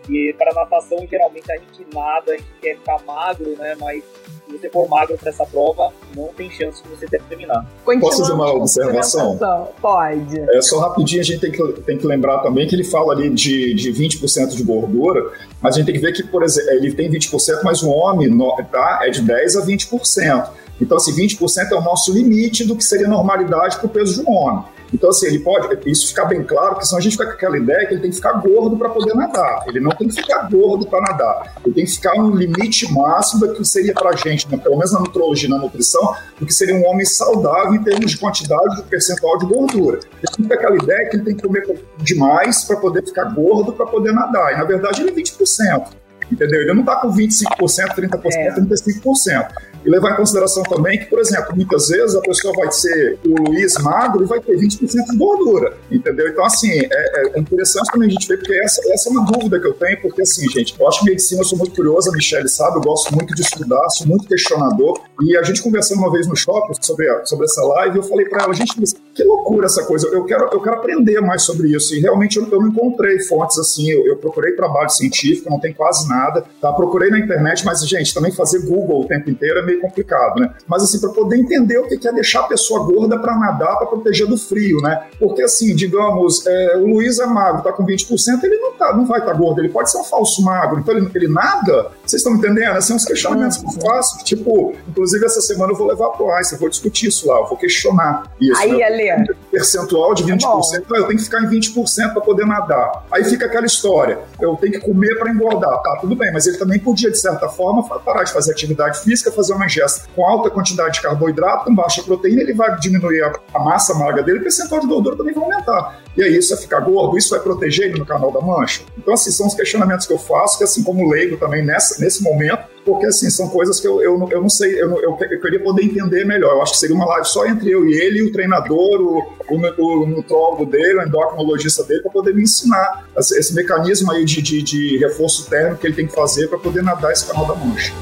E 0.08 0.34
para 0.38 0.54
natação, 0.54 0.98
geralmente 1.10 1.50
a 1.50 1.56
gente 1.56 1.86
nada, 1.92 2.32
a 2.32 2.36
gente 2.36 2.48
quer 2.60 2.76
ficar 2.76 3.00
magro, 3.04 3.56
né? 3.58 3.76
Mas 3.80 4.02
se 4.46 4.56
você 4.56 4.70
for 4.70 4.88
magro 4.88 5.16
para 5.18 5.30
essa 5.30 5.44
prova, 5.44 5.92
não 6.14 6.28
tem 6.28 6.48
chance 6.50 6.82
de 6.82 6.88
você 6.88 7.06
terminar. 7.06 7.66
Posso 8.00 8.18
fazer 8.18 8.32
uma 8.32 8.52
observação? 8.52 9.36
Pode. 9.82 10.38
É, 10.38 10.62
só 10.62 10.78
rapidinho, 10.78 11.20
a 11.20 11.24
gente 11.24 11.40
tem 11.40 11.50
que, 11.50 11.72
tem 11.82 11.98
que 11.98 12.06
lembrar 12.06 12.38
também 12.38 12.66
que 12.66 12.74
ele 12.74 12.84
fala 12.84 13.12
ali 13.12 13.28
de, 13.30 13.74
de 13.74 13.92
20% 13.92 14.54
de 14.54 14.62
gordura, 14.62 15.32
mas 15.60 15.74
a 15.74 15.78
gente 15.78 15.86
tem 15.86 15.94
que 15.96 16.00
ver 16.00 16.12
que, 16.12 16.22
por 16.22 16.44
exemplo, 16.44 16.70
ele 16.70 16.92
tem 16.94 17.10
20%, 17.10 17.60
mas 17.64 17.82
o 17.82 17.90
homem 17.90 18.30
tá, 18.70 19.00
é 19.02 19.10
de 19.10 19.22
10% 19.22 19.60
a 19.60 19.66
20%. 19.66 20.50
Então, 20.80 20.96
assim, 20.96 21.12
20% 21.12 21.72
é 21.72 21.74
o 21.74 21.80
nosso 21.80 22.12
limite 22.12 22.64
do 22.64 22.76
que 22.76 22.84
seria 22.84 23.08
normalidade 23.08 23.78
para 23.78 23.86
o 23.86 23.88
peso 23.88 24.22
de 24.22 24.28
um 24.28 24.32
homem. 24.32 24.64
Então, 24.92 25.10
assim, 25.10 25.26
ele 25.26 25.40
pode, 25.40 25.68
isso 25.90 26.08
ficar 26.08 26.26
bem 26.26 26.42
claro, 26.42 26.74
porque 26.74 26.86
senão 26.86 26.98
a 26.98 27.02
gente 27.02 27.12
fica 27.12 27.26
com 27.26 27.32
aquela 27.32 27.58
ideia 27.58 27.86
que 27.86 27.94
ele 27.94 28.00
tem 28.00 28.10
que 28.10 28.16
ficar 28.16 28.34
gordo 28.34 28.76
para 28.76 28.88
poder 28.88 29.14
nadar. 29.14 29.64
Ele 29.66 29.80
não 29.80 29.90
tem 29.90 30.08
que 30.08 30.14
ficar 30.14 30.48
gordo 30.50 30.86
para 30.86 31.00
nadar. 31.00 31.54
Ele 31.64 31.74
tem 31.74 31.84
que 31.84 31.92
ficar 31.92 32.14
no 32.16 32.34
limite 32.34 32.92
máximo 32.92 33.46
do 33.46 33.54
que 33.54 33.64
seria 33.64 33.92
para 33.92 34.10
a 34.10 34.16
gente, 34.16 34.48
né, 34.50 34.56
pelo 34.56 34.76
menos 34.76 34.92
na 34.92 35.00
nutrologia, 35.00 35.48
na 35.48 35.58
nutrição, 35.58 36.14
do 36.38 36.46
que 36.46 36.54
seria 36.54 36.74
um 36.74 36.86
homem 36.86 37.04
saudável 37.04 37.74
em 37.74 37.82
termos 37.82 38.10
de 38.10 38.18
quantidade 38.18 38.76
de 38.76 38.82
percentual 38.82 39.38
de 39.38 39.46
gordura. 39.46 39.98
Ele 40.22 40.32
fica 40.34 40.54
aquela 40.54 40.76
ideia 40.76 41.08
que 41.08 41.16
ele 41.16 41.24
tem 41.24 41.36
que 41.36 41.42
comer 41.42 41.80
demais 41.98 42.64
para 42.64 42.76
poder 42.76 43.04
ficar 43.04 43.24
gordo 43.34 43.72
para 43.72 43.86
poder 43.86 44.12
nadar. 44.12 44.52
E 44.52 44.56
na 44.56 44.64
verdade 44.64 45.02
ele 45.02 45.10
é 45.10 45.14
20%. 45.14 45.86
Entendeu? 46.30 46.60
Ele 46.60 46.74
não 46.74 46.80
está 46.80 46.96
com 46.96 47.12
25%, 47.12 47.94
30%, 47.94 48.20
é. 48.32 48.54
35%. 48.54 49.48
E 49.86 49.90
levar 49.90 50.14
em 50.14 50.16
consideração 50.16 50.64
também 50.64 50.98
que, 50.98 51.04
por 51.06 51.20
exemplo, 51.20 51.54
muitas 51.54 51.88
vezes 51.88 52.16
a 52.16 52.20
pessoa 52.20 52.52
vai 52.56 52.72
ser 52.72 53.20
o 53.24 53.48
Luiz 53.48 53.74
magro 53.78 54.24
e 54.24 54.26
vai 54.26 54.40
ter 54.40 54.56
20% 54.58 54.80
de 54.80 55.16
gordura, 55.16 55.76
entendeu? 55.88 56.28
Então, 56.28 56.44
assim, 56.44 56.72
é, 56.72 57.36
é, 57.36 57.38
interessante 57.38 57.92
também 57.92 58.08
a 58.08 58.10
gente 58.10 58.26
ver, 58.26 58.38
porque 58.38 58.58
essa, 58.64 58.82
essa 58.92 59.08
é 59.08 59.12
uma 59.12 59.24
dúvida 59.24 59.60
que 59.60 59.66
eu 59.68 59.74
tenho, 59.74 60.00
porque, 60.02 60.22
assim, 60.22 60.48
gente, 60.50 60.74
eu 60.76 60.88
acho 60.88 61.00
que 61.00 61.06
medicina, 61.06 61.40
eu 61.40 61.44
sou 61.44 61.56
muito 61.56 61.72
curiosa, 61.72 62.10
Michelle 62.10 62.48
sabe, 62.48 62.78
eu 62.78 62.80
gosto 62.80 63.14
muito 63.14 63.32
de 63.32 63.42
estudar, 63.42 63.88
sou 63.90 64.08
muito 64.08 64.26
questionador, 64.26 65.00
e 65.22 65.36
a 65.36 65.42
gente 65.44 65.62
conversando 65.62 65.98
uma 65.98 66.10
vez 66.10 66.26
no 66.26 66.34
shopping 66.34 66.74
sobre, 66.80 67.06
sobre 67.24 67.44
essa 67.44 67.62
live, 67.62 67.98
eu 67.98 68.02
falei 68.02 68.26
para 68.26 68.42
ela, 68.42 68.54
gente, 68.54 68.74
que 69.16 69.24
loucura 69.24 69.64
essa 69.64 69.82
coisa, 69.84 70.06
eu 70.08 70.24
quero, 70.26 70.50
eu 70.52 70.60
quero 70.60 70.76
aprender 70.76 71.20
mais 71.22 71.42
sobre 71.42 71.74
isso, 71.74 71.94
e 71.94 72.00
realmente 72.00 72.36
eu, 72.36 72.46
eu 72.50 72.60
não 72.60 72.68
encontrei 72.68 73.18
fontes 73.20 73.58
assim, 73.58 73.90
eu, 73.90 74.06
eu 74.06 74.16
procurei 74.18 74.52
trabalho 74.52 74.90
científico, 74.90 75.48
não 75.48 75.58
tem 75.58 75.72
quase 75.72 76.06
nada, 76.06 76.44
tá? 76.60 76.70
Procurei 76.72 77.08
na 77.08 77.18
internet, 77.18 77.64
mas, 77.64 77.80
gente, 77.88 78.12
também 78.12 78.30
fazer 78.30 78.66
Google 78.66 79.00
o 79.00 79.06
tempo 79.06 79.30
inteiro 79.30 79.60
é 79.60 79.62
meio 79.64 79.80
complicado, 79.80 80.38
né? 80.38 80.52
Mas, 80.68 80.82
assim, 80.82 81.00
para 81.00 81.10
poder 81.10 81.36
entender 81.38 81.78
o 81.78 81.88
que 81.88 82.06
é 82.06 82.12
deixar 82.12 82.40
a 82.40 82.42
pessoa 82.48 82.84
gorda 82.84 83.18
para 83.18 83.34
nadar, 83.38 83.78
para 83.78 83.86
proteger 83.86 84.26
do 84.26 84.36
frio, 84.36 84.82
né? 84.82 85.06
Porque, 85.18 85.42
assim, 85.42 85.74
digamos, 85.74 86.46
é, 86.46 86.76
o 86.76 86.86
Luiz 86.86 87.18
é 87.18 87.26
magro, 87.26 87.62
tá 87.62 87.72
com 87.72 87.86
20%, 87.86 88.44
ele 88.44 88.56
não, 88.58 88.72
tá, 88.72 88.94
não 88.94 89.06
vai 89.06 89.20
estar 89.20 89.32
tá 89.32 89.38
gordo, 89.38 89.60
ele 89.62 89.70
pode 89.70 89.90
ser 89.90 89.96
um 89.96 90.04
falso 90.04 90.44
magro, 90.44 90.78
então 90.78 90.94
ele, 90.94 91.10
ele 91.14 91.28
nada. 91.28 91.90
Vocês 92.04 92.20
estão 92.20 92.34
entendendo? 92.36 92.80
São 92.82 92.96
os 92.96 93.04
questionamentos 93.04 93.56
que 93.56 93.66
eu 93.66 93.80
faço, 93.80 94.22
tipo, 94.24 94.74
inclusive 94.86 95.24
essa 95.24 95.40
semana 95.40 95.72
eu 95.72 95.76
vou 95.76 95.86
levar 95.86 96.10
pro 96.10 96.30
Einstein, 96.32 96.56
eu 96.56 96.60
vou 96.60 96.68
discutir 96.68 97.06
isso 97.06 97.26
lá, 97.26 97.38
eu 97.38 97.46
vou 97.46 97.56
questionar 97.56 98.30
isso. 98.38 98.60
Aí, 98.60 98.72
né? 98.72 99.05
Percentual 99.50 100.14
de 100.14 100.24
20%, 100.24 100.38
tá 100.40 100.96
eu 100.96 101.06
tenho 101.06 101.18
que 101.18 101.24
ficar 101.24 101.42
em 101.42 101.48
20% 101.48 102.12
para 102.12 102.20
poder 102.20 102.46
nadar. 102.46 103.04
Aí 103.10 103.24
fica 103.24 103.46
aquela 103.46 103.66
história, 103.66 104.18
eu 104.40 104.56
tenho 104.56 104.74
que 104.74 104.80
comer 104.80 105.18
para 105.18 105.30
engordar. 105.30 105.80
Tá, 105.82 105.98
tudo 106.00 106.14
bem, 106.14 106.32
mas 106.32 106.46
ele 106.46 106.58
também 106.58 106.78
podia, 106.78 107.10
de 107.10 107.18
certa 107.18 107.48
forma, 107.48 107.82
parar 108.00 108.24
de 108.24 108.32
fazer 108.32 108.52
atividade 108.52 109.00
física, 109.00 109.30
fazer 109.30 109.52
uma 109.52 109.66
ingesta 109.66 110.06
com 110.14 110.24
alta 110.24 110.50
quantidade 110.50 110.94
de 110.94 111.02
carboidrato, 111.02 111.64
com 111.64 111.74
baixa 111.74 112.02
proteína, 112.02 112.42
ele 112.42 112.54
vai 112.54 112.76
diminuir 112.78 113.22
a, 113.22 113.32
a 113.54 113.58
massa 113.58 113.94
magra 113.94 114.22
dele, 114.22 114.38
o 114.38 114.42
percentual 114.42 114.80
de 114.80 114.86
gordura 114.86 115.16
também 115.16 115.34
vai 115.34 115.44
aumentar. 115.44 116.00
E 116.16 116.22
aí 116.22 116.36
isso 116.36 116.54
vai 116.54 116.62
ficar 116.62 116.80
gordo, 116.80 117.18
isso 117.18 117.30
vai 117.30 117.40
proteger 117.40 117.86
ele 117.86 117.98
no 117.98 118.06
canal 118.06 118.32
da 118.32 118.40
mancha. 118.40 118.82
Então, 118.96 119.14
assim, 119.14 119.30
são 119.30 119.46
os 119.46 119.54
questionamentos 119.54 120.06
que 120.06 120.12
eu 120.12 120.18
faço, 120.18 120.58
que 120.58 120.64
assim, 120.64 120.82
como 120.82 121.08
leigo 121.08 121.36
também 121.36 121.64
nessa, 121.64 122.00
nesse 122.00 122.22
momento, 122.22 122.75
porque 122.86 123.06
assim, 123.06 123.28
são 123.28 123.48
coisas 123.48 123.80
que 123.80 123.88
eu, 123.88 124.00
eu, 124.00 124.28
eu 124.30 124.40
não 124.40 124.48
sei, 124.48 124.80
eu, 124.80 124.90
eu, 125.02 125.18
eu 125.20 125.40
queria 125.40 125.60
poder 125.60 125.82
entender 125.82 126.24
melhor. 126.24 126.52
Eu 126.52 126.62
acho 126.62 126.74
que 126.74 126.78
seria 126.78 126.94
uma 126.94 127.04
live 127.04 127.26
só 127.26 127.44
entre 127.44 127.68
eu 127.68 127.84
e 127.84 127.92
ele, 127.92 128.22
o 128.22 128.32
treinador, 128.32 129.00
o, 129.00 129.22
o, 129.50 130.04
o 130.04 130.06
nutrólogo 130.06 130.64
dele, 130.64 131.00
o 131.00 131.02
endocrinologista 131.02 131.82
dele, 131.82 132.02
para 132.02 132.12
poder 132.12 132.32
me 132.32 132.44
ensinar 132.44 133.08
esse, 133.18 133.36
esse 133.36 133.52
mecanismo 133.54 134.12
aí 134.12 134.24
de, 134.24 134.40
de, 134.40 134.62
de 134.62 134.98
reforço 134.98 135.50
térmico 135.50 135.80
que 135.80 135.86
ele 135.88 135.96
tem 135.96 136.06
que 136.06 136.14
fazer 136.14 136.46
para 136.46 136.58
poder 136.58 136.84
nadar 136.84 137.12
esse 137.12 137.26
canal 137.26 137.44
da 137.44 137.56
mancha. 137.56 137.92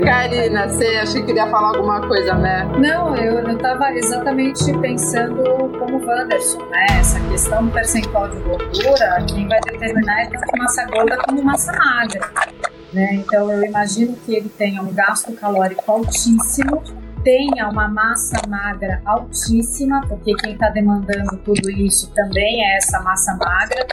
Karina, 0.00 0.68
você 0.68 0.86
acha 0.96 1.14
que 1.14 1.26
queria 1.26 1.46
falar 1.48 1.68
alguma 1.68 2.00
coisa, 2.06 2.34
né? 2.34 2.64
Não, 2.78 3.16
eu 3.16 3.48
estava 3.50 3.92
exatamente 3.92 4.72
pensando 4.78 5.42
como 5.78 6.04
Wanderson, 6.04 6.64
né? 6.66 6.86
Essa 6.98 7.20
questão 7.28 7.66
do 7.66 7.72
percentual 7.72 8.28
de 8.28 8.38
gordura, 8.40 9.24
quem 9.28 9.48
vai 9.48 9.60
determinar 9.60 10.22
é 10.22 10.26
tanto 10.26 10.58
massa 10.58 10.84
gorda 10.86 11.16
como 11.18 11.42
massa 11.42 11.72
magra. 11.72 12.30
Né? 12.92 13.14
Então 13.14 13.50
eu 13.52 13.64
imagino 13.64 14.16
que 14.24 14.34
ele 14.34 14.48
tenha 14.48 14.82
um 14.82 14.92
gasto 14.92 15.32
calórico 15.32 15.90
altíssimo, 15.90 16.82
tenha 17.28 17.68
uma 17.68 17.86
massa 17.88 18.40
magra 18.48 19.02
altíssima, 19.04 20.00
porque 20.08 20.32
quem 20.36 20.54
está 20.54 20.70
demandando 20.70 21.36
tudo 21.44 21.70
isso 21.70 22.10
também 22.14 22.64
é 22.64 22.78
essa 22.78 23.02
massa 23.02 23.36
magra, 23.36 23.86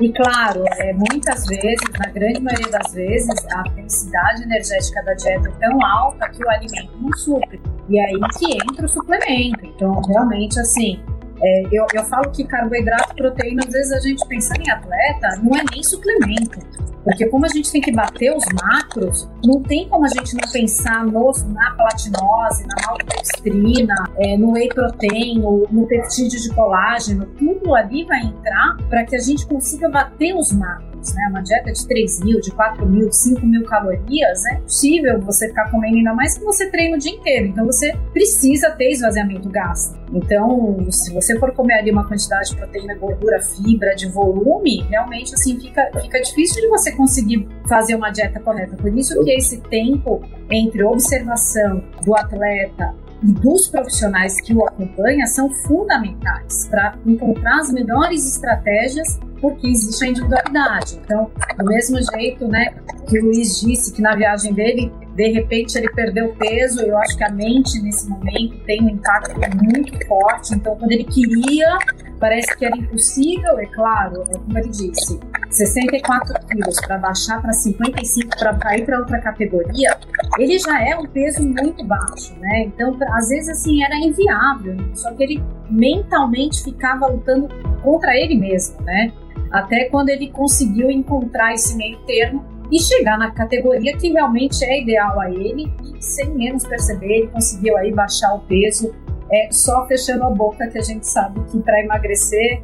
e 0.00 0.12
claro, 0.12 0.64
é, 0.78 0.92
muitas 0.92 1.46
vezes, 1.46 1.78
na 1.96 2.10
grande 2.10 2.40
maioria 2.40 2.68
das 2.68 2.92
vezes, 2.92 3.46
a 3.52 3.62
densidade 3.62 4.42
energética 4.42 5.04
da 5.04 5.14
dieta 5.14 5.50
é 5.50 5.68
tão 5.68 5.86
alta 5.86 6.28
que 6.30 6.44
o 6.44 6.50
alimento 6.50 6.90
não 7.00 7.16
supre. 7.16 7.62
E 7.88 7.96
é 7.96 8.06
aí 8.06 8.20
que 8.36 8.54
entra 8.54 8.86
o 8.86 8.88
suplemento. 8.88 9.64
Então, 9.64 10.00
realmente, 10.08 10.58
assim, 10.58 11.00
é, 11.42 11.62
eu, 11.72 11.86
eu 11.94 12.04
falo 12.04 12.30
que 12.30 12.44
carboidrato, 12.44 13.14
proteína, 13.14 13.62
às 13.66 13.72
vezes 13.72 13.92
a 13.92 14.00
gente 14.00 14.26
pensando 14.26 14.62
em 14.62 14.70
atleta, 14.70 15.40
não 15.42 15.56
é 15.56 15.62
nem 15.70 15.82
suplemento. 15.82 16.58
Porque 17.02 17.26
como 17.28 17.46
a 17.46 17.48
gente 17.48 17.72
tem 17.72 17.80
que 17.80 17.92
bater 17.92 18.30
os 18.36 18.44
macros, 18.62 19.26
não 19.42 19.62
tem 19.62 19.88
como 19.88 20.04
a 20.04 20.08
gente 20.08 20.34
não 20.34 20.52
pensar 20.52 21.04
nos, 21.06 21.42
na 21.44 21.70
platinose, 21.72 22.66
na 22.66 22.74
maltodextrina, 22.86 23.94
é, 24.18 24.36
no 24.36 24.52
whey 24.52 24.68
protein, 24.68 25.38
no, 25.38 25.66
no 25.70 25.86
peptídeo 25.86 26.38
de 26.38 26.54
colágeno, 26.54 27.24
tudo 27.38 27.74
ali 27.74 28.04
vai 28.04 28.20
entrar 28.20 28.76
para 28.90 29.04
que 29.04 29.16
a 29.16 29.20
gente 29.20 29.46
consiga 29.46 29.88
bater 29.88 30.34
os 30.34 30.52
macros 30.52 30.89
né? 31.14 31.26
Uma 31.30 31.42
dieta 31.42 31.72
de 31.72 31.86
3 31.86 32.20
mil, 32.20 32.40
de 32.40 32.50
4 32.50 32.86
mil, 32.86 33.08
de 33.08 33.16
5 33.16 33.46
mil 33.46 33.64
calorias, 33.64 34.44
é 34.46 34.56
possível 34.56 35.20
você 35.20 35.48
ficar 35.48 35.70
comendo 35.70 35.96
ainda 35.96 36.14
mais 36.14 36.36
que 36.36 36.44
você 36.44 36.70
treina 36.70 36.96
o 36.96 36.98
dia 36.98 37.12
inteiro. 37.12 37.46
Então 37.46 37.66
você 37.66 37.96
precisa 38.12 38.70
ter 38.72 38.90
esvaziamento 38.90 39.48
gástrico. 39.48 40.00
Então, 40.12 40.90
se 40.90 41.12
você 41.12 41.38
for 41.38 41.52
comer 41.52 41.74
ali 41.74 41.90
uma 41.90 42.06
quantidade 42.06 42.50
de 42.50 42.56
proteína, 42.56 42.94
gordura, 42.96 43.40
fibra, 43.40 43.94
de 43.94 44.08
volume, 44.08 44.82
realmente 44.88 45.34
assim 45.34 45.58
fica, 45.58 45.88
fica 46.00 46.20
difícil 46.20 46.62
de 46.62 46.68
você 46.68 46.90
conseguir 46.92 47.48
fazer 47.68 47.94
uma 47.94 48.10
dieta 48.10 48.40
correta. 48.40 48.76
Por 48.76 48.92
isso 48.96 49.22
que 49.22 49.30
esse 49.30 49.60
tempo 49.62 50.20
entre 50.50 50.82
observação 50.82 51.82
do 52.04 52.14
atleta 52.16 52.94
e 53.22 53.32
dos 53.32 53.68
profissionais 53.68 54.40
que 54.40 54.54
o 54.54 54.64
acompanham 54.64 55.26
são 55.26 55.50
fundamentais 55.50 56.68
para 56.68 56.94
encontrar 57.06 57.58
as 57.58 57.72
melhores 57.72 58.26
estratégias 58.36 59.18
porque 59.40 59.68
existe 59.68 60.04
a 60.04 60.08
individualidade. 60.08 61.00
Então, 61.02 61.30
do 61.58 61.64
mesmo 61.64 61.98
jeito, 62.14 62.46
né, 62.46 62.74
que 63.08 63.18
o 63.18 63.24
Luiz 63.24 63.60
disse 63.60 63.92
que 63.92 64.02
na 64.02 64.14
viagem 64.14 64.52
dele, 64.52 64.92
de 65.14 65.28
repente 65.32 65.76
ele 65.76 65.90
perdeu 65.90 66.34
peso, 66.36 66.82
eu 66.82 66.96
acho 66.98 67.16
que 67.16 67.24
a 67.24 67.30
mente 67.30 67.80
nesse 67.80 68.08
momento 68.08 68.58
tem 68.64 68.82
um 68.82 68.90
impacto 68.90 69.40
muito 69.62 70.06
forte. 70.06 70.54
Então, 70.54 70.76
quando 70.76 70.92
ele 70.92 71.04
queria, 71.04 71.78
parece 72.18 72.54
que 72.56 72.64
era 72.64 72.76
impossível, 72.76 73.58
é 73.58 73.66
claro, 73.66 74.22
é 74.28 74.38
como 74.38 74.58
ele 74.58 74.68
disse, 74.68 75.18
64 75.50 76.46
quilos 76.46 76.80
para 76.80 76.98
baixar 76.98 77.42
para 77.42 77.52
55 77.52 78.38
para 78.38 78.54
cair 78.54 78.84
para 78.86 78.98
outra 78.98 79.20
categoria, 79.20 79.98
ele 80.38 80.58
já 80.58 80.82
é 80.82 80.96
um 80.96 81.06
peso 81.06 81.42
muito 81.42 81.84
baixo, 81.84 82.34
né? 82.38 82.64
Então, 82.64 82.96
às 83.12 83.28
vezes 83.28 83.48
assim 83.48 83.84
era 83.84 83.96
inviável. 83.96 84.76
Só 84.94 85.12
que 85.14 85.22
ele 85.24 85.44
mentalmente 85.68 86.62
ficava 86.62 87.06
lutando 87.06 87.48
contra 87.82 88.16
ele 88.16 88.36
mesmo, 88.36 88.80
né? 88.82 89.12
até 89.50 89.86
quando 89.86 90.10
ele 90.10 90.30
conseguiu 90.30 90.90
encontrar 90.90 91.52
esse 91.52 91.76
meio 91.76 91.98
termo 92.06 92.44
e 92.70 92.80
chegar 92.80 93.18
na 93.18 93.32
categoria 93.32 93.96
que 93.96 94.12
realmente 94.12 94.64
é 94.64 94.80
ideal 94.80 95.18
a 95.20 95.30
ele 95.30 95.72
e 95.82 96.02
sem 96.02 96.30
menos 96.30 96.64
perceber 96.66 97.06
ele 97.06 97.26
conseguiu 97.28 97.76
aí 97.76 97.92
baixar 97.92 98.32
o 98.34 98.40
peso 98.40 98.94
é 99.32 99.48
só 99.50 99.86
fechando 99.86 100.24
a 100.24 100.30
boca 100.30 100.68
que 100.68 100.78
a 100.78 100.82
gente 100.82 101.06
sabe 101.06 101.40
que 101.50 101.58
para 101.60 101.82
emagrecer 101.82 102.62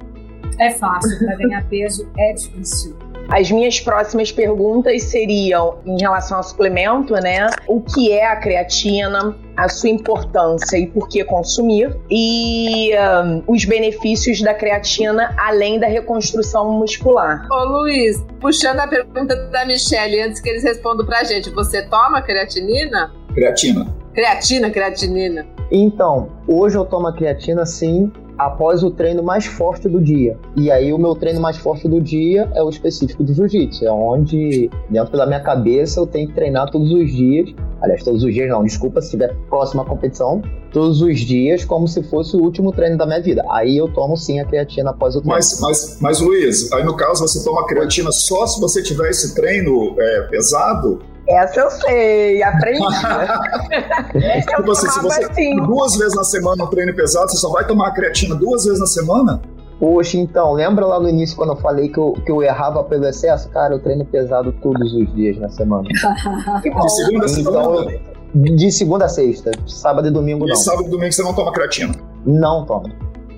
é 0.58 0.70
fácil, 0.70 1.18
para 1.18 1.36
ganhar 1.36 1.68
peso 1.68 2.08
é 2.18 2.32
difícil. 2.32 2.96
As 3.28 3.50
minhas 3.50 3.80
próximas 3.80 4.30
perguntas 4.30 5.02
seriam 5.04 5.78
em 5.84 6.00
relação 6.00 6.38
ao 6.38 6.44
suplemento, 6.44 7.12
né? 7.14 7.48
O 7.66 7.80
que 7.80 8.12
é 8.12 8.26
a 8.26 8.36
creatina? 8.36 9.36
a 9.56 9.68
sua 9.68 9.88
importância 9.88 10.76
e 10.76 10.86
por 10.86 11.08
que 11.08 11.24
consumir, 11.24 11.96
e 12.10 12.90
um, 12.94 13.42
os 13.46 13.64
benefícios 13.64 14.42
da 14.42 14.52
creatina 14.52 15.34
além 15.38 15.80
da 15.80 15.86
reconstrução 15.86 16.72
muscular. 16.72 17.48
Ô 17.50 17.64
Luiz, 17.64 18.22
puxando 18.38 18.80
a 18.80 18.86
pergunta 18.86 19.34
da 19.46 19.64
Michelle, 19.64 20.20
antes 20.20 20.40
que 20.40 20.50
eles 20.50 20.62
respondam 20.62 21.06
pra 21.06 21.24
gente, 21.24 21.48
você 21.50 21.82
toma 21.86 22.20
creatinina? 22.20 23.12
Creatina. 23.34 23.86
Creatina, 24.12 24.70
creatinina. 24.70 25.46
Então, 25.70 26.28
hoje 26.46 26.76
eu 26.76 26.84
tomo 26.84 27.08
a 27.08 27.14
creatina 27.14 27.64
sim, 27.64 28.12
após 28.38 28.82
o 28.82 28.90
treino 28.90 29.22
mais 29.22 29.46
forte 29.46 29.88
do 29.88 30.00
dia. 30.00 30.38
E 30.56 30.70
aí 30.70 30.92
o 30.92 30.98
meu 30.98 31.14
treino 31.14 31.40
mais 31.40 31.56
forte 31.56 31.88
do 31.88 32.00
dia 32.00 32.50
é 32.54 32.62
o 32.62 32.68
específico 32.68 33.24
de 33.24 33.34
jiu-jitsu, 33.34 33.86
é 33.86 33.90
onde 33.90 34.70
dentro 34.90 35.16
da 35.16 35.26
minha 35.26 35.40
cabeça 35.40 36.00
eu 36.00 36.06
tenho 36.06 36.28
que 36.28 36.34
treinar 36.34 36.70
todos 36.70 36.90
os 36.92 37.10
dias. 37.10 37.54
Aliás, 37.80 38.02
todos 38.02 38.22
os 38.24 38.32
dias 38.32 38.48
não, 38.48 38.64
desculpa 38.64 39.00
se 39.00 39.08
estiver 39.08 39.34
próxima 39.48 39.84
competição, 39.84 40.42
todos 40.72 41.02
os 41.02 41.20
dias 41.20 41.64
como 41.64 41.86
se 41.86 42.02
fosse 42.02 42.36
o 42.36 42.40
último 42.40 42.72
treino 42.72 42.96
da 42.96 43.06
minha 43.06 43.20
vida. 43.20 43.44
Aí 43.50 43.76
eu 43.76 43.92
tomo 43.92 44.16
sim 44.16 44.40
a 44.40 44.44
creatina 44.44 44.90
após 44.90 45.14
o 45.14 45.20
treino. 45.20 45.36
Mas, 45.36 45.60
mas, 45.60 45.98
mas 46.00 46.20
Luiz, 46.20 46.72
aí 46.72 46.84
no 46.84 46.96
caso 46.96 47.26
você 47.26 47.44
toma 47.44 47.66
creatina 47.66 48.10
só 48.12 48.46
se 48.46 48.60
você 48.60 48.82
tiver 48.82 49.10
esse 49.10 49.34
treino 49.34 49.94
é, 49.98 50.22
pesado? 50.22 51.00
Essa 51.28 51.60
eu 51.60 51.70
sei, 51.70 52.42
aprendi. 52.42 52.78
tipo 54.46 54.70
assim, 54.70 54.88
se 54.88 55.00
você 55.00 55.24
assim. 55.24 55.56
duas 55.56 55.96
vezes 55.96 56.14
na 56.14 56.24
semana 56.24 56.64
um 56.64 56.68
treino 56.68 56.94
pesado, 56.94 57.28
você 57.30 57.36
só 57.36 57.50
vai 57.50 57.66
tomar 57.66 57.88
a 57.88 57.90
creatina 57.90 58.34
duas 58.34 58.64
vezes 58.64 58.78
na 58.78 58.86
semana? 58.86 59.40
Poxa, 59.78 60.16
então, 60.16 60.52
lembra 60.52 60.86
lá 60.86 60.98
no 60.98 61.08
início 61.08 61.36
quando 61.36 61.52
eu 61.52 61.56
falei 61.56 61.88
que 61.88 61.98
eu, 61.98 62.12
que 62.24 62.32
eu 62.32 62.42
errava 62.42 62.82
pelo 62.84 63.06
excesso? 63.06 63.48
Cara, 63.50 63.74
eu 63.74 63.78
treino 63.78 64.04
pesado 64.06 64.52
todos 64.62 64.94
os 64.94 65.14
dias 65.14 65.36
na 65.38 65.50
semana. 65.50 65.84
de 66.62 66.90
segunda 66.90 67.26
a 67.26 67.40
então, 67.40 67.86
De 68.34 68.72
segunda 68.72 69.04
a 69.04 69.08
sexta. 69.08 69.50
Sábado 69.66 70.08
e 70.08 70.10
domingo 70.10 70.46
e 70.46 70.48
não. 70.48 70.56
sábado 70.56 70.86
e 70.86 70.90
domingo 70.90 71.12
você 71.12 71.22
não 71.22 71.34
toma 71.34 71.52
creatina? 71.52 71.94
Não 72.24 72.64
tomo. 72.64 72.88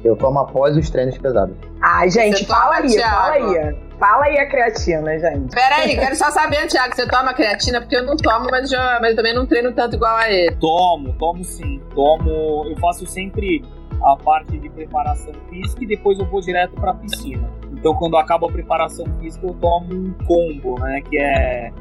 Eu 0.08 0.16
tomo 0.16 0.38
após 0.40 0.76
os 0.76 0.88
treinos 0.90 1.16
pesados. 1.18 1.54
Ai, 1.82 2.10
gente, 2.10 2.46
fala 2.46 2.76
aí, 2.76 2.88
Thiago. 2.88 3.16
fala 3.16 3.32
aí. 3.32 3.88
Fala 3.98 4.24
aí 4.26 4.38
a 4.38 4.48
creatina, 4.48 5.18
gente. 5.18 5.54
Peraí, 5.54 5.96
quero 5.96 6.14
só 6.14 6.30
saber, 6.30 6.68
Thiago, 6.68 6.94
você 6.94 7.06
toma 7.08 7.34
creatina? 7.34 7.80
Porque 7.80 7.96
eu 7.96 8.04
não 8.04 8.16
tomo, 8.16 8.46
mas, 8.50 8.70
já, 8.70 8.98
mas 9.00 9.10
eu 9.10 9.16
também 9.16 9.34
não 9.34 9.44
treino 9.44 9.72
tanto 9.72 9.96
igual 9.96 10.16
a 10.16 10.30
ele. 10.30 10.54
Tomo, 10.56 11.12
tomo 11.18 11.42
sim. 11.44 11.80
Tomo. 11.94 12.64
Eu 12.68 12.76
faço 12.78 13.06
sempre 13.06 13.64
a 14.02 14.16
parte 14.16 14.56
de 14.56 14.68
preparação 14.70 15.34
física 15.50 15.82
e 15.82 15.86
depois 15.86 16.18
eu 16.18 16.26
vou 16.26 16.40
direto 16.40 16.74
para 16.74 16.92
a 16.92 16.94
piscina. 16.94 17.50
Então, 17.72 17.94
quando 17.94 18.16
acaba 18.16 18.46
a 18.46 18.52
preparação 18.52 19.04
física, 19.20 19.46
eu 19.46 19.54
tomo 19.54 19.92
um 19.92 20.12
combo, 20.24 20.78
né? 20.80 21.00
Que 21.02 21.18
é 21.18 21.72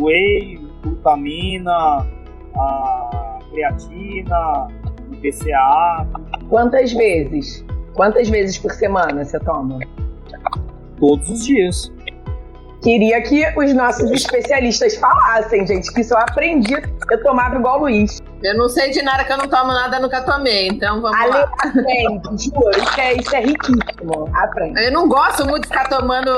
whey, 0.00 0.58
glutamina, 0.82 2.06
a 2.56 3.38
creatina, 3.50 4.68
o 5.10 5.16
PCA. 5.20 6.06
Quantas 6.48 6.92
vezes? 6.92 7.64
Quantas 7.96 8.28
vezes 8.28 8.58
por 8.58 8.70
semana 8.72 9.24
você 9.24 9.40
toma? 9.40 9.78
todos 10.98 11.28
os 11.28 11.44
dias. 11.44 11.92
Queria 12.82 13.20
que 13.22 13.44
os 13.58 13.74
nossos 13.74 14.10
especialistas 14.10 14.96
falassem, 14.96 15.66
gente, 15.66 15.92
que 15.92 16.02
isso 16.02 16.14
eu 16.14 16.18
aprendi. 16.18 16.74
Eu 17.10 17.22
tomava 17.22 17.56
igual 17.56 17.78
o 17.78 17.82
Luiz. 17.82 18.22
Eu 18.42 18.56
não 18.56 18.68
sei 18.68 18.90
de 18.90 19.02
nada 19.02 19.24
que 19.24 19.32
eu 19.32 19.38
não 19.38 19.48
tomo 19.48 19.72
nada, 19.72 19.98
nunca 19.98 20.20
tomei, 20.20 20.68
então 20.68 21.00
vamos 21.00 21.18
Ale, 21.18 21.30
lá. 21.30 21.52
Aprende, 21.58 22.44
juro, 22.44 22.70
isso 22.70 23.00
é, 23.00 23.14
isso 23.14 23.34
é 23.34 23.40
riquíssimo. 23.40 24.28
Aprende. 24.34 24.84
Eu 24.84 24.92
não 24.92 25.08
gosto 25.08 25.46
muito 25.46 25.62
de 25.62 25.68
ficar 25.68 25.88
tomando 25.88 26.30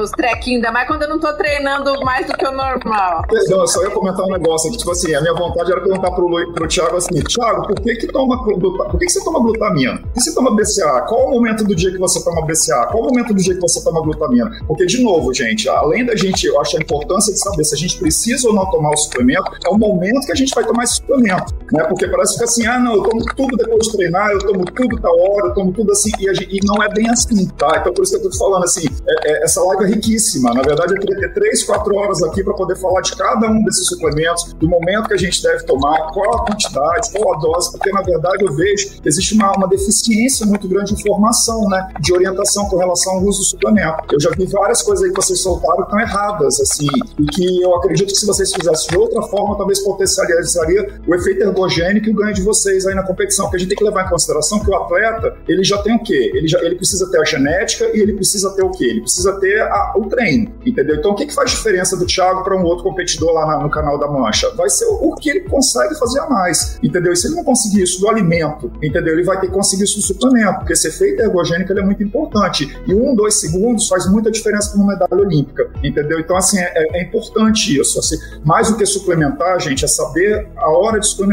os 0.00 0.10
trequinhos, 0.10 0.56
ainda 0.56 0.70
mais 0.70 0.86
quando 0.86 1.02
eu 1.02 1.08
não 1.08 1.18
tô 1.18 1.32
treinando 1.34 1.98
mais 2.04 2.26
do 2.26 2.34
que 2.34 2.46
o 2.46 2.52
normal. 2.52 3.22
Perdão, 3.28 3.66
só 3.66 3.82
ia 3.82 3.90
comentar 3.90 4.24
um 4.24 4.32
negócio 4.32 4.68
aqui, 4.68 4.78
tipo 4.78 4.90
assim, 4.90 5.14
a 5.14 5.20
minha 5.20 5.34
vontade 5.34 5.72
era 5.72 5.80
perguntar 5.80 6.10
pro, 6.10 6.26
Lu, 6.26 6.52
pro 6.52 6.68
Thiago 6.68 6.96
assim, 6.96 7.22
Thiago, 7.22 7.66
por 7.66 7.80
que 7.80 7.96
que 7.96 8.06
toma 8.08 8.36
por 8.44 8.98
que, 8.98 9.06
que 9.06 9.10
você 9.10 9.24
toma 9.24 9.40
glutamina? 9.40 9.98
Por 9.98 10.12
que 10.12 10.20
você 10.20 10.34
toma 10.34 10.54
BCA? 10.54 11.00
Qual 11.08 11.26
o 11.26 11.30
momento 11.32 11.64
do 11.64 11.74
dia 11.74 11.90
que 11.90 11.98
você 11.98 12.22
toma 12.22 12.44
BCA? 12.44 12.86
Qual 12.86 13.02
o 13.02 13.06
momento 13.06 13.34
do 13.34 13.42
dia 13.42 13.54
que 13.54 13.60
você 13.60 13.82
toma 13.82 14.00
glutamina? 14.02 14.50
Porque, 14.66 14.86
de 14.86 15.02
novo, 15.02 15.32
gente, 15.32 15.68
além 15.68 16.04
da 16.04 16.14
gente, 16.14 16.46
eu 16.46 16.60
acho 16.60 16.76
a 16.76 16.80
importância 16.80 17.32
de 17.32 17.38
saber 17.38 17.64
se 17.64 17.74
a 17.74 17.78
gente 17.78 17.98
precisa 17.98 18.48
ou 18.48 18.54
não 18.54 18.70
tomar 18.70 18.90
o 18.90 18.96
suplemento, 18.96 19.50
é 19.64 19.68
o 19.68 19.78
momento 19.78 20.26
que 20.26 20.32
a 20.32 20.34
gente 20.34 20.54
vai 20.54 20.64
tomar 20.64 20.84
esse 20.84 20.96
suplemento 20.96 21.45
né? 21.72 21.84
Porque 21.84 22.06
parece 22.08 22.38
que 22.38 22.44
assim, 22.44 22.66
ah, 22.66 22.78
não, 22.78 22.96
eu 22.96 23.02
tomo 23.02 23.24
tudo 23.36 23.56
depois 23.56 23.86
de 23.86 23.92
treinar, 23.92 24.30
eu 24.30 24.38
tomo 24.38 24.64
tudo 24.64 25.00
tal 25.00 25.18
hora, 25.18 25.48
eu 25.48 25.54
tomo 25.54 25.72
tudo 25.72 25.92
assim, 25.92 26.10
e, 26.18 26.34
gente, 26.34 26.56
e 26.56 26.60
não 26.64 26.82
é 26.82 26.88
bem 26.92 27.08
assim, 27.10 27.46
tá? 27.48 27.78
Então 27.80 27.92
por 27.92 28.02
isso 28.02 28.18
que 28.18 28.26
eu 28.26 28.30
tô 28.30 28.38
falando 28.38 28.64
assim, 28.64 28.86
é, 29.08 29.32
é, 29.32 29.44
essa 29.44 29.62
live 29.62 29.84
é 29.84 29.94
riquíssima. 29.94 30.52
Na 30.54 30.62
verdade, 30.62 30.94
eu 30.94 31.00
queria 31.00 31.20
ter 31.20 31.34
três, 31.34 31.64
quatro 31.64 31.94
horas 31.96 32.22
aqui 32.22 32.42
para 32.42 32.54
poder 32.54 32.76
falar 32.76 33.00
de 33.00 33.16
cada 33.16 33.48
um 33.48 33.62
desses 33.64 33.86
suplementos, 33.86 34.54
do 34.54 34.68
momento 34.68 35.08
que 35.08 35.14
a 35.14 35.18
gente 35.18 35.42
deve 35.42 35.64
tomar, 35.64 36.12
qual 36.12 36.34
a 36.36 36.46
quantidade, 36.46 37.10
qual 37.12 37.34
a 37.34 37.38
dose, 37.38 37.72
porque 37.72 37.90
na 37.90 38.02
verdade 38.02 38.44
eu 38.44 38.52
vejo 38.52 39.00
que 39.00 39.08
existe 39.08 39.34
uma, 39.34 39.52
uma 39.56 39.68
deficiência 39.68 40.46
muito 40.46 40.68
grande 40.68 40.94
de 40.94 41.00
informação, 41.00 41.68
né? 41.68 41.88
De 42.00 42.12
orientação 42.12 42.66
com 42.68 42.76
relação 42.76 43.14
ao 43.14 43.22
uso 43.24 43.40
do 43.40 43.44
suplemento. 43.44 44.04
Eu 44.12 44.20
já 44.20 44.30
vi 44.30 44.46
várias 44.46 44.82
coisas 44.82 45.04
aí 45.04 45.10
que 45.12 45.16
vocês 45.16 45.42
soltaram 45.42 45.76
que 45.76 45.82
estão 45.82 46.00
erradas, 46.00 46.60
assim, 46.60 46.88
e 47.18 47.26
que 47.26 47.62
eu 47.62 47.74
acredito 47.76 48.08
que 48.08 48.18
se 48.18 48.26
vocês 48.26 48.52
fizessem 48.52 48.88
de 48.90 48.96
outra 48.96 49.22
forma, 49.22 49.56
talvez 49.56 49.80
potencializaria 49.80 51.00
o 51.06 51.14
efeito 51.14 51.35
ergogênico 51.40 52.08
e 52.08 52.10
o 52.10 52.14
ganho 52.14 52.34
de 52.34 52.42
vocês 52.42 52.86
aí 52.86 52.94
na 52.94 53.02
competição. 53.02 53.46
Porque 53.46 53.56
a 53.56 53.60
gente 53.60 53.68
tem 53.68 53.78
que 53.78 53.84
levar 53.84 54.06
em 54.06 54.08
consideração 54.08 54.60
que 54.60 54.70
o 54.70 54.74
atleta, 54.74 55.36
ele 55.48 55.64
já 55.64 55.78
tem 55.78 55.94
o 55.94 56.02
quê? 56.02 56.32
Ele, 56.34 56.48
já, 56.48 56.58
ele 56.60 56.74
precisa 56.76 57.10
ter 57.10 57.20
a 57.20 57.24
genética 57.24 57.90
e 57.94 58.00
ele 58.00 58.14
precisa 58.14 58.50
ter 58.54 58.62
o 58.62 58.70
quê? 58.70 58.84
Ele 58.84 59.00
precisa 59.00 59.38
ter 59.40 59.60
a, 59.60 59.94
o 59.96 60.08
treino, 60.08 60.52
entendeu? 60.64 60.96
Então, 60.96 61.12
o 61.12 61.14
que, 61.14 61.26
que 61.26 61.34
faz 61.34 61.50
diferença 61.50 61.96
do 61.96 62.06
Thiago 62.06 62.42
para 62.42 62.56
um 62.56 62.64
outro 62.64 62.84
competidor 62.84 63.32
lá 63.32 63.46
na, 63.46 63.62
no 63.62 63.70
canal 63.70 63.98
da 63.98 64.06
Mancha? 64.06 64.50
Vai 64.54 64.68
ser 64.70 64.86
o, 64.86 65.10
o, 65.10 65.14
que 65.14 65.30
ele 65.30 65.40
consegue 65.40 65.94
fazer 65.98 66.20
a 66.20 66.28
mais, 66.28 66.78
entendeu? 66.82 67.12
E 67.12 67.16
se 67.16 67.28
ele 67.28 67.36
não 67.36 67.44
conseguir 67.44 67.82
isso 67.82 68.00
do 68.00 68.08
alimento, 68.08 68.70
entendeu? 68.82 69.14
Ele 69.14 69.24
vai 69.24 69.40
ter 69.40 69.48
que 69.48 69.52
conseguir 69.52 69.84
isso 69.84 69.96
do 69.96 70.02
suplemento, 70.02 70.58
porque 70.58 70.72
esse 70.72 70.88
efeito 70.88 71.22
ergogênico 71.22 71.72
ele 71.72 71.80
é 71.80 71.84
muito 71.84 72.02
importante. 72.02 72.76
E 72.86 72.94
um, 72.94 73.14
dois 73.14 73.40
segundos 73.40 73.88
faz 73.88 74.10
muita 74.10 74.30
diferença 74.30 74.70
para 74.70 74.80
uma 74.80 74.92
medalha 74.92 75.22
olímpica, 75.22 75.70
entendeu? 75.82 76.20
Então, 76.20 76.36
assim, 76.36 76.58
é, 76.58 76.98
é 76.98 77.02
importante 77.02 77.78
isso. 77.78 77.98
Assim, 77.98 78.16
mais 78.44 78.70
do 78.70 78.76
que 78.76 78.86
suplementar, 78.86 79.60
gente, 79.60 79.84
é 79.84 79.88
saber 79.88 80.48
a 80.56 80.70
hora 80.70 80.98
de 80.98 81.06
suplementar 81.06 81.25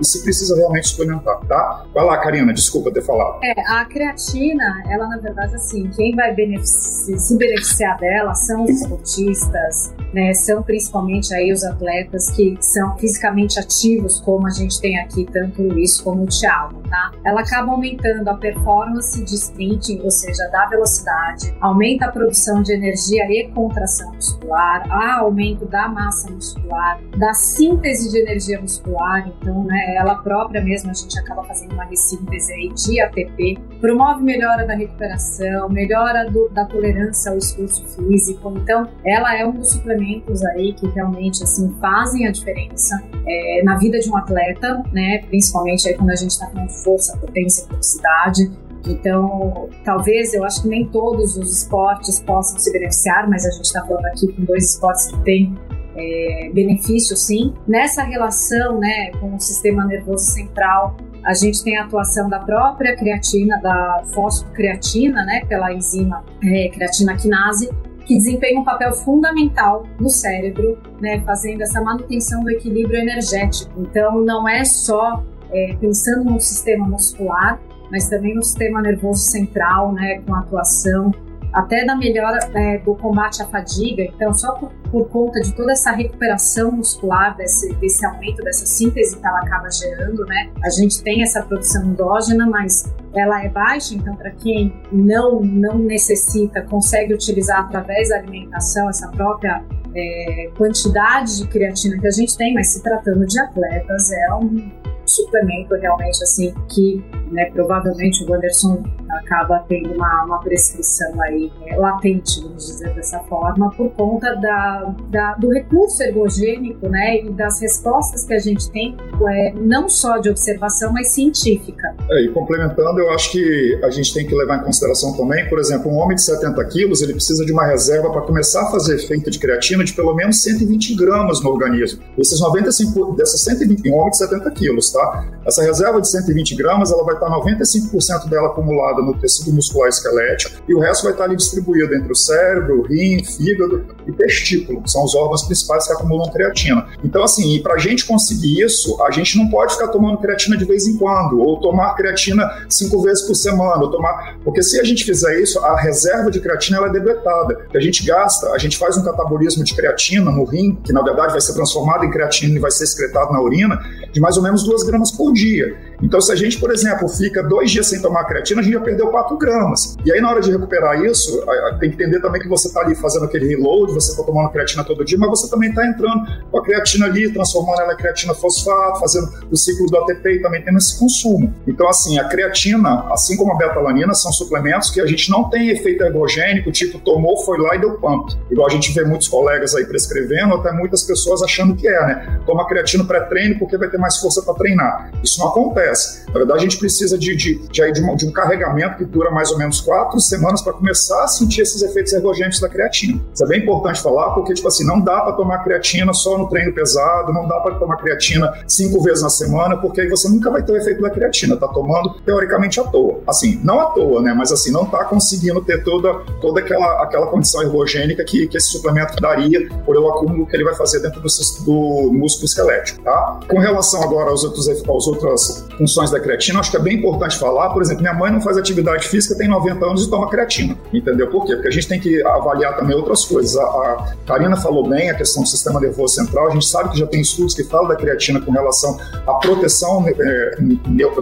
e 0.00 0.04
se 0.04 0.22
precisa 0.22 0.56
realmente 0.56 0.88
suplementar, 0.88 1.38
tá? 1.46 1.84
Vai 1.94 2.04
lá, 2.04 2.18
Karina, 2.18 2.52
desculpa 2.52 2.90
ter 2.90 3.02
falado. 3.02 3.40
É, 3.42 3.54
a 3.66 3.84
creatina, 3.84 4.82
ela 4.88 5.08
na 5.08 5.18
verdade, 5.18 5.54
assim, 5.54 5.88
quem 5.90 6.14
vai 6.14 6.34
benefici 6.34 7.18
se 7.18 7.36
beneficiar 7.36 7.98
dela 7.98 8.34
são 8.34 8.64
os 8.64 8.70
esportistas, 8.70 9.94
né? 10.12 10.32
São 10.34 10.62
principalmente 10.62 11.34
aí 11.34 11.52
os 11.52 11.64
atletas 11.64 12.30
que 12.30 12.56
são 12.60 12.96
fisicamente 12.96 13.58
ativos, 13.58 14.20
como 14.20 14.46
a 14.46 14.50
gente 14.50 14.80
tem 14.80 14.98
aqui, 15.00 15.26
tanto 15.32 15.62
o 15.62 15.68
Luiz 15.68 16.00
como 16.00 16.24
o 16.24 16.26
Thiago, 16.26 16.79
tá? 16.90 17.12
Ela 17.24 17.40
acaba 17.40 17.70
aumentando 17.70 18.28
a 18.28 18.34
performance 18.34 19.24
de 19.24 19.34
sprinting, 19.34 20.00
ou 20.02 20.10
seja, 20.10 20.48
da 20.48 20.66
velocidade, 20.66 21.56
aumenta 21.60 22.06
a 22.06 22.12
produção 22.12 22.62
de 22.62 22.72
energia 22.72 23.24
e 23.30 23.48
contração 23.52 24.12
muscular, 24.12 24.84
há 24.90 25.20
aumento 25.20 25.64
da 25.66 25.88
massa 25.88 26.30
muscular, 26.30 27.00
da 27.16 27.32
síntese 27.32 28.10
de 28.10 28.18
energia 28.18 28.60
muscular, 28.60 29.28
então, 29.28 29.64
né, 29.64 29.96
ela 29.96 30.16
própria 30.16 30.60
mesmo, 30.60 30.90
a 30.90 30.94
gente 30.94 31.18
acaba 31.18 31.44
fazendo 31.44 31.72
uma 31.72 31.84
ressíntese 31.84 32.52
aí 32.52 32.68
de 32.74 33.00
ATP, 33.00 33.58
promove 33.80 34.22
melhora 34.22 34.66
da 34.66 34.74
recuperação, 34.74 35.68
melhora 35.68 36.28
do, 36.28 36.48
da 36.48 36.64
tolerância 36.64 37.30
ao 37.30 37.38
esforço 37.38 37.86
físico, 37.96 38.52
então 38.56 38.88
ela 39.04 39.36
é 39.36 39.46
um 39.46 39.52
dos 39.52 39.70
suplementos 39.70 40.44
aí 40.44 40.72
que 40.72 40.88
realmente, 40.88 41.42
assim, 41.44 41.72
fazem 41.80 42.26
a 42.26 42.32
diferença 42.32 43.00
é, 43.26 43.62
na 43.62 43.76
vida 43.76 43.98
de 44.00 44.10
um 44.10 44.16
atleta, 44.16 44.82
né, 44.92 45.18
principalmente 45.28 45.88
aí 45.88 45.94
quando 45.94 46.10
a 46.10 46.16
gente 46.16 46.30
está 46.30 46.48
falando 46.48 46.70
força, 46.82 47.16
potência 47.18 47.66
velocidade, 47.68 48.50
então, 48.86 49.68
talvez, 49.84 50.32
eu 50.32 50.44
acho 50.44 50.62
que 50.62 50.68
nem 50.68 50.86
todos 50.86 51.36
os 51.36 51.58
esportes 51.58 52.20
possam 52.20 52.58
se 52.58 52.72
beneficiar, 52.72 53.28
mas 53.28 53.44
a 53.44 53.50
gente 53.50 53.64
está 53.64 53.84
falando 53.84 54.06
aqui 54.06 54.32
com 54.32 54.44
dois 54.44 54.74
esportes 54.74 55.06
que 55.08 55.18
têm 55.22 55.54
é, 55.96 56.50
benefício, 56.52 57.16
sim. 57.16 57.54
Nessa 57.66 58.02
relação 58.02 58.78
né, 58.78 59.10
com 59.20 59.34
o 59.34 59.40
sistema 59.40 59.84
nervoso 59.84 60.24
central, 60.24 60.96
a 61.24 61.34
gente 61.34 61.62
tem 61.62 61.76
a 61.76 61.84
atuação 61.84 62.28
da 62.28 62.38
própria 62.38 62.96
creatina, 62.96 63.60
da 63.60 64.02
fosfocreatina, 64.14 65.24
né, 65.24 65.44
pela 65.46 65.72
enzima 65.72 66.24
é, 66.42 66.68
creatina 66.68 67.16
quinase, 67.16 67.68
que 68.06 68.16
desempenha 68.16 68.58
um 68.58 68.64
papel 68.64 68.92
fundamental 68.92 69.84
no 70.00 70.08
cérebro, 70.08 70.78
né, 71.00 71.20
fazendo 71.20 71.60
essa 71.60 71.80
manutenção 71.82 72.42
do 72.42 72.50
equilíbrio 72.50 72.98
energético. 72.98 73.70
Então, 73.82 74.20
não 74.22 74.48
é 74.48 74.64
só 74.64 75.22
é, 75.52 75.76
pensando 75.80 76.24
no 76.24 76.40
sistema 76.40 76.86
muscular, 76.86 77.60
mas 77.90 78.08
também 78.08 78.34
no 78.34 78.42
sistema 78.42 78.80
nervoso 78.80 79.22
central, 79.30 79.92
né, 79.92 80.20
com 80.26 80.34
atuação 80.34 81.12
até 81.52 81.84
da 81.84 81.96
melhora 81.96 82.38
é, 82.54 82.78
do 82.78 82.94
combate 82.94 83.42
à 83.42 83.46
fadiga. 83.46 84.02
Então, 84.02 84.32
só 84.32 84.52
por, 84.52 84.70
por, 84.90 85.08
conta 85.08 85.40
de 85.40 85.54
toda 85.54 85.72
essa 85.72 85.90
recuperação 85.90 86.72
muscular, 86.72 87.36
desse, 87.36 87.74
desse 87.76 88.04
aumento 88.06 88.42
dessa 88.42 88.64
síntese 88.66 89.18
que 89.18 89.26
ela 89.26 89.40
acaba 89.40 89.68
gerando, 89.70 90.24
né? 90.26 90.50
A 90.64 90.70
gente 90.70 91.02
tem 91.02 91.22
essa 91.22 91.42
produção 91.42 91.84
endógena, 91.84 92.46
mas 92.46 92.92
ela 93.14 93.44
é 93.44 93.48
baixa, 93.48 93.94
então 93.94 94.14
para 94.14 94.30
quem 94.30 94.72
não 94.92 95.40
não 95.40 95.78
necessita, 95.78 96.62
consegue 96.62 97.12
utilizar 97.12 97.60
através 97.60 98.10
da 98.10 98.18
alimentação 98.18 98.88
essa 98.88 99.08
própria 99.08 99.64
é, 99.94 100.50
quantidade 100.56 101.38
de 101.38 101.48
creatina 101.48 101.98
que 101.98 102.06
a 102.06 102.12
gente 102.12 102.36
tem, 102.36 102.54
mas 102.54 102.68
se 102.68 102.82
tratando 102.82 103.26
de 103.26 103.40
atletas 103.40 104.12
é 104.12 104.34
um 104.34 104.70
suplemento 105.10 105.74
realmente 105.74 106.22
assim 106.22 106.54
que 106.68 107.02
né, 107.30 107.50
provavelmente 107.52 108.24
o 108.24 108.34
Anderson 108.34 108.82
acaba 109.18 109.64
tendo 109.68 109.92
uma, 109.94 110.24
uma 110.24 110.40
prescrição 110.40 111.20
aí 111.22 111.50
é, 111.66 111.76
latente, 111.76 112.42
vamos 112.42 112.66
dizer 112.66 112.94
dessa 112.94 113.18
forma, 113.20 113.70
por 113.70 113.90
conta 113.90 114.34
da, 114.36 114.94
da, 115.08 115.34
do 115.34 115.50
recurso 115.50 116.02
ergogênico 116.02 116.88
né, 116.88 117.22
e 117.22 117.30
das 117.30 117.60
respostas 117.60 118.24
que 118.24 118.34
a 118.34 118.38
gente 118.38 118.70
tem, 118.70 118.96
é, 119.28 119.52
não 119.54 119.88
só 119.88 120.18
de 120.18 120.30
observação, 120.30 120.92
mas 120.92 121.08
científica. 121.08 121.94
É, 122.10 122.24
e 122.24 122.28
complementando, 122.28 123.00
eu 123.00 123.10
acho 123.10 123.32
que 123.32 123.80
a 123.82 123.90
gente 123.90 124.12
tem 124.14 124.26
que 124.26 124.34
levar 124.34 124.58
em 124.58 124.64
consideração 124.64 125.16
também, 125.16 125.48
por 125.48 125.58
exemplo, 125.58 125.90
um 125.90 125.96
homem 125.96 126.16
de 126.16 126.22
70 126.22 126.64
quilos, 126.66 127.02
ele 127.02 127.12
precisa 127.12 127.44
de 127.44 127.52
uma 127.52 127.66
reserva 127.66 128.10
para 128.10 128.22
começar 128.22 128.62
a 128.62 128.70
fazer 128.70 128.96
efeito 128.96 129.30
de 129.30 129.38
creatina 129.38 129.84
de 129.84 129.92
pelo 129.92 130.14
menos 130.14 130.42
120 130.42 130.94
gramas 130.94 131.42
no 131.42 131.50
organismo. 131.50 132.02
Esses 132.18 132.40
95, 132.40 133.14
dessas 133.16 133.42
120, 133.42 133.90
um 133.90 133.94
homem 133.94 134.10
de 134.10 134.18
70 134.18 134.50
quilos, 134.52 134.92
tá? 134.92 135.26
Essa 135.46 135.62
reserva 135.62 136.00
de 136.00 136.10
120 136.10 136.54
gramas, 136.56 136.92
ela 136.92 137.04
vai 137.04 137.14
estar 137.14 137.28
95% 137.28 138.28
dela 138.28 138.48
acumulada 138.48 138.99
no 139.02 139.14
tecido 139.18 139.52
muscular 139.52 139.88
esquelético 139.88 140.60
e 140.68 140.74
o 140.74 140.80
resto 140.80 141.04
vai 141.04 141.12
estar 141.12 141.24
ali 141.24 141.36
distribuído 141.36 141.94
entre 141.94 142.12
o 142.12 142.16
cérebro, 142.16 142.80
o 142.80 142.82
rim, 142.82 143.24
fígado 143.24 143.86
e 144.06 144.12
testículo, 144.12 144.82
que 144.82 144.90
são 144.90 145.04
os 145.04 145.14
órgãos 145.14 145.42
principais 145.44 145.86
que 145.86 145.92
acumulam 145.92 146.30
creatina. 146.30 146.86
Então, 147.04 147.22
assim, 147.22 147.60
para 147.62 147.74
a 147.74 147.78
gente 147.78 148.06
conseguir 148.06 148.62
isso, 148.62 149.02
a 149.02 149.10
gente 149.10 149.36
não 149.36 149.48
pode 149.48 149.74
ficar 149.74 149.88
tomando 149.88 150.18
creatina 150.18 150.56
de 150.56 150.64
vez 150.64 150.86
em 150.86 150.96
quando, 150.96 151.40
ou 151.40 151.60
tomar 151.60 151.94
creatina 151.94 152.48
cinco 152.68 153.02
vezes 153.02 153.26
por 153.26 153.34
semana, 153.34 153.82
ou 153.82 153.90
tomar. 153.90 154.38
Porque 154.44 154.62
se 154.62 154.80
a 154.80 154.84
gente 154.84 155.04
fizer 155.04 155.40
isso, 155.40 155.58
a 155.60 155.80
reserva 155.80 156.30
de 156.30 156.40
creatina 156.40 156.78
ela 156.78 156.88
é 156.88 156.92
debletada. 156.92 157.66
A 157.74 157.80
gente 157.80 158.04
gasta, 158.04 158.50
a 158.50 158.58
gente 158.58 158.78
faz 158.78 158.96
um 158.96 159.04
catabolismo 159.04 159.64
de 159.64 159.74
creatina 159.74 160.30
no 160.30 160.44
rim, 160.44 160.76
que 160.84 160.92
na 160.92 161.02
verdade 161.02 161.32
vai 161.32 161.40
ser 161.40 161.54
transformado 161.54 162.04
em 162.04 162.10
creatina 162.10 162.56
e 162.56 162.58
vai 162.58 162.70
ser 162.70 162.84
excretado 162.84 163.32
na 163.32 163.40
urina, 163.40 163.80
de 164.12 164.20
mais 164.20 164.36
ou 164.36 164.42
menos 164.42 164.64
2 164.64 164.84
gramas 164.84 165.10
por 165.12 165.32
dia. 165.32 165.76
Então, 166.02 166.20
se 166.20 166.32
a 166.32 166.36
gente, 166.36 166.58
por 166.58 166.72
exemplo, 166.72 167.08
fica 167.08 167.42
dois 167.42 167.70
dias 167.70 167.86
sem 167.86 168.00
tomar 168.00 168.24
creatina, 168.24 168.60
a 168.60 168.64
gente 168.64 168.72
já 168.72 168.80
perdeu 168.80 169.08
4 169.08 169.36
gramas. 169.36 169.96
E 170.04 170.12
aí, 170.12 170.20
na 170.20 170.30
hora 170.30 170.40
de 170.40 170.50
recuperar 170.50 171.04
isso, 171.04 171.44
tem 171.78 171.90
que 171.90 171.96
entender 171.96 172.20
também 172.20 172.40
que 172.40 172.48
você 172.48 172.68
está 172.68 172.80
ali 172.80 172.94
fazendo 172.94 173.26
aquele 173.26 173.46
reload, 173.46 173.92
você 173.92 174.12
está 174.12 174.22
tomando 174.22 174.50
creatina 174.50 174.82
todo 174.82 175.04
dia, 175.04 175.18
mas 175.18 175.28
você 175.28 175.50
também 175.50 175.68
está 175.68 175.86
entrando 175.86 176.24
com 176.50 176.58
a 176.58 176.62
creatina 176.62 177.06
ali, 177.06 177.30
transformando 177.32 177.80
ela 177.82 177.92
em 177.92 177.96
creatina 177.96 178.34
fosfato, 178.34 179.00
fazendo 179.00 179.28
o 179.50 179.56
ciclo 179.56 179.86
do 179.86 179.96
ATP 179.98 180.36
e 180.36 180.42
também 180.42 180.62
tendo 180.62 180.78
esse 180.78 180.98
consumo. 180.98 181.54
Então, 181.66 181.88
assim, 181.88 182.18
a 182.18 182.24
creatina, 182.24 183.06
assim 183.12 183.36
como 183.36 183.52
a 183.52 183.56
betalanina, 183.56 184.14
são 184.14 184.32
suplementos 184.32 184.90
que 184.90 185.00
a 185.00 185.06
gente 185.06 185.30
não 185.30 185.50
tem 185.50 185.68
efeito 185.68 186.02
ergogênico, 186.02 186.72
tipo, 186.72 186.98
tomou, 186.98 187.44
foi 187.44 187.58
lá 187.58 187.76
e 187.76 187.78
deu 187.78 187.92
pump. 187.98 188.32
Igual 188.50 188.68
a 188.68 188.70
gente 188.70 188.92
vê 188.92 189.04
muitos 189.04 189.28
colegas 189.28 189.74
aí 189.74 189.84
prescrevendo, 189.84 190.54
até 190.54 190.72
muitas 190.72 191.02
pessoas 191.02 191.42
achando 191.42 191.76
que 191.76 191.86
é, 191.86 192.06
né? 192.06 192.40
Toma 192.46 192.66
creatina 192.66 193.04
pré-treino 193.04 193.58
porque 193.58 193.76
vai 193.76 193.88
ter 193.88 193.98
mais 194.00 194.16
força 194.18 194.42
para 194.42 194.54
treinar. 194.54 195.12
Isso 195.22 195.38
não 195.40 195.48
acontece. 195.48 196.26
Na 196.28 196.34
verdade, 196.34 196.60
a 196.60 196.62
gente 196.62 196.78
precisa 196.78 197.18
de, 197.18 197.36
de, 197.36 197.58
de, 197.68 197.92
de, 197.92 198.02
um, 198.02 198.16
de 198.16 198.26
um 198.26 198.32
carregamento 198.32 198.98
que 198.98 199.04
dura 199.04 199.30
mais 199.30 199.50
ou 199.50 199.58
menos 199.58 199.80
quatro 199.80 200.18
semanas 200.20 200.62
para 200.62 200.72
começar 200.72 201.24
a 201.24 201.28
sentir 201.28 201.62
esses 201.62 201.82
efeitos 201.82 202.12
ergogênicos 202.12 202.60
da 202.60 202.68
creatina. 202.68 203.20
Isso 203.32 203.44
é 203.44 203.46
bem 203.46 203.62
importante 203.62 204.00
falar, 204.00 204.30
porque, 204.30 204.54
tipo 204.54 204.68
assim, 204.68 204.84
não 204.86 205.00
dá 205.00 205.20
para 205.20 205.32
tomar 205.32 205.58
creatina 205.64 206.12
só 206.12 206.38
no 206.38 206.48
treino 206.48 206.72
pesado, 206.72 207.32
não 207.32 207.46
dá 207.46 207.60
para 207.60 207.74
tomar 207.76 207.96
creatina 207.96 208.52
cinco 208.66 209.02
vezes 209.02 209.22
na 209.22 209.30
semana, 209.30 209.76
porque 209.76 210.00
aí 210.00 210.08
você 210.08 210.28
nunca 210.28 210.50
vai 210.50 210.62
ter 210.62 210.72
o 210.72 210.76
efeito 210.76 211.02
da 211.02 211.10
creatina. 211.10 211.56
Tá 211.56 211.68
tomando, 211.68 212.20
teoricamente, 212.24 212.80
à 212.80 212.84
toa. 212.84 213.20
Assim, 213.26 213.60
não 213.62 213.80
à 213.80 213.86
toa, 213.86 214.22
né? 214.22 214.32
Mas 214.32 214.52
assim, 214.52 214.70
não 214.70 214.86
tá 214.86 215.04
conseguindo 215.04 215.60
ter 215.62 215.82
toda, 215.84 216.14
toda 216.40 216.60
aquela, 216.60 217.02
aquela 217.02 217.26
condição 217.26 217.62
ergogênica 217.62 218.24
que, 218.24 218.46
que 218.46 218.56
esse 218.56 218.70
suplemento 218.70 219.16
daria 219.20 219.68
por 219.84 219.96
o 219.96 220.08
acúmulo 220.08 220.46
que 220.46 220.56
ele 220.56 220.64
vai 220.64 220.74
fazer 220.74 221.00
dentro 221.00 221.20
do, 221.20 221.28
do 221.64 222.12
músculo 222.12 222.44
esquelético, 222.46 223.02
tá? 223.02 223.40
Com 223.48 223.58
relação 223.58 223.89
agora 223.94 224.30
aos 224.30 224.44
outros, 224.44 224.68
às 224.68 224.82
outras 224.86 225.66
funções 225.76 226.10
da 226.10 226.20
creatina, 226.20 226.60
acho 226.60 226.70
que 226.70 226.76
é 226.76 226.80
bem 226.80 226.96
importante 226.96 227.38
falar, 227.38 227.70
por 227.70 227.82
exemplo, 227.82 228.02
minha 228.02 228.14
mãe 228.14 228.30
não 228.30 228.40
faz 228.40 228.56
atividade 228.56 229.08
física, 229.08 229.36
tem 229.36 229.48
90 229.48 229.84
anos 229.84 230.06
e 230.06 230.10
toma 230.10 230.28
creatina, 230.28 230.76
entendeu? 230.92 231.28
Por 231.28 231.44
quê? 231.44 231.54
Porque 231.54 231.68
a 231.68 231.70
gente 231.70 231.88
tem 231.88 232.00
que 232.00 232.24
avaliar 232.26 232.76
também 232.76 232.96
outras 232.96 233.24
coisas. 233.24 233.56
A, 233.56 233.62
a 233.62 234.14
Karina 234.26 234.56
falou 234.56 234.88
bem 234.88 235.10
a 235.10 235.14
questão 235.14 235.42
do 235.42 235.48
sistema 235.48 235.80
nervoso 235.80 236.14
central, 236.14 236.48
a 236.48 236.50
gente 236.50 236.66
sabe 236.66 236.90
que 236.90 236.98
já 236.98 237.06
tem 237.06 237.20
estudos 237.20 237.54
que 237.54 237.64
falam 237.64 237.88
da 237.88 237.96
creatina 237.96 238.40
com 238.40 238.52
relação 238.52 238.98
à 239.26 239.34
proteção 239.34 240.04
é, 240.08 240.56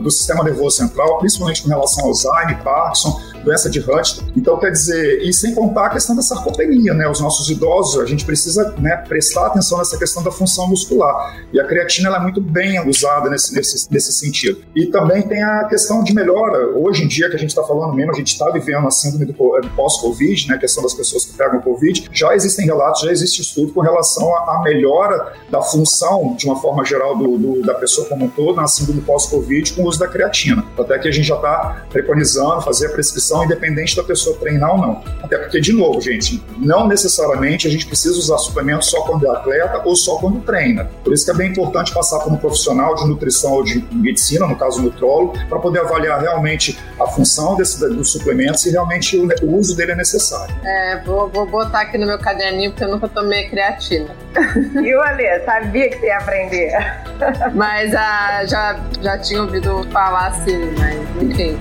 do 0.00 0.10
sistema 0.10 0.42
nervoso 0.44 0.76
central, 0.76 1.18
principalmente 1.18 1.62
com 1.62 1.68
relação 1.68 2.04
ao 2.04 2.10
Alzheimer, 2.10 2.62
Parkinson, 2.62 3.20
doença 3.44 3.70
de 3.70 3.80
Huntington. 3.80 4.32
Então, 4.36 4.58
quer 4.58 4.70
dizer, 4.70 5.22
e 5.22 5.32
sem 5.32 5.54
contar 5.54 5.86
a 5.86 5.90
questão 5.90 6.14
da 6.14 6.22
sarcopenia, 6.22 6.94
né? 6.94 7.08
Os 7.08 7.20
nossos 7.20 7.48
idosos, 7.50 8.00
a 8.00 8.06
gente 8.06 8.24
precisa 8.24 8.74
né, 8.78 8.96
prestar 9.08 9.46
atenção 9.46 9.78
nessa 9.78 9.98
questão 9.98 10.22
da 10.22 10.30
função 10.30 10.68
muscular. 10.68 11.44
E 11.52 11.60
a 11.60 11.66
creatina 11.66 12.14
é 12.14 12.20
muito 12.20 12.40
bem 12.40 12.86
usada 12.88 13.30
nesse, 13.30 13.54
nesse, 13.54 13.90
nesse 13.90 14.12
sentido. 14.12 14.60
E 14.74 14.86
também 14.86 15.22
tem 15.22 15.42
a 15.42 15.64
questão 15.64 16.02
de 16.02 16.14
melhora. 16.14 16.76
Hoje 16.76 17.04
em 17.04 17.08
dia, 17.08 17.28
que 17.28 17.36
a 17.36 17.38
gente 17.38 17.50
está 17.50 17.62
falando 17.62 17.94
mesmo, 17.94 18.12
a 18.12 18.16
gente 18.16 18.32
está 18.32 18.50
vivendo 18.50 18.86
a 18.86 18.90
síndrome 18.90 19.26
do 19.26 19.34
pós-Covid, 19.34 20.48
né? 20.48 20.54
A 20.54 20.58
questão 20.58 20.82
das 20.82 20.94
pessoas 20.94 21.24
que 21.24 21.36
pegam 21.36 21.60
Covid. 21.60 22.08
Já 22.12 22.34
existem 22.34 22.66
relatos, 22.66 23.02
já 23.02 23.10
existe 23.10 23.42
estudo 23.42 23.72
com 23.72 23.80
relação 23.80 24.34
à 24.34 24.62
melhora 24.62 25.32
da 25.50 25.62
função, 25.62 26.34
de 26.36 26.46
uma 26.46 26.60
forma 26.60 26.84
geral, 26.84 27.16
do, 27.16 27.38
do 27.38 27.62
da 27.62 27.74
pessoa 27.74 28.08
como 28.08 28.26
um 28.26 28.28
todo, 28.28 28.56
na 28.56 28.66
síndrome 28.66 29.00
pós-Covid, 29.02 29.74
com 29.74 29.82
o 29.82 29.88
uso 29.88 29.98
da 29.98 30.08
creatina. 30.08 30.64
Até 30.78 30.98
que 30.98 31.08
a 31.08 31.10
gente 31.10 31.26
já 31.26 31.36
está 31.36 31.86
preconizando 31.90 32.62
fazer 32.62 32.86
a 32.86 32.90
prescrição 32.90 33.37
independente 33.44 33.96
da 33.96 34.02
pessoa 34.02 34.36
treinar 34.38 34.72
ou 34.72 34.78
não. 34.78 35.04
Até 35.22 35.38
porque, 35.38 35.60
de 35.60 35.72
novo, 35.72 36.00
gente, 36.00 36.42
não 36.58 36.86
necessariamente 36.86 37.66
a 37.66 37.70
gente 37.70 37.86
precisa 37.86 38.18
usar 38.18 38.38
suplemento 38.38 38.84
só 38.84 39.02
quando 39.02 39.26
é 39.26 39.30
atleta 39.30 39.82
ou 39.84 39.96
só 39.96 40.16
quando 40.18 40.40
treina. 40.40 40.88
Por 41.04 41.12
isso 41.12 41.24
que 41.24 41.30
é 41.30 41.34
bem 41.34 41.50
importante 41.50 41.92
passar 41.92 42.20
por 42.20 42.32
um 42.32 42.36
profissional 42.36 42.94
de 42.94 43.06
nutrição 43.06 43.52
ou 43.52 43.64
de 43.64 43.84
medicina, 43.92 44.46
no 44.46 44.56
caso 44.56 44.80
o 44.80 44.82
nutrólogo, 44.82 45.34
para 45.48 45.58
poder 45.58 45.80
avaliar 45.80 46.20
realmente 46.20 46.78
a 47.00 47.06
função 47.06 47.56
desse, 47.56 47.78
do 47.78 48.04
suplemento, 48.04 48.58
se 48.58 48.70
realmente 48.70 49.16
o, 49.16 49.28
o 49.42 49.56
uso 49.56 49.76
dele 49.76 49.92
é 49.92 49.96
necessário. 49.96 50.54
É, 50.64 51.02
vou, 51.04 51.28
vou 51.28 51.46
botar 51.46 51.82
aqui 51.82 51.98
no 51.98 52.06
meu 52.06 52.18
caderninho, 52.18 52.70
porque 52.70 52.84
eu 52.84 52.90
nunca 52.90 53.08
tomei 53.08 53.48
creatina. 53.48 54.14
E 54.78 54.94
o 54.94 55.02
Alê, 55.02 55.40
sabia 55.44 55.90
que 55.90 55.98
você 55.98 56.06
ia 56.06 56.18
aprender. 56.18 56.72
Mas 57.54 57.94
ah, 57.94 58.44
já, 58.46 58.80
já 59.02 59.18
tinha 59.18 59.42
ouvido 59.42 59.86
falar 59.90 60.28
assim, 60.28 60.72
mas 60.78 61.22
enfim. 61.22 61.58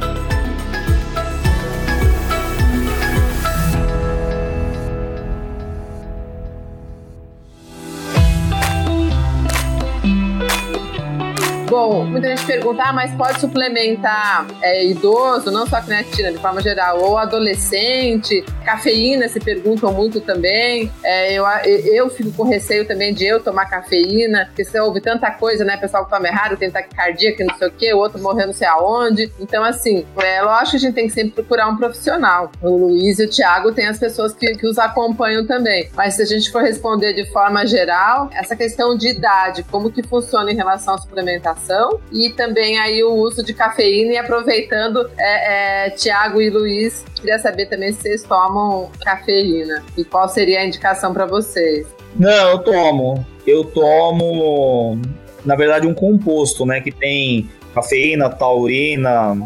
Bom, 11.70 12.06
muita 12.06 12.30
gente 12.30 12.46
pergunta, 12.46 12.82
ah, 12.82 12.94
mas 12.94 13.14
pode 13.14 13.42
suplementar 13.42 14.48
é, 14.62 14.86
idoso, 14.86 15.52
não 15.52 15.68
só 15.68 15.82
creatina, 15.82 16.32
de 16.32 16.38
forma 16.38 16.62
geral, 16.62 17.02
ou 17.02 17.18
adolescente, 17.18 18.42
cafeína, 18.64 19.28
se 19.28 19.38
perguntam 19.42 19.92
muito 19.92 20.22
também. 20.22 20.90
É, 21.04 21.34
eu, 21.34 21.46
eu 21.66 22.10
fico 22.10 22.32
com 22.32 22.44
receio 22.44 22.88
também 22.88 23.14
de 23.14 23.26
eu 23.26 23.42
tomar 23.44 23.66
cafeína, 23.66 24.46
porque 24.46 24.64
você 24.64 24.80
ouve 24.80 25.02
tanta 25.02 25.30
coisa, 25.32 25.66
né? 25.66 25.76
Pessoal 25.76 26.06
que 26.06 26.12
toma 26.12 26.30
errado, 26.30 26.56
tem 26.56 26.72
taquicardia, 26.72 27.36
que 27.36 27.44
não 27.44 27.54
sei 27.58 27.68
o 27.68 27.72
quê, 27.72 27.94
o 27.94 27.98
outro 27.98 28.22
morreu 28.22 28.48
não 28.48 28.54
sei 28.54 28.68
aonde. 28.68 29.30
Então, 29.38 29.62
assim, 29.62 30.06
é 30.20 30.42
lógico 30.42 30.72
que 30.72 30.78
a 30.78 30.80
gente 30.80 30.96
tem 30.96 31.08
que 31.08 31.14
sempre 31.14 31.32
procurar 31.32 31.68
um 31.68 31.76
profissional. 31.76 32.50
O 32.62 32.70
Luiz 32.78 33.20
e 33.20 33.26
o 33.26 33.30
Thiago 33.30 33.74
têm 33.74 33.88
as 33.88 34.00
pessoas 34.00 34.34
que, 34.34 34.56
que 34.56 34.66
os 34.66 34.80
acompanham 34.80 35.46
também. 35.46 35.90
Mas 35.94 36.14
se 36.14 36.22
a 36.22 36.26
gente 36.26 36.50
for 36.50 36.62
responder 36.62 37.12
de 37.12 37.30
forma 37.30 37.68
geral, 37.68 38.30
essa 38.34 38.56
questão 38.56 38.96
de 38.96 39.10
idade, 39.10 39.64
como 39.64 39.92
que 39.92 40.02
funciona 40.02 40.50
em 40.50 40.56
relação 40.56 40.94
à 40.94 40.98
suplementação, 40.98 41.57
alimentação 41.58 42.00
e 42.12 42.30
também 42.30 42.78
aí 42.78 43.04
o 43.04 43.14
uso 43.14 43.44
de 43.44 43.54
cafeína 43.54 44.14
e 44.14 44.18
aproveitando 44.18 45.10
é, 45.18 45.88
é, 45.88 45.90
Tiago 45.92 46.42
e 46.42 46.50
Luiz, 46.50 47.04
queria 47.16 47.40
saber 47.40 47.66
também 47.68 47.92
se 47.92 48.02
vocês 48.02 48.24
tomam 48.24 48.90
cafeína 49.04 49.84
e 49.98 50.04
qual 50.04 50.30
seria 50.30 50.62
a 50.62 50.66
indicação 50.66 51.14
para 51.14 51.26
vocês. 51.26 51.88
Não, 52.16 52.52
eu 52.52 52.60
tomo. 52.60 53.26
Eu 53.46 53.64
tomo, 53.64 55.00
na 55.46 55.56
verdade, 55.56 55.88
um 55.88 55.94
composto, 55.94 56.66
né, 56.66 56.82
que 56.82 56.92
tem 56.92 57.50
cafeína, 57.74 58.30
taurina 58.30 59.38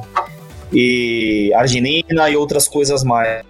e 0.72 1.52
arginina 1.56 2.30
e 2.30 2.36
outras 2.36 2.68
coisas 2.68 3.04
mais. 3.04 3.44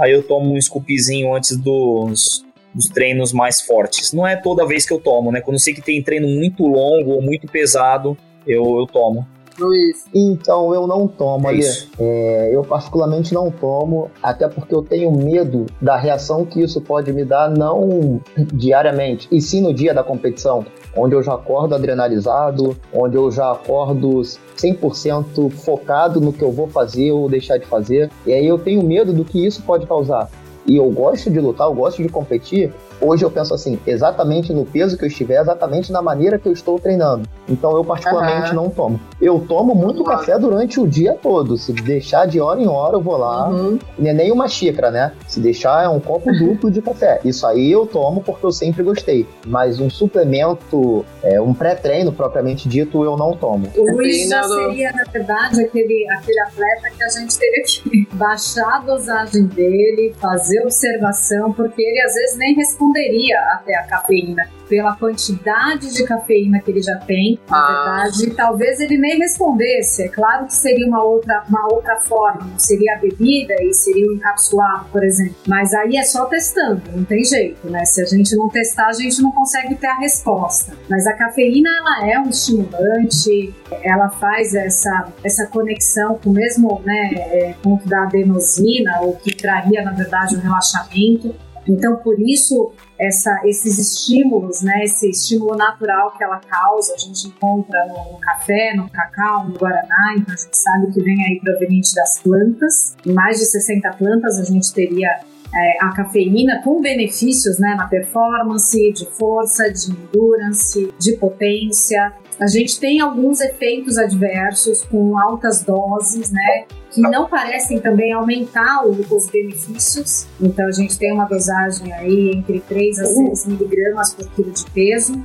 Aí 0.00 0.12
eu 0.12 0.22
tomo 0.22 0.54
um 0.54 0.60
scoopzinho 0.60 1.34
antes 1.34 1.56
dos, 1.56 2.44
dos 2.74 2.86
treinos 2.86 3.32
mais 3.32 3.60
fortes. 3.60 4.12
Não 4.12 4.26
é 4.26 4.36
toda 4.36 4.66
vez 4.66 4.86
que 4.86 4.92
eu 4.92 4.98
tomo, 4.98 5.30
né? 5.30 5.40
Quando 5.40 5.54
eu 5.54 5.60
sei 5.60 5.72
que 5.72 5.82
tem 5.82 6.02
treino 6.02 6.28
muito 6.28 6.66
longo 6.66 7.12
ou 7.12 7.22
muito 7.22 7.46
pesado, 7.46 8.16
eu, 8.46 8.78
eu 8.78 8.86
tomo. 8.86 9.26
Luiz. 9.58 10.04
Então, 10.12 10.74
eu 10.74 10.86
não 10.86 11.06
tomo, 11.06 11.48
é 11.48 11.58
é, 11.98 12.50
eu 12.52 12.62
particularmente 12.62 13.32
não 13.32 13.50
tomo, 13.50 14.10
até 14.22 14.48
porque 14.48 14.74
eu 14.74 14.82
tenho 14.82 15.12
medo 15.12 15.66
da 15.80 15.96
reação 15.96 16.44
que 16.44 16.60
isso 16.60 16.80
pode 16.80 17.12
me 17.12 17.24
dar, 17.24 17.48
não 17.50 18.20
diariamente, 18.52 19.28
e 19.30 19.40
sim 19.40 19.60
no 19.60 19.72
dia 19.72 19.94
da 19.94 20.02
competição, 20.02 20.66
onde 20.96 21.14
eu 21.14 21.22
já 21.22 21.34
acordo 21.34 21.74
adrenalizado, 21.74 22.76
onde 22.92 23.16
eu 23.16 23.30
já 23.30 23.52
acordo 23.52 24.22
100% 24.56 25.50
focado 25.50 26.20
no 26.20 26.32
que 26.32 26.42
eu 26.42 26.50
vou 26.50 26.68
fazer 26.68 27.12
ou 27.12 27.28
deixar 27.28 27.58
de 27.58 27.66
fazer, 27.66 28.10
e 28.26 28.32
aí 28.32 28.46
eu 28.46 28.58
tenho 28.58 28.82
medo 28.82 29.12
do 29.12 29.24
que 29.24 29.44
isso 29.44 29.62
pode 29.62 29.86
causar 29.86 30.28
e 30.66 30.76
eu 30.76 30.88
gosto 30.90 31.30
de 31.30 31.40
lutar, 31.40 31.66
eu 31.66 31.74
gosto 31.74 32.02
de 32.02 32.08
competir, 32.08 32.72
hoje 33.00 33.24
eu 33.24 33.30
penso 33.30 33.54
assim, 33.54 33.78
exatamente 33.86 34.52
no 34.52 34.64
peso 34.64 34.96
que 34.96 35.04
eu 35.04 35.08
estiver, 35.08 35.40
exatamente 35.40 35.92
na 35.92 36.02
maneira 36.02 36.38
que 36.38 36.48
eu 36.48 36.52
estou 36.52 36.78
treinando. 36.78 37.28
Então 37.48 37.76
eu 37.76 37.84
particularmente 37.84 38.50
uhum. 38.50 38.54
não 38.54 38.70
tomo. 38.70 39.00
Eu 39.20 39.44
tomo 39.46 39.74
muito 39.74 39.98
uhum. 39.98 40.04
café 40.04 40.38
durante 40.38 40.80
o 40.80 40.86
dia 40.86 41.14
todo. 41.14 41.56
Se 41.56 41.72
deixar 41.72 42.26
de 42.26 42.40
hora 42.40 42.60
em 42.60 42.66
hora, 42.66 42.96
eu 42.96 43.00
vou 43.00 43.16
lá. 43.16 43.48
Uhum. 43.48 43.78
Não 43.98 44.10
é 44.10 44.12
nem 44.12 44.32
uma 44.32 44.48
xícara, 44.48 44.90
né? 44.90 45.12
Se 45.28 45.40
deixar 45.40 45.84
é 45.84 45.88
um 45.88 46.00
copo 46.00 46.32
duplo 46.38 46.70
de 46.70 46.80
café. 46.80 47.20
Isso 47.24 47.46
aí 47.46 47.70
eu 47.70 47.86
tomo 47.86 48.22
porque 48.22 48.44
eu 48.44 48.52
sempre 48.52 48.82
gostei. 48.82 49.26
Mas 49.46 49.80
um 49.80 49.90
suplemento, 49.90 51.04
é, 51.22 51.40
um 51.40 51.54
pré-treino 51.54 52.12
propriamente 52.12 52.68
dito, 52.68 53.04
eu 53.04 53.16
não 53.16 53.36
tomo. 53.36 53.68
O 53.76 53.90
Luiz 53.92 54.28
já 54.28 54.42
seria, 54.42 54.92
na 54.92 55.04
verdade, 55.10 55.62
aquele, 55.62 56.06
aquele 56.10 56.40
atleta 56.40 56.90
que 56.96 57.04
a 57.04 57.08
gente 57.08 57.38
teria 57.38 57.62
que 57.64 58.08
baixar 58.16 58.76
a 58.76 58.78
dosagem 58.80 59.46
dele, 59.46 60.14
fazer 60.18 60.60
observação, 60.62 61.52
porque 61.52 61.82
ele 61.82 62.00
às 62.00 62.14
vezes 62.14 62.38
nem 62.38 62.54
responderia 62.84 63.38
até 63.52 63.74
a 63.76 63.82
cafeína 63.84 64.42
pela 64.68 64.96
quantidade 64.96 65.92
de 65.92 66.04
cafeína 66.04 66.58
que 66.58 66.70
ele 66.70 66.82
já 66.82 66.96
tem, 66.96 67.38
na 67.48 67.56
ah. 67.56 68.02
verdade, 68.04 68.34
talvez 68.34 68.80
ele 68.80 68.96
nem 68.96 69.18
respondesse. 69.18 70.04
É 70.04 70.08
claro 70.08 70.46
que 70.46 70.54
seria 70.54 70.86
uma 70.86 71.04
outra, 71.04 71.44
uma 71.48 71.66
outra 71.72 71.96
forma, 72.00 72.46
não 72.46 72.58
seria 72.58 72.94
a 72.94 72.98
bebida 72.98 73.54
e 73.62 73.72
seria 73.74 74.06
o 74.06 74.14
encapsulado, 74.14 74.86
por 74.90 75.04
exemplo. 75.04 75.36
Mas 75.46 75.72
aí 75.74 75.96
é 75.96 76.02
só 76.02 76.24
testando, 76.26 76.82
não 76.94 77.04
tem 77.04 77.22
jeito, 77.22 77.68
né? 77.68 77.84
Se 77.84 78.02
a 78.02 78.06
gente 78.06 78.34
não 78.36 78.48
testar, 78.48 78.86
a 78.86 78.92
gente 78.92 79.20
não 79.20 79.32
consegue 79.32 79.74
ter 79.74 79.86
a 79.86 79.98
resposta. 79.98 80.72
Mas 80.88 81.06
a 81.06 81.12
cafeína, 81.12 81.68
ela 81.78 82.08
é 82.10 82.18
um 82.18 82.30
estimulante, 82.30 83.54
ela 83.82 84.08
faz 84.08 84.54
essa, 84.54 85.12
essa 85.22 85.46
conexão 85.46 86.18
com 86.22 86.30
o 86.30 86.32
mesmo, 86.32 86.80
né, 86.84 87.10
é, 87.14 87.54
ponto 87.62 87.86
da 87.88 88.04
adenosina, 88.04 89.00
ou 89.02 89.14
que 89.16 89.36
traria, 89.36 89.82
na 89.82 89.92
verdade, 89.92 90.36
o 90.36 90.38
um 90.38 90.42
relaxamento. 90.42 91.34
Então, 91.68 91.96
por 91.96 92.20
isso, 92.20 92.72
essa, 92.98 93.40
esses 93.44 93.78
estímulos, 93.78 94.62
né, 94.62 94.84
esse 94.84 95.08
estímulo 95.08 95.56
natural 95.56 96.16
que 96.16 96.22
ela 96.22 96.40
causa, 96.40 96.94
a 96.94 96.98
gente 96.98 97.28
encontra 97.28 97.86
no, 97.86 98.12
no, 98.12 98.20
café, 98.20 98.74
no 98.74 98.88
cacau, 98.90 99.48
no 99.48 99.58
guaraná, 99.58 100.14
então 100.16 100.34
a 100.34 100.36
gente 100.36 100.56
sabe 100.56 100.92
que 100.92 101.00
vem 101.02 101.24
aí 101.24 101.40
proveniente 101.40 101.94
das 101.94 102.20
plantas. 102.20 102.96
Em 103.06 103.12
mais 103.12 103.38
de 103.38 103.46
60 103.46 103.90
plantas 103.96 104.38
a 104.38 104.44
gente 104.44 104.72
teria 104.72 105.08
é, 105.54 105.84
a 105.84 105.92
cafeína 105.92 106.60
com 106.62 106.80
benefícios 106.80 107.58
né, 107.58 107.74
na 107.76 107.86
performance, 107.86 108.92
de 108.92 109.06
força, 109.06 109.72
de 109.72 109.90
endurance, 109.90 110.92
de 110.98 111.16
potência. 111.16 112.12
A 112.40 112.46
gente 112.46 112.80
tem 112.80 113.00
alguns 113.00 113.40
efeitos 113.40 113.96
adversos 113.96 114.82
com 114.84 115.16
altas 115.16 115.62
doses, 115.62 116.32
né? 116.32 116.66
Que 116.94 117.00
não 117.00 117.28
parecem 117.28 117.80
também 117.80 118.12
aumentar 118.12 118.86
os 118.86 119.26
benefícios. 119.26 120.26
Então, 120.40 120.66
a 120.66 120.70
gente 120.70 120.96
tem 120.96 121.12
uma 121.12 121.24
dosagem 121.24 121.92
aí 121.92 122.30
entre 122.30 122.60
3 122.60 123.00
a 123.00 123.04
6 123.04 123.46
miligramas 123.46 124.14
por 124.14 124.28
quilo 124.30 124.52
de 124.52 124.64
peso. 124.70 125.20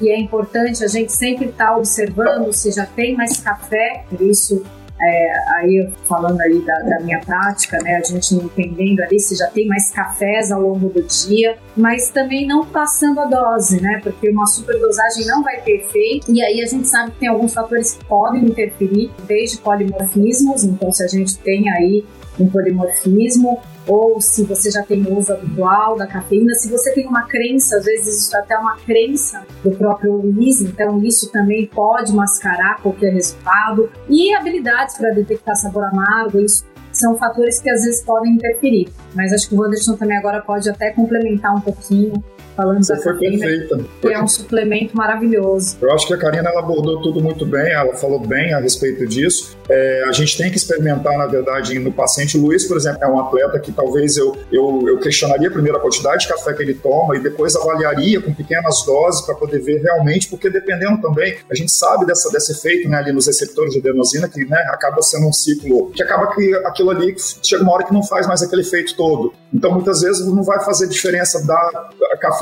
E 0.00 0.10
é 0.10 0.18
importante 0.18 0.82
a 0.82 0.88
gente 0.88 1.12
sempre 1.12 1.46
estar 1.46 1.68
tá 1.68 1.76
observando 1.76 2.52
se 2.52 2.72
já 2.72 2.86
tem 2.86 3.14
mais 3.14 3.38
café, 3.40 4.04
por 4.10 4.20
isso 4.20 4.64
é, 5.06 5.34
aí 5.56 5.88
falando 6.08 6.40
aí 6.40 6.60
da, 6.62 6.78
da, 6.80 7.00
minha 7.00 7.20
prática, 7.20 7.78
né, 7.82 7.96
a 7.96 8.02
gente 8.02 8.34
entendendo 8.34 9.00
ali 9.00 9.18
se 9.20 9.36
já 9.36 9.46
tem 9.48 9.66
mais 9.66 9.90
cafés 9.90 10.50
ao 10.50 10.60
longo 10.60 10.88
do 10.88 11.02
dia, 11.02 11.56
mas 11.76 12.10
também 12.10 12.46
não 12.46 12.66
passando 12.66 13.20
a 13.20 13.26
dose, 13.26 13.80
né, 13.80 14.00
porque 14.02 14.28
uma 14.30 14.46
superdosagem 14.46 15.26
não 15.26 15.42
vai 15.42 15.60
ter 15.60 15.76
efeito, 15.76 16.32
e 16.32 16.42
aí 16.42 16.60
a 16.60 16.66
gente 16.66 16.88
sabe 16.88 17.12
que 17.12 17.20
tem 17.20 17.28
alguns 17.28 17.54
fatores 17.54 17.94
que 17.94 18.04
podem 18.04 18.44
interferir, 18.44 19.10
desde 19.26 19.58
polimorfismos, 19.58 20.64
então 20.64 20.90
se 20.90 21.02
a 21.02 21.08
gente 21.08 21.38
tem 21.38 21.70
aí 21.70 22.04
um 22.38 22.48
polimorfismo, 22.48 23.60
ou 23.86 24.20
se 24.20 24.44
você 24.44 24.70
já 24.70 24.82
tem 24.82 25.06
uso 25.16 25.32
habitual 25.32 25.96
da 25.96 26.06
cafeína, 26.06 26.54
se 26.54 26.70
você 26.70 26.92
tem 26.92 27.06
uma 27.06 27.22
crença, 27.22 27.76
às 27.78 27.84
vezes 27.84 28.24
isso 28.24 28.36
é 28.36 28.40
até 28.40 28.58
uma 28.58 28.76
crença 28.76 29.44
do 29.62 29.70
próprio 29.70 30.16
Luiz, 30.16 30.60
então 30.60 31.02
isso 31.02 31.30
também 31.30 31.66
pode 31.66 32.12
mascarar 32.12 32.80
qualquer 32.82 33.12
resultado. 33.12 33.90
E 34.08 34.34
habilidades 34.34 34.96
para 34.96 35.10
detectar 35.10 35.56
sabor 35.56 35.84
amargo, 35.84 36.40
isso 36.40 36.64
são 36.92 37.16
fatores 37.16 37.60
que 37.60 37.70
às 37.70 37.84
vezes 37.84 38.02
podem 38.02 38.34
interferir. 38.34 38.88
Mas 39.14 39.32
acho 39.32 39.48
que 39.48 39.54
o 39.54 39.62
Anderson 39.62 39.96
também 39.96 40.16
agora 40.16 40.40
pode 40.40 40.68
até 40.68 40.90
complementar 40.90 41.54
um 41.54 41.60
pouquinho 41.60 42.22
falando 42.56 42.82
Você 42.82 42.94
da 42.94 43.02
foi 43.02 43.12
cafeína, 43.12 43.46
perfeita. 43.46 43.84
que 44.00 44.08
é 44.08 44.22
um 44.22 44.28
suplemento 44.28 44.96
maravilhoso. 44.96 45.76
Eu 45.80 45.92
acho 45.92 46.06
que 46.06 46.14
a 46.14 46.18
Karina 46.18 46.48
ela 46.48 46.60
abordou 46.60 47.02
tudo 47.02 47.20
muito 47.20 47.44
bem, 47.44 47.72
ela 47.72 47.94
falou 47.94 48.18
bem 48.18 48.54
a 48.54 48.60
respeito 48.60 49.06
disso. 49.06 49.56
É, 49.68 50.04
a 50.08 50.12
gente 50.12 50.36
tem 50.36 50.50
que 50.50 50.56
experimentar, 50.56 51.16
na 51.18 51.26
verdade, 51.26 51.78
no 51.78 51.92
paciente. 51.92 52.38
O 52.38 52.40
Luiz, 52.40 52.64
por 52.66 52.76
exemplo, 52.76 52.98
é 53.02 53.08
um 53.08 53.20
atleta 53.20 53.58
que 53.58 53.72
talvez 53.72 54.16
eu, 54.16 54.36
eu, 54.50 54.84
eu 54.86 54.98
questionaria 54.98 55.50
primeiro 55.50 55.76
a 55.78 55.80
quantidade 55.80 56.22
de 56.22 56.28
café 56.28 56.52
que 56.54 56.62
ele 56.62 56.74
toma 56.74 57.16
e 57.16 57.20
depois 57.20 57.54
avaliaria 57.54 58.20
com 58.20 58.32
pequenas 58.32 58.84
doses 58.86 59.20
para 59.22 59.34
poder 59.34 59.60
ver 59.60 59.82
realmente, 59.82 60.28
porque 60.28 60.48
dependendo 60.48 61.00
também, 61.02 61.36
a 61.50 61.54
gente 61.54 61.70
sabe 61.72 62.06
dessa, 62.06 62.30
desse 62.30 62.52
efeito 62.52 62.88
né, 62.88 62.98
ali 62.98 63.12
nos 63.12 63.26
receptores 63.26 63.72
de 63.72 63.80
adenosina, 63.80 64.28
que 64.28 64.44
né, 64.44 64.58
acaba 64.70 65.02
sendo 65.02 65.26
um 65.26 65.32
ciclo, 65.32 65.90
que 65.90 66.02
acaba 66.02 66.34
que 66.34 66.54
aquilo 66.64 66.90
ali 66.90 67.14
chega 67.42 67.62
uma 67.62 67.72
hora 67.74 67.84
que 67.84 67.92
não 67.92 68.02
faz 68.02 68.26
mais 68.26 68.42
aquele 68.42 68.62
efeito 68.62 68.96
todo. 68.96 69.32
Então, 69.52 69.72
muitas 69.72 70.00
vezes, 70.00 70.26
não 70.26 70.42
vai 70.42 70.64
fazer 70.64 70.86
diferença 70.88 71.44
da 71.46 71.90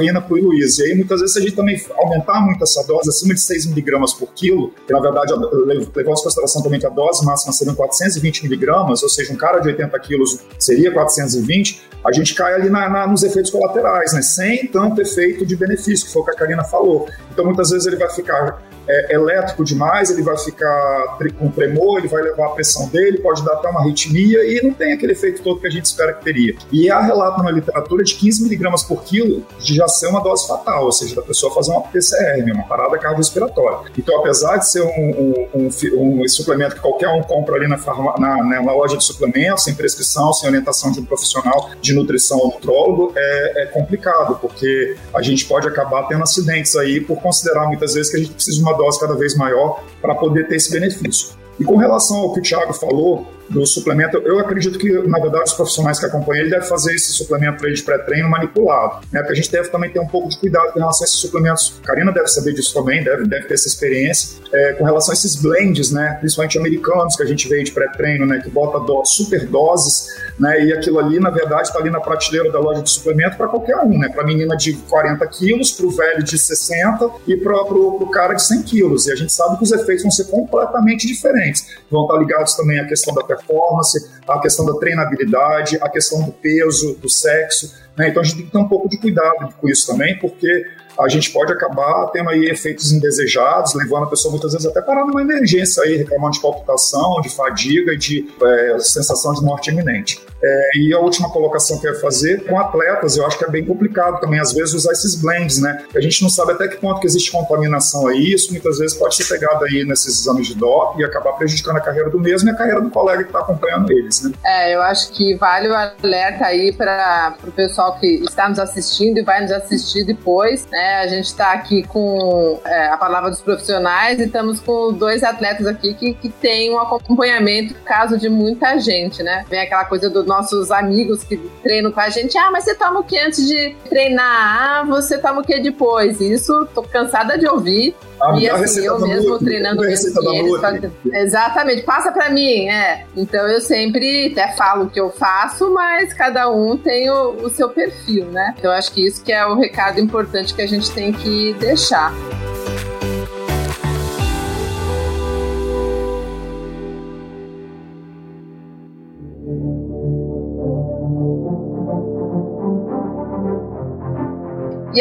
cafeína 0.05 0.21
para 0.21 0.35
o 0.35 0.41
Luiz. 0.41 0.79
E 0.79 0.85
aí, 0.85 0.95
muitas 0.95 1.21
vezes, 1.21 1.33
se 1.35 1.39
a 1.39 1.43
gente 1.43 1.57
também 1.57 1.81
aumentar 1.97 2.41
muito 2.41 2.63
essa 2.63 2.83
dose, 2.87 3.09
acima 3.09 3.35
de 3.35 3.41
6 3.41 3.67
miligramas 3.67 4.13
por 4.13 4.33
quilo, 4.35 4.73
que 4.87 4.93
na 4.93 5.01
verdade 5.01 5.33
levou 5.33 6.03
em 6.03 6.05
consideração 6.05 6.63
também 6.63 6.79
que 6.79 6.87
a 6.87 6.91
dose 6.91 7.25
máxima 7.25 7.53
seria 7.53 7.75
420 7.75 8.43
miligramas, 8.43 9.03
ou 9.03 9.09
seja, 9.09 9.33
um 9.33 9.37
cara 9.37 9.61
de 9.61 9.69
80 9.69 9.99
quilos 10.01 10.41
seria 10.59 10.93
420, 10.93 11.83
a 12.05 12.13
gente 12.13 12.35
cai 12.35 12.55
ali 12.55 12.69
na, 12.69 12.89
na, 12.89 13.07
nos 13.07 13.23
efeitos 13.23 13.51
colaterais, 13.51 14.13
né? 14.13 14.21
Sem 14.21 14.67
tanto 14.67 15.01
efeito 15.01 15.47
de 15.47 15.57
benefício, 15.57 16.07
que 16.07 16.13
foi 16.13 16.23
o 16.23 16.25
que 16.25 16.31
a 16.33 16.35
Karina 16.35 16.65
falou. 16.65 17.09
Então, 17.33 17.45
muitas 17.45 17.71
vezes, 17.71 17.87
ele 17.87 17.97
vai 17.97 18.11
ficar 18.11 18.63
é, 18.89 19.15
elétrico 19.15 19.65
demais, 19.65 20.11
ele 20.11 20.23
vai 20.23 20.37
ficar 20.37 21.19
com 21.39 21.51
tremor, 21.51 21.99
ele 21.99 22.09
vai 22.09 22.23
levar 22.23 22.47
a 22.47 22.51
pressão 22.51 22.89
dele, 22.89 23.19
pode 23.19 23.45
dar 23.45 23.55
até 23.55 23.69
uma 23.69 23.81
arritmia 23.81 24.45
e 24.45 24.63
não 24.63 24.73
tem 24.73 24.93
aquele 24.93 25.13
efeito 25.13 25.43
todo 25.43 25.61
que 25.61 25.67
a 25.67 25.71
gente 25.71 25.87
espera 25.87 26.13
que 26.13 26.25
teria. 26.25 26.57
E 26.73 26.91
há 26.91 27.01
relato 27.01 27.43
na 27.43 27.51
literatura 27.51 28.05
de 28.05 28.15
15 28.15 28.43
miligramas 28.43 28.83
por 28.83 29.03
quilo 29.03 29.45
de 29.59 29.75
já 29.75 29.89
ser 29.89 30.09
uma 30.09 30.23
dose 30.23 30.47
fatal, 30.47 30.85
ou 30.85 30.93
seja, 30.93 31.15
da 31.15 31.23
pessoa 31.23 31.55
fazer 31.55 31.71
uma 31.71 31.83
PCR, 31.83 32.43
né, 32.45 32.53
uma 32.53 32.65
parada 32.65 32.99
cardiorrespiratória. 32.99 33.91
Então, 33.97 34.19
apesar 34.19 34.59
de 34.59 34.69
ser 34.69 34.83
um, 34.83 35.49
um, 35.55 35.69
um, 35.95 36.23
um 36.23 36.29
suplemento 36.29 36.75
que 36.75 36.81
qualquer 36.81 37.09
um 37.09 37.23
compra 37.23 37.57
ali 37.57 37.69
na, 37.69 37.79
farma, 37.79 38.15
na, 38.19 38.43
na, 38.43 38.73
loja 38.73 38.97
de 38.97 39.05
suplementos, 39.05 39.65
sem 39.65 39.75
prescrição, 39.75 40.33
sem 40.33 40.49
orientação 40.49 40.91
de 40.91 41.01
um 41.01 41.05
profissional 41.05 41.71
de 41.81 41.95
nutrição 41.95 42.39
ou 42.39 42.53
nutrólogo, 42.53 43.13
é, 43.17 43.63
é 43.63 43.67
complicado, 43.67 44.39
porque 44.41 44.97
a 45.15 45.23
gente 45.23 45.47
pode 45.47 45.69
acabar 45.69 46.05
tendo 46.05 46.23
acidentes 46.23 46.77
aí 46.77 47.01
por 47.01 47.21
considerar 47.21 47.67
muitas 47.67 47.95
vezes 47.95 48.11
que 48.11 48.17
a 48.17 48.21
gente 48.21 48.33
precisa 48.33 48.57
de 48.57 48.63
uma 48.63 48.74
dose 48.75 49.01
cada 49.01 49.15
vez 49.15 49.37
maior 49.37 49.83
para 50.01 50.15
poder 50.15 50.47
ter 50.49 50.57
esse 50.57 50.71
benefício. 50.71 51.35
E 51.59 51.65
com 51.65 51.77
relação 51.77 52.19
ao 52.19 52.33
que 52.33 52.41
o 52.41 52.43
Thiago 52.43 52.73
falou 52.73 53.27
do 53.49 53.67
suplemento, 53.67 54.19
eu 54.19 54.39
acredito 54.39 54.79
que, 54.79 54.91
na 55.07 55.19
verdade, 55.19 55.45
os 55.45 55.53
profissionais 55.53 55.99
que 55.99 56.07
acompanham 56.07 56.43
ele 56.43 56.51
devem 56.51 56.67
fazer 56.67 56.95
esse 56.95 57.13
suplemento 57.13 57.65
de 57.71 57.83
pré-treino 57.83 58.29
manipulado. 58.29 59.07
Né? 59.13 59.21
Porque 59.21 59.33
a 59.33 59.37
gente 59.37 59.51
deve 59.51 59.69
também 59.69 59.91
ter 59.91 60.01
um 60.01 60.07
pouco 60.07 60.29
de 60.29 60.39
cuidado 60.39 60.73
com 60.73 60.79
relação 60.79 61.05
a 61.05 61.07
esses 61.07 61.19
suplementos. 61.19 61.81
A 61.83 61.87
Karina 61.87 62.13
deve 62.13 62.29
saber 62.29 62.53
disso 62.53 62.75
também, 62.75 63.03
deve, 63.03 63.27
deve 63.27 63.47
ter 63.47 63.55
essa 63.55 63.69
experiência. 63.69 64.39
É, 64.53 64.73
com 64.75 64.85
relação 64.85 65.13
a 65.13 65.15
esses 65.15 65.37
blends, 65.37 65.91
né? 65.91 66.17
principalmente 66.21 66.59
americanos, 66.59 67.17
que 67.17 67.23
a 67.23 67.27
gente 67.27 67.49
vê 67.49 67.63
de 67.63 67.73
pré-treino, 67.73 68.27
né? 68.27 68.41
que 68.41 68.51
bota 68.51 68.81
do, 68.81 69.05
super 69.05 69.47
doses, 69.47 70.09
né? 70.39 70.65
e 70.65 70.73
aquilo 70.73 70.99
ali, 70.99 71.21
na 71.21 71.31
verdade, 71.31 71.69
está 71.69 71.79
ali 71.79 71.91
na 71.91 72.01
prateleira 72.01 72.51
da 72.51 72.59
loja 72.59 72.83
de 72.83 72.91
suplemento 72.91 73.37
para 73.37 73.49
qualquer 73.49 73.77
um, 73.79 73.99
né? 73.99 74.09
para 74.09 74.25
menina 74.25 74.57
de 74.57 74.75
40 74.75 75.27
quilos, 75.29 75.73
para 75.73 75.87
o 75.87 75.91
velho 75.91 76.23
de 76.23 76.39
60 76.39 77.11
e 77.27 77.37
para 77.37 77.55
o 77.55 78.09
cara 78.11 78.35
de 78.35 78.43
100 78.43 78.63
quilos. 78.63 79.07
E 79.07 79.13
a 79.13 79.17
gente 79.17 79.33
sabe 79.33 79.59
que 79.59 79.65
os 79.65 79.73
efeitos 79.73 80.03
vão 80.03 80.11
ser 80.11 80.25
completamente 80.25 81.07
diferentes. 81.07 81.67
Vão 81.91 82.03
estar 82.03 82.17
ligados 82.19 82.55
também 82.55 82.79
à 82.79 82.87
questão 82.87 83.15
da 83.15 83.23
performance, 83.37 84.11
a 84.27 84.39
questão 84.41 84.65
da 84.65 84.75
treinabilidade, 84.75 85.79
a 85.81 85.89
questão 85.89 86.23
do 86.23 86.33
peso, 86.33 86.95
do 86.95 87.09
sexo. 87.09 87.75
Né? 87.97 88.09
Então 88.09 88.23
a 88.23 88.25
gente 88.25 88.37
tem 88.37 88.47
que 88.47 88.53
ter 88.53 88.59
um 88.59 88.69
pouco 88.69 88.89
de 88.89 88.97
cuidado 88.99 89.55
com 89.61 89.69
isso 89.69 89.87
também, 89.87 90.19
porque 90.19 90.67
a 90.99 91.09
gente 91.09 91.31
pode 91.31 91.53
acabar 91.53 92.07
tendo 92.13 92.31
aí 92.31 92.45
efeitos 92.47 92.93
indesejados, 92.93 93.75
levando 93.75 94.05
a 94.05 94.07
pessoa 94.07 94.31
muitas 94.31 94.53
vezes 94.53 94.67
até 94.67 94.81
parar 94.81 95.05
numa 95.05 95.21
emergência 95.21 95.83
aí, 95.83 95.97
reclamando 95.97 96.35
de 96.35 96.41
palpitação, 96.41 97.21
de 97.21 97.29
fadiga 97.29 97.93
e 97.93 97.99
de 97.99 98.29
é, 98.43 98.79
sensação 98.79 99.33
de 99.33 99.43
morte 99.43 99.71
iminente. 99.71 100.21
É, 100.45 100.79
e 100.79 100.93
a 100.93 100.99
última 100.99 101.31
colocação 101.31 101.79
que 101.79 101.89
eu 101.89 101.95
ia 101.95 102.01
fazer, 102.01 102.45
com 102.45 102.59
atletas, 102.59 103.17
eu 103.17 103.27
acho 103.27 103.39
que 103.39 103.45
é 103.45 103.51
bem 103.51 103.65
complicado 103.65 104.21
também, 104.21 104.39
às 104.39 104.53
vezes, 104.53 104.75
usar 104.75 104.93
esses 104.93 105.15
blends, 105.15 105.61
né? 105.61 105.85
A 105.97 106.01
gente 106.01 106.23
não 106.23 106.29
sabe 106.29 106.53
até 106.53 106.69
que 106.69 106.77
ponto 106.77 107.01
que 107.01 107.07
existe 107.07 107.33
contaminação 107.33 108.07
aí, 108.07 108.35
isso 108.35 108.53
muitas 108.53 108.79
vezes 108.79 108.97
pode 108.97 109.17
ser 109.17 109.25
pegado 109.25 109.65
aí 109.65 109.85
nesses 109.85 110.21
exames 110.21 110.49
de 110.49 110.55
doping 110.55 111.01
e 111.01 111.05
acabar 111.05 111.33
prejudicando 111.33 111.79
a 111.79 111.81
carreira 111.81 112.11
do 112.11 112.21
mesmo 112.21 112.49
e 112.49 112.53
a 112.53 112.57
carreira 112.57 112.81
do 112.81 112.91
colega 112.91 113.23
que 113.23 113.31
está 113.31 113.41
acompanhando 113.41 113.91
eles, 113.91 114.23
né? 114.23 114.33
É, 114.45 114.75
eu 114.75 114.83
acho 114.83 115.11
que 115.13 115.35
vale 115.37 115.69
o 115.69 115.75
alerta 115.75 116.45
aí 116.45 116.73
para 116.73 117.35
o 117.47 117.53
pessoal 117.53 117.99
que 117.99 118.07
está 118.25 118.49
nos 118.49 118.59
assistindo 118.59 119.19
e 119.19 119.23
vai 119.23 119.41
nos 119.41 119.53
assistir 119.53 120.05
depois, 120.05 120.67
né? 120.71 121.01
A 121.01 121.07
gente 121.07 121.27
está 121.27 121.53
aqui 121.53 121.83
com 121.85 122.61
é, 122.65 122.89
a 122.89 122.97
palavra 122.97 123.31
dos 123.31 123.41
profissionais 123.41 124.19
e 124.19 124.25
estamos 124.25 124.61
com 124.61 124.93
dois 124.93 125.23
atletas 125.23 125.67
aqui 125.67 125.95
que, 125.95 126.15
que 126.15 126.33
um 126.71 126.79
acompanhamento 126.79 127.75
caso 127.85 128.19
de 128.19 128.29
muita 128.29 128.79
gente, 128.79 129.23
né? 129.23 129.45
Vem 129.49 129.61
aquela 129.61 129.85
coisa 129.85 130.11
dos 130.11 130.27
nossos 130.35 130.71
amigos 130.71 131.23
que 131.23 131.37
treinam 131.63 131.93
com 131.93 132.01
a 132.01 132.09
gente. 132.09 132.37
Ah, 132.37 132.51
mas 132.51 132.65
você 132.65 132.75
toma 132.75 133.01
o 133.01 133.05
que 133.05 133.19
antes 133.19 133.47
de 133.47 133.75
treinar? 133.89 134.81
Ah, 134.81 134.85
você 134.85 135.19
toma 135.19 135.41
o 135.41 135.45
que 135.45 135.59
depois? 135.61 136.21
Isso, 136.21 136.67
tô 136.75 136.83
cansada 136.83 137.39
de 137.39 137.47
ouvir. 137.47 137.95
Ah, 138.21 138.35
e 138.39 138.49
assim, 138.49 138.85
eu 138.85 138.99
mesmo 139.01 139.31
Nutri, 139.31 139.47
treinando 139.47 139.83
mesmo 139.83 140.21
que 140.21 140.37
eles. 140.37 140.93
Exatamente, 141.13 141.83
passa 141.83 142.11
para 142.13 142.31
mim, 142.31 142.69
é. 142.69 143.05
Então 143.17 143.47
eu 143.49 143.61
sempre 143.61 144.33
até 144.33 144.53
falo 144.57 144.85
o 144.85 144.91
que 144.91 145.01
eu 145.01 145.11
faço, 145.11 145.73
mas 145.73 146.13
cada 146.15 146.51
um 146.51 146.77
tem 146.77 147.11
o, 147.11 147.31
o 147.43 147.51
seu 147.51 147.69
perfil, 147.69 148.27
né? 148.27 148.55
Então 148.59 148.71
acho 148.73 148.93
que 148.93 149.07
isso 149.07 149.23
que 149.23 149.33
é 149.33 149.45
o 149.47 149.55
recado 149.55 150.01
importante 150.01 150.55
que 150.55 150.63
a 150.63 150.67
gente 150.67 150.91
tem 150.93 151.13
que 151.13 151.53
deixar. 151.55 152.13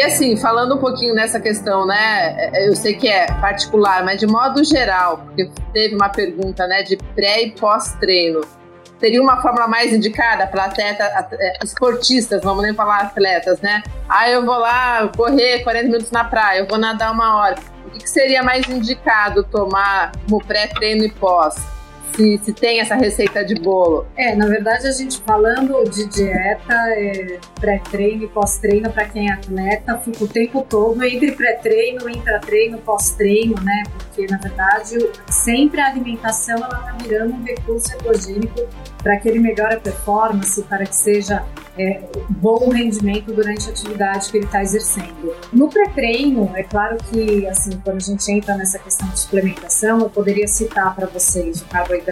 Assim, 0.06 0.36
falando 0.36 0.76
um 0.76 0.78
pouquinho 0.78 1.14
nessa 1.14 1.40
questão, 1.40 1.86
né? 1.86 2.50
É, 2.52 2.68
eu 2.68 2.76
sei 2.76 2.94
que 2.94 3.08
é 3.08 3.26
particular, 3.40 4.04
mas 4.04 4.18
de 4.20 4.26
modo 4.26 4.64
geral, 4.64 5.18
porque 5.18 5.50
teve 5.72 5.94
uma 5.94 6.08
pergunta, 6.08 6.66
né, 6.66 6.82
de 6.82 6.96
pré 7.14 7.42
e 7.42 7.50
pós-treino. 7.52 8.40
Seria 8.98 9.20
uma 9.20 9.42
fórmula 9.42 9.66
mais 9.66 9.92
indicada 9.92 10.46
para 10.46 10.64
atleta, 10.64 11.04
é, 11.32 11.58
esportistas, 11.64 12.42
vamos 12.42 12.62
nem 12.62 12.72
falar 12.72 13.00
atletas, 13.00 13.60
né? 13.60 13.82
Ah, 14.08 14.30
eu 14.30 14.44
vou 14.44 14.56
lá 14.56 15.08
correr 15.16 15.62
40 15.62 15.86
minutos 15.86 16.10
na 16.10 16.24
praia, 16.24 16.60
eu 16.60 16.66
vou 16.66 16.78
nadar 16.78 17.12
uma 17.12 17.36
hora. 17.36 17.56
O 17.86 17.90
que 17.90 18.08
seria 18.08 18.42
mais 18.42 18.66
indicado 18.68 19.44
tomar 19.44 20.12
como 20.24 20.44
pré-treino 20.44 21.04
e 21.04 21.10
pós? 21.10 21.73
Se, 22.14 22.40
se 22.44 22.52
tem 22.52 22.80
essa 22.80 22.94
receita 22.94 23.44
de 23.44 23.54
bolo. 23.56 24.06
É, 24.16 24.34
na 24.34 24.46
verdade, 24.46 24.86
a 24.86 24.92
gente 24.92 25.20
falando 25.22 25.88
de 25.90 26.06
dieta, 26.06 26.74
é, 26.74 27.38
pré-treino 27.60 28.24
e 28.24 28.28
pós-treino, 28.28 28.90
para 28.90 29.04
quem 29.06 29.28
é 29.28 29.32
atleta, 29.32 29.98
fica 29.98 30.24
o 30.24 30.28
tempo 30.28 30.64
todo 30.68 31.02
entre 31.04 31.32
pré-treino, 31.32 32.08
intra-treino, 32.08 32.78
pós-treino, 32.78 33.54
né? 33.62 33.82
Porque, 33.96 34.26
na 34.30 34.38
verdade, 34.38 34.98
sempre 35.28 35.80
a 35.80 35.86
alimentação 35.86 36.56
ela 36.56 36.68
tá 36.68 36.96
virando 37.02 37.34
um 37.34 37.42
recurso 37.42 37.92
exogênico 37.96 38.60
para 39.02 39.18
que 39.18 39.28
ele 39.28 39.38
melhore 39.38 39.74
a 39.74 39.80
performance, 39.80 40.62
para 40.62 40.86
que 40.86 40.94
seja 40.94 41.44
é, 41.76 42.02
bom 42.30 42.70
rendimento 42.70 43.32
durante 43.32 43.68
a 43.68 43.72
atividade 43.72 44.30
que 44.30 44.38
ele 44.38 44.46
está 44.46 44.62
exercendo. 44.62 45.34
No 45.52 45.68
pré-treino, 45.68 46.50
é 46.54 46.62
claro 46.62 46.96
que, 47.10 47.46
assim, 47.46 47.78
quando 47.82 47.96
a 47.96 48.00
gente 48.00 48.30
entra 48.30 48.56
nessa 48.56 48.78
questão 48.78 49.08
de 49.08 49.18
suplementação, 49.18 50.00
eu 50.00 50.10
poderia 50.10 50.46
citar 50.46 50.94
para 50.94 51.06
vocês 51.06 51.60
o 51.60 51.64
carboidrato, 51.66 52.03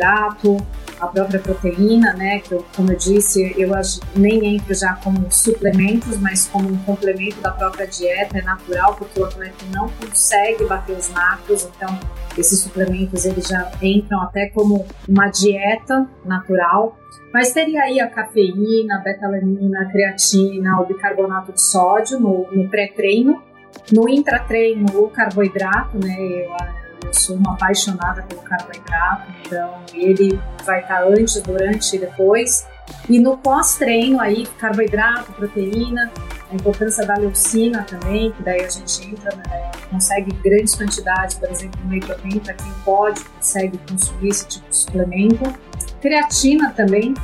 a 1.03 1.07
própria 1.09 1.41
proteína, 1.41 2.13
né, 2.13 2.39
que 2.39 2.53
eu, 2.53 2.65
como 2.77 2.93
eu 2.93 2.97
disse, 2.97 3.55
eu 3.59 3.73
nem 4.15 4.57
entro 4.57 4.73
já 4.73 4.95
como 4.95 5.27
suplementos, 5.31 6.17
mas 6.19 6.47
como 6.47 6.69
um 6.69 6.79
complemento 6.79 7.41
da 7.41 7.51
própria 7.51 7.87
dieta, 7.87 8.39
é 8.39 8.43
natural, 8.43 8.95
porque 8.95 9.21
o 9.21 9.25
atleta 9.25 9.65
não 9.75 9.89
consegue 9.89 10.65
bater 10.65 10.97
os 10.97 11.09
macros, 11.11 11.69
então 11.77 11.99
esses 12.39 12.61
suplementos 12.61 13.25
eles 13.25 13.49
já 13.49 13.71
entram 13.83 14.23
até 14.23 14.49
como 14.51 14.87
uma 15.09 15.29
dieta 15.29 16.09
natural. 16.25 16.97
Mas 17.33 17.53
teria 17.53 17.83
aí 17.83 17.99
a 17.99 18.09
cafeína, 18.09 18.97
a 18.97 18.99
betalanina, 18.99 19.83
a 19.83 19.85
creatina, 19.87 20.81
o 20.81 20.87
bicarbonato 20.87 21.53
de 21.53 21.63
sódio 21.63 22.21
no, 22.21 22.47
no 22.53 22.69
pré-treino. 22.69 23.43
No 23.91 24.09
intratreino, 24.09 24.87
o 24.95 25.09
carboidrato, 25.09 25.99
né? 25.99 26.15
Eu, 26.21 26.82
eu, 27.05 27.15
sou 27.15 27.37
uma 27.37 27.55
apaixonada 27.55 28.23
pelo 28.23 28.43
carboidrato, 28.43 29.33
então 29.45 29.83
ele 29.93 30.41
vai 30.65 30.81
estar 30.81 31.05
antes, 31.05 31.41
durante 31.43 31.97
e 31.97 31.99
depois. 31.99 32.67
E 33.09 33.19
no 33.19 33.37
pós-treino 33.39 34.21
aí, 34.21 34.47
carboidrato, 34.59 35.33
proteína, 35.33 36.11
a 36.51 36.55
importância 36.55 37.07
da 37.07 37.15
leucina 37.15 37.83
também, 37.83 38.31
que 38.33 38.43
daí 38.43 38.65
a 38.65 38.69
gente 38.69 39.09
entra, 39.09 39.35
né, 39.37 39.71
consegue 39.91 40.33
grandes 40.43 40.75
quantidades, 40.75 41.37
por 41.37 41.51
exemplo, 41.51 41.81
no 41.85 41.91
whey 41.91 42.01
protein, 42.01 42.39
para 42.39 42.55
quem 42.55 42.73
pode, 42.85 43.25
consegue 43.25 43.79
consumir 43.89 44.29
esse 44.29 44.47
tipo 44.47 44.69
de 44.69 44.77
suplemento. 44.77 45.55
Creatina 46.01 46.73
também, 46.73 47.15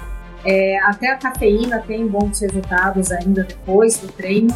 é, 0.45 0.79
até 0.81 1.11
a 1.11 1.17
cafeína 1.17 1.81
tem 1.81 2.07
bons 2.07 2.41
resultados 2.41 3.11
ainda 3.13 3.43
depois 3.43 3.99
do 3.99 4.09
treino. 4.09 4.55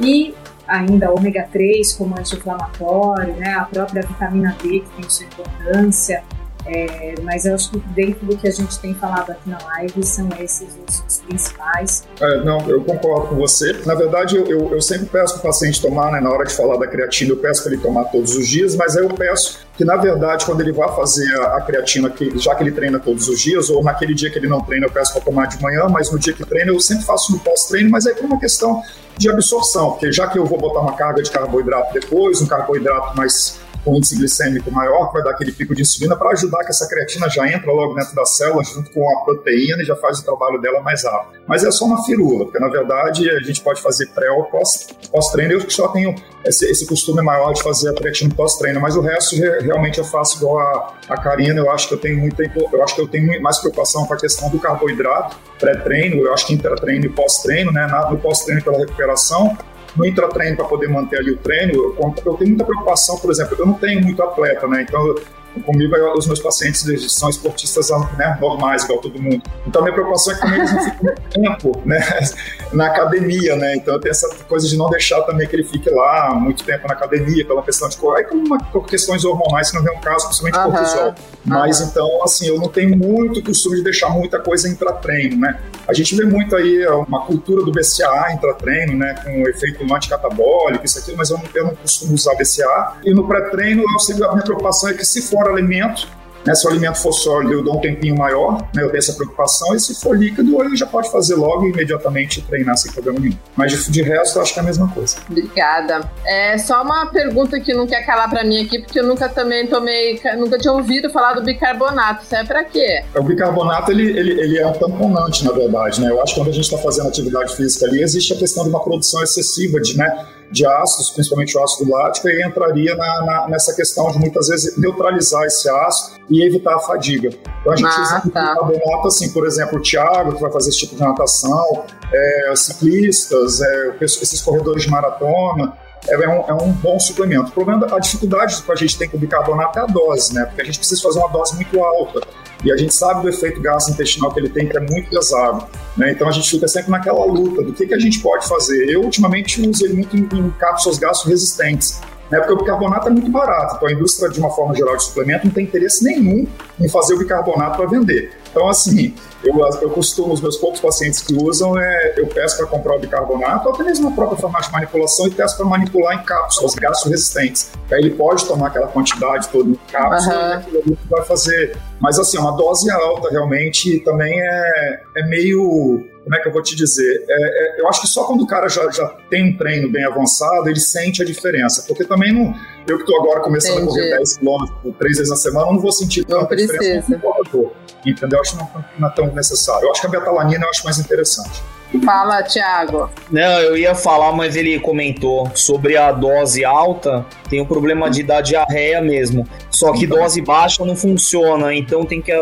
E 0.00 0.34
ainda 0.66 1.12
ômega 1.12 1.48
3 1.50 1.94
como 1.94 2.18
anti-inflamatório, 2.18 3.34
né, 3.34 3.54
a 3.54 3.64
própria 3.64 4.02
vitamina 4.02 4.56
D 4.62 4.80
que 4.80 4.90
tem 4.96 5.10
sua 5.10 5.26
importância, 5.26 6.22
é, 6.66 7.14
mas 7.22 7.44
eu 7.44 7.54
acho 7.54 7.70
que 7.70 7.78
dentro 7.78 8.24
do 8.26 8.36
que 8.36 8.48
a 8.48 8.50
gente 8.50 8.78
tem 8.78 8.94
falado 8.94 9.30
aqui 9.30 9.48
na 9.48 9.58
live 9.58 10.02
são 10.02 10.28
esses 10.40 10.68
os, 10.88 11.04
os 11.06 11.18
principais. 11.20 12.04
É, 12.20 12.44
não, 12.44 12.68
eu 12.68 12.82
concordo 12.82 13.28
com 13.28 13.36
você. 13.36 13.72
Na 13.84 13.94
verdade, 13.94 14.36
eu, 14.36 14.46
eu, 14.46 14.72
eu 14.72 14.80
sempre 14.80 15.06
peço 15.06 15.34
para 15.34 15.40
o 15.40 15.42
paciente 15.42 15.80
tomar, 15.80 16.12
né, 16.12 16.20
na 16.20 16.30
hora 16.30 16.44
de 16.44 16.54
falar 16.54 16.78
da 16.78 16.86
creatina, 16.86 17.32
eu 17.32 17.36
peço 17.36 17.62
para 17.62 17.72
ele 17.72 17.82
tomar 17.82 18.04
todos 18.04 18.34
os 18.34 18.48
dias, 18.48 18.74
mas 18.76 18.96
aí 18.96 19.04
eu 19.04 19.10
peço 19.10 19.60
que, 19.76 19.84
na 19.84 19.96
verdade, 19.96 20.46
quando 20.46 20.60
ele 20.60 20.72
vai 20.72 20.88
fazer 20.94 21.30
a, 21.40 21.56
a 21.58 21.60
creatina, 21.60 22.08
que, 22.08 22.38
já 22.38 22.54
que 22.54 22.62
ele 22.62 22.72
treina 22.72 22.98
todos 22.98 23.28
os 23.28 23.40
dias, 23.40 23.68
ou 23.68 23.82
naquele 23.82 24.14
dia 24.14 24.30
que 24.30 24.38
ele 24.38 24.48
não 24.48 24.60
treina, 24.60 24.86
eu 24.86 24.90
peço 24.90 25.12
para 25.12 25.22
tomar 25.22 25.46
de 25.46 25.60
manhã, 25.60 25.86
mas 25.88 26.10
no 26.10 26.18
dia 26.18 26.32
que 26.32 26.44
treina, 26.46 26.72
eu 26.72 26.80
sempre 26.80 27.04
faço 27.04 27.32
no 27.32 27.38
pós-treino, 27.40 27.90
mas 27.90 28.06
é 28.06 28.14
por 28.14 28.24
uma 28.24 28.38
questão 28.38 28.82
de 29.16 29.30
absorção, 29.30 29.92
porque 29.92 30.10
já 30.10 30.26
que 30.26 30.38
eu 30.38 30.44
vou 30.44 30.58
botar 30.58 30.80
uma 30.80 30.96
carga 30.96 31.22
de 31.22 31.30
carboidrato 31.30 31.92
depois, 31.92 32.40
um 32.40 32.46
carboidrato 32.46 33.16
mais 33.16 33.60
com 33.84 33.96
índice 33.96 34.16
glicêmico 34.16 34.70
maior, 34.70 35.08
que 35.08 35.14
vai 35.14 35.22
dar 35.22 35.30
aquele 35.30 35.52
pico 35.52 35.74
de 35.74 35.82
insulina 35.82 36.16
para 36.16 36.30
ajudar 36.30 36.64
que 36.64 36.70
essa 36.70 36.88
creatina 36.88 37.28
já 37.28 37.46
entra 37.46 37.70
logo 37.70 37.94
dentro 37.94 38.14
da 38.14 38.24
célula 38.24 38.64
junto 38.64 38.90
com 38.90 39.08
a 39.08 39.24
proteína 39.24 39.82
e 39.82 39.84
já 39.84 39.94
faz 39.96 40.20
o 40.20 40.24
trabalho 40.24 40.60
dela 40.60 40.80
mais 40.80 41.04
rápido. 41.04 41.42
Mas 41.46 41.62
é 41.62 41.70
só 41.70 41.84
uma 41.84 42.02
firula, 42.04 42.44
porque 42.46 42.58
na 42.58 42.68
verdade 42.68 43.28
a 43.30 43.40
gente 43.40 43.60
pode 43.60 43.82
fazer 43.82 44.06
pré 44.08 44.30
ou 44.30 44.44
pós-treino. 44.44 45.52
eu 45.52 45.70
só 45.70 45.88
tenho 45.88 46.14
esse, 46.44 46.66
esse, 46.70 46.86
costume 46.86 47.22
maior 47.22 47.52
de 47.52 47.62
fazer 47.62 47.90
a 47.90 47.94
creatina 47.94 48.34
pós-treino, 48.34 48.80
mas 48.80 48.96
o 48.96 49.00
resto 49.00 49.36
realmente 49.36 49.98
eu 49.98 50.04
faço 50.04 50.38
igual 50.38 50.58
a, 50.58 50.94
a 51.08 51.16
Karina. 51.16 51.60
Eu 51.60 51.70
acho 51.70 51.88
que 51.88 51.94
eu 51.94 51.98
tenho 51.98 52.18
muita, 52.18 52.42
eu 52.42 52.82
acho 52.82 52.94
que 52.94 53.00
eu 53.00 53.08
tenho 53.08 53.40
mais 53.42 53.58
preocupação 53.58 54.06
com 54.06 54.14
a 54.14 54.16
questão 54.16 54.48
do 54.50 54.58
carboidrato 54.58 55.36
pré-treino, 55.58 56.22
eu 56.22 56.32
acho 56.32 56.46
que 56.46 56.54
intra-treino 56.54 57.06
e 57.06 57.08
pós-treino, 57.08 57.72
né? 57.72 57.86
No 58.10 58.18
pós-treino 58.18 58.62
pela 58.62 58.78
recuperação 58.78 59.56
no 59.96 60.06
intratreino 60.06 60.56
para 60.56 60.66
poder 60.66 60.88
manter 60.88 61.18
ali 61.18 61.32
o 61.32 61.36
treino, 61.38 61.74
eu, 61.74 62.14
eu, 62.26 62.34
tenho 62.34 62.50
muita 62.50 62.64
preocupação, 62.64 63.18
por 63.18 63.30
exemplo, 63.30 63.56
eu 63.58 63.66
não 63.66 63.74
tenho 63.74 64.02
muito 64.02 64.22
atleta, 64.22 64.66
né? 64.66 64.82
Então 64.88 65.14
Comigo, 65.62 65.94
os 66.16 66.26
meus 66.26 66.40
pacientes 66.40 66.84
são 67.12 67.28
esportistas 67.28 67.88
né, 68.16 68.36
normais, 68.40 68.84
igual 68.84 69.00
todo 69.00 69.20
mundo. 69.20 69.42
Então, 69.66 69.82
a 69.82 69.84
minha 69.84 69.94
preocupação 69.94 70.32
é 70.32 70.36
que 70.36 70.46
eles 70.46 70.72
não 70.72 70.84
fiquem 70.84 71.02
muito 71.02 71.22
tempo 71.30 71.82
né, 71.84 72.00
na 72.72 72.86
academia, 72.86 73.56
né? 73.56 73.76
Então, 73.76 73.98
tem 74.00 74.10
essa 74.10 74.28
coisa 74.48 74.68
de 74.68 74.76
não 74.76 74.88
deixar 74.90 75.22
também 75.22 75.46
que 75.46 75.54
ele 75.54 75.64
fique 75.64 75.88
lá 75.90 76.34
muito 76.34 76.64
tempo 76.64 76.86
na 76.88 76.94
academia, 76.94 77.46
pela 77.46 77.62
questão 77.62 77.88
de 77.88 77.96
aí 78.16 78.24
como 78.24 78.44
uma, 78.44 78.58
questões 78.86 79.24
hormonais, 79.24 79.70
que 79.70 79.78
não 79.78 79.86
é 79.86 79.96
um 79.96 80.00
caso, 80.00 80.26
principalmente 80.26 80.58
uhum. 80.58 80.72
cortisol. 80.72 81.14
Mas, 81.44 81.80
uhum. 81.80 81.86
então, 81.86 82.24
assim, 82.24 82.48
eu 82.48 82.58
não 82.58 82.68
tenho 82.68 82.96
muito 82.96 83.42
costume 83.42 83.76
de 83.76 83.84
deixar 83.84 84.10
muita 84.10 84.38
coisa 84.38 84.68
intra-treino, 84.68 85.36
né? 85.36 85.58
A 85.86 85.92
gente 85.92 86.14
vê 86.16 86.24
muito 86.24 86.56
aí 86.56 86.86
uma 86.86 87.24
cultura 87.26 87.62
do 87.62 87.70
BCAA 87.70 88.32
intra-treino, 88.32 88.96
né? 88.96 89.14
Com 89.22 89.48
efeito 89.48 89.84
anticatabólico, 89.94 90.84
isso 90.84 90.98
aqui, 90.98 91.14
mas 91.16 91.30
eu 91.30 91.38
não, 91.38 91.44
eu 91.54 91.64
não 91.66 91.74
costumo 91.74 92.14
usar 92.14 92.34
BCAA. 92.34 92.98
E 93.04 93.14
no 93.14 93.26
pré-treino, 93.26 93.82
eu 93.82 94.24
a 94.24 94.32
minha 94.32 94.44
preocupação 94.44 94.90
é 94.90 94.94
que 94.94 95.04
se 95.04 95.22
for 95.22 95.43
alimento, 95.50 96.08
né, 96.46 96.54
se 96.54 96.66
o 96.66 96.70
alimento 96.70 96.98
for 96.98 97.12
sólido, 97.12 97.54
eu 97.54 97.64
dou 97.64 97.78
um 97.78 97.80
tempinho 97.80 98.16
maior, 98.16 98.58
né, 98.74 98.82
eu 98.82 98.88
tenho 98.88 98.98
essa 98.98 99.14
preocupação, 99.14 99.74
e 99.74 99.80
se 99.80 99.98
for 100.00 100.16
líquido, 100.16 100.62
ele 100.62 100.76
já 100.76 100.86
pode 100.86 101.10
fazer 101.10 101.34
logo 101.36 101.66
e 101.66 101.70
imediatamente 101.70 102.42
treinar 102.42 102.76
sem 102.76 102.92
problema 102.92 103.18
nenhum. 103.18 103.36
Mas 103.56 103.72
de, 103.72 103.90
de 103.90 104.02
resto, 104.02 104.38
eu 104.38 104.42
acho 104.42 104.52
que 104.52 104.58
é 104.58 104.62
a 104.62 104.66
mesma 104.66 104.88
coisa. 104.88 105.16
Obrigada. 105.28 106.08
É 106.26 106.58
só 106.58 106.82
uma 106.82 107.06
pergunta 107.06 107.58
que 107.60 107.72
não 107.72 107.86
quer 107.86 108.04
calar 108.04 108.28
para 108.28 108.44
mim 108.44 108.62
aqui, 108.62 108.78
porque 108.78 109.00
eu 109.00 109.06
nunca 109.06 109.28
também 109.28 109.66
tomei, 109.66 110.20
nunca 110.36 110.58
tinha 110.58 110.72
ouvido 110.72 111.08
falar 111.10 111.34
do 111.34 111.42
bicarbonato. 111.42 112.24
Isso 112.24 112.36
é 112.36 112.44
para 112.44 112.64
quê? 112.64 113.04
O 113.14 113.22
bicarbonato, 113.22 113.90
ele, 113.90 114.10
ele, 114.10 114.40
ele 114.40 114.58
é 114.58 114.66
um 114.66 114.72
tamponante, 114.72 115.44
na 115.44 115.52
verdade, 115.52 116.00
né? 116.00 116.10
Eu 116.10 116.22
acho 116.22 116.34
que 116.34 116.40
quando 116.40 116.50
a 116.50 116.52
gente 116.52 116.64
está 116.64 116.78
fazendo 116.78 117.08
atividade 117.08 117.56
física 117.56 117.86
ali, 117.86 118.02
existe 118.02 118.32
a 118.34 118.36
questão 118.36 118.64
de 118.64 118.70
uma 118.70 118.82
produção 118.82 119.22
excessiva 119.22 119.80
de, 119.80 119.96
né, 119.96 120.26
de 120.54 120.64
ácidos, 120.66 121.10
principalmente 121.10 121.58
o 121.58 121.62
ácido 121.62 121.90
lático, 121.90 122.28
e 122.28 122.46
entraria 122.46 122.94
na, 122.94 123.26
na, 123.26 123.48
nessa 123.48 123.74
questão 123.74 124.10
de 124.10 124.18
muitas 124.18 124.48
vezes 124.48 124.78
neutralizar 124.78 125.44
esse 125.44 125.68
ácido 125.68 126.20
e 126.30 126.46
evitar 126.46 126.76
a 126.76 126.78
fadiga. 126.78 127.28
Então 127.60 127.72
a 127.72 127.76
gente 127.76 127.88
ah, 127.88 128.02
usa 128.02 128.30
tá. 128.32 128.54
carbonato, 128.54 129.08
assim, 129.08 129.30
por 129.32 129.46
exemplo, 129.46 129.78
o 129.78 129.82
Thiago, 129.82 130.34
que 130.34 130.40
vai 130.40 130.52
fazer 130.52 130.70
esse 130.70 130.78
tipo 130.78 130.94
de 130.94 131.00
natação, 131.02 131.84
é, 132.12 132.52
ciclistas, 132.56 133.60
é, 133.60 133.96
esses 134.00 134.40
corredores 134.40 134.84
de 134.84 134.90
maratona, 134.90 135.76
é, 136.08 136.14
é 136.14 136.28
um, 136.28 136.44
é 136.48 136.54
um, 136.54 136.72
bom 136.72 136.98
suplemento. 136.98 137.48
O 137.48 137.52
problema, 137.52 137.86
a 137.90 137.98
dificuldade 137.98 138.62
que 138.62 138.72
a 138.72 138.76
gente 138.76 138.96
tem 138.96 139.08
com 139.08 139.16
o 139.16 139.20
bicarbonato 139.20 139.78
é 139.78 139.82
a 139.82 139.86
dose, 139.86 140.34
né? 140.34 140.44
Porque 140.44 140.62
a 140.62 140.64
gente 140.64 140.78
precisa 140.78 141.02
fazer 141.02 141.18
uma 141.18 141.28
dose 141.28 141.54
muito 141.56 141.82
alta. 141.82 142.20
E 142.64 142.72
a 142.72 142.76
gente 142.76 142.94
sabe 142.94 143.22
do 143.22 143.28
efeito 143.28 143.60
gastrointestinal 143.60 144.32
que 144.32 144.40
ele 144.40 144.48
tem, 144.48 144.66
que 144.66 144.76
é 144.76 144.80
muito 144.80 145.10
pesado. 145.10 145.66
Né? 145.96 146.12
Então 146.12 146.26
a 146.26 146.32
gente 146.32 146.50
fica 146.50 146.66
sempre 146.66 146.90
naquela 146.90 147.24
luta 147.24 147.62
do 147.62 147.72
que, 147.72 147.86
que 147.86 147.94
a 147.94 147.98
gente 147.98 148.20
pode 148.20 148.48
fazer. 148.48 148.88
Eu, 148.88 149.02
ultimamente, 149.02 149.60
uso 149.68 149.84
ele 149.84 149.94
muito 149.94 150.16
em, 150.16 150.22
em 150.22 150.50
cápsulas 150.52 150.98
gastro 150.98 151.28
resistentes. 151.28 152.00
Né? 152.30 152.38
Porque 152.38 152.52
o 152.52 152.56
bicarbonato 152.56 153.08
é 153.08 153.10
muito 153.10 153.30
barato. 153.30 153.76
Então 153.76 153.88
a 153.88 153.92
indústria, 153.92 154.30
de 154.30 154.38
uma 154.38 154.50
forma 154.50 154.74
geral, 154.74 154.96
de 154.96 155.04
suplemento 155.04 155.46
não 155.46 155.52
tem 155.52 155.64
interesse 155.64 156.02
nenhum 156.04 156.46
em 156.80 156.88
fazer 156.88 157.14
o 157.14 157.18
bicarbonato 157.18 157.76
para 157.76 157.86
vender. 157.86 158.32
Então, 158.50 158.68
assim, 158.68 159.12
eu, 159.42 159.54
eu 159.82 159.90
costumo, 159.90 160.32
os 160.32 160.40
meus 160.40 160.56
poucos 160.56 160.80
pacientes 160.80 161.20
que 161.20 161.34
usam, 161.34 161.76
é, 161.76 162.14
eu 162.16 162.26
peço 162.28 162.56
para 162.56 162.66
comprar 162.66 162.94
o 162.94 163.00
bicarbonato, 163.00 163.68
ou 163.68 163.74
até 163.74 163.82
mesmo 163.82 164.08
na 164.08 164.14
própria 164.14 164.38
farmácia 164.38 164.68
de 164.68 164.74
manipulação, 164.74 165.26
e 165.26 165.30
peço 165.32 165.56
para 165.56 165.66
manipular 165.66 166.14
em 166.14 166.22
cápsulas 166.22 166.74
gastro-resistentes. 166.74 167.72
Aí 167.90 167.98
ele 167.98 168.10
pode 168.10 168.46
tomar 168.46 168.68
aquela 168.68 168.86
quantidade 168.86 169.48
toda 169.48 169.70
em 169.70 169.78
cápsula 169.90 170.64
uhum. 170.72 170.82
e 170.86 170.98
vai 171.10 171.24
fazer. 171.24 171.76
Mas, 172.00 172.16
assim, 172.16 172.38
uma 172.38 172.52
dose 172.52 172.88
alta 172.92 173.28
realmente 173.30 173.98
também 174.00 174.40
é, 174.40 175.00
é 175.16 175.26
meio 175.26 176.06
como 176.24 176.34
é 176.34 176.40
que 176.40 176.48
eu 176.48 176.52
vou 176.52 176.62
te 176.62 176.74
dizer? 176.74 177.24
É, 177.28 177.78
é, 177.78 177.80
eu 177.80 177.88
acho 177.88 178.00
que 178.00 178.08
só 178.08 178.24
quando 178.24 178.42
o 178.42 178.46
cara 178.46 178.66
já, 178.68 178.90
já 178.90 179.06
tem 179.28 179.50
um 179.50 179.56
treino 179.56 179.90
bem 179.90 180.04
avançado, 180.04 180.68
ele 180.68 180.80
sente 180.80 181.22
a 181.22 181.24
diferença. 181.24 181.84
Porque 181.86 182.04
também 182.04 182.32
não. 182.32 182.54
Eu 182.88 182.96
que 182.96 183.02
estou 183.02 183.20
agora 183.20 183.40
começando 183.40 183.82
Entendi. 183.82 184.00
a 184.00 184.16
correr 184.16 184.16
10 184.16 184.38
km 184.38 184.92
três 184.98 185.18
vezes 185.18 185.30
na 185.30 185.36
semana, 185.36 185.68
eu 185.68 185.74
não 185.74 185.80
vou 185.80 185.92
sentir 185.92 186.24
tanta 186.24 186.54
não 186.54 186.56
diferença 186.56 187.18
corredor. 187.18 187.72
Entendeu? 188.04 188.38
Eu 188.38 188.40
acho 188.40 188.52
que 188.52 188.58
não, 188.58 188.84
não 188.98 189.08
é 189.08 189.12
tão 189.12 189.26
necessário. 189.34 189.86
Eu 189.86 189.92
acho 189.92 190.00
que 190.00 190.06
a 190.06 190.10
betalanina 190.10 190.64
eu 190.64 190.70
acho 190.70 190.84
mais 190.84 190.98
interessante. 190.98 191.62
Fala, 192.04 192.42
Thiago. 192.42 193.10
Não, 193.30 193.60
eu 193.60 193.76
ia 193.76 193.94
falar, 193.94 194.32
mas 194.32 194.56
ele 194.56 194.80
comentou 194.80 195.50
sobre 195.54 195.96
a 195.96 196.10
dose 196.10 196.64
alta. 196.64 197.24
Tem 197.54 197.60
o 197.60 197.66
problema 197.66 198.10
de 198.10 198.24
dar 198.24 198.40
diarreia 198.40 199.00
mesmo. 199.00 199.46
Só 199.70 199.92
que 199.92 200.08
dose 200.08 200.40
baixa 200.42 200.84
não 200.84 200.96
funciona, 200.96 201.72
então 201.72 202.04
tem 202.04 202.20
que 202.20 202.32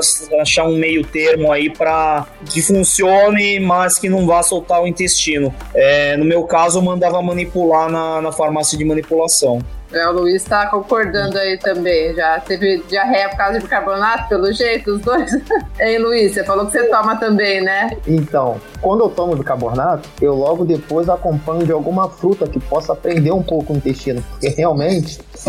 achar 0.40 0.64
um 0.64 0.74
meio 0.74 1.04
termo 1.04 1.52
aí 1.52 1.68
para 1.68 2.26
que 2.46 2.62
funcione, 2.62 3.60
mas 3.60 3.98
que 3.98 4.08
não 4.08 4.26
vá 4.26 4.42
soltar 4.42 4.82
o 4.82 4.86
intestino. 4.86 5.54
É, 5.74 6.16
no 6.16 6.24
meu 6.24 6.44
caso, 6.44 6.78
eu 6.78 6.82
mandava 6.82 7.20
manipular 7.20 7.90
na, 7.90 8.22
na 8.22 8.32
farmácia 8.32 8.78
de 8.78 8.86
manipulação. 8.86 9.60
É, 9.92 10.08
o 10.08 10.12
Luiz 10.12 10.42
tá 10.42 10.66
concordando 10.66 11.38
aí 11.38 11.58
também. 11.58 12.14
Já 12.14 12.40
teve 12.40 12.82
diarreia 12.88 13.28
por 13.28 13.36
causa 13.36 13.58
de 13.58 13.64
bicarbonato, 13.64 14.28
pelo 14.28 14.50
jeito, 14.52 14.92
os 14.92 15.00
dois. 15.02 15.30
Hein, 15.78 15.98
Luiz? 15.98 16.32
Você 16.32 16.44
falou 16.44 16.66
que 16.66 16.72
você 16.72 16.84
toma 16.88 17.16
também, 17.16 17.60
né? 17.60 17.90
Então, 18.06 18.60
quando 18.80 19.04
eu 19.04 19.10
tomo 19.10 19.34
bicarbonato, 19.34 20.08
eu 20.20 20.34
logo 20.34 20.64
depois 20.64 21.08
acompanho 21.08 21.64
de 21.64 21.72
alguma 21.72 22.08
fruta 22.08 22.46
que 22.46 22.60
possa 22.60 22.94
prender 22.94 23.34
um 23.34 23.42
pouco 23.42 23.72
o 23.72 23.76
intestino. 23.76 24.22
Porque 24.30 24.48
realmente 24.48 25.01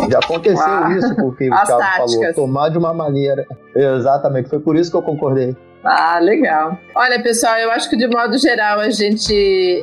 já 0.10 0.20
aconteceu 0.20 0.66
ah, 0.66 0.96
isso, 0.98 1.16
porque 1.16 1.50
o 1.50 1.54
Ricardo 1.54 1.84
falou. 1.98 2.34
Tomar 2.34 2.70
de 2.70 2.78
uma 2.78 2.94
maneira. 2.94 3.46
Exatamente, 3.76 4.50
foi 4.50 4.60
por 4.60 4.76
isso 4.76 4.92
que 4.92 4.98
eu 4.98 5.02
concordei. 5.02 5.56
Ah, 5.84 6.18
legal. 6.20 6.78
Olha, 6.96 7.22
pessoal, 7.22 7.58
eu 7.58 7.70
acho 7.70 7.90
que 7.90 7.98
de 7.98 8.08
modo 8.08 8.38
geral 8.38 8.80
a 8.80 8.90
gente 8.90 9.34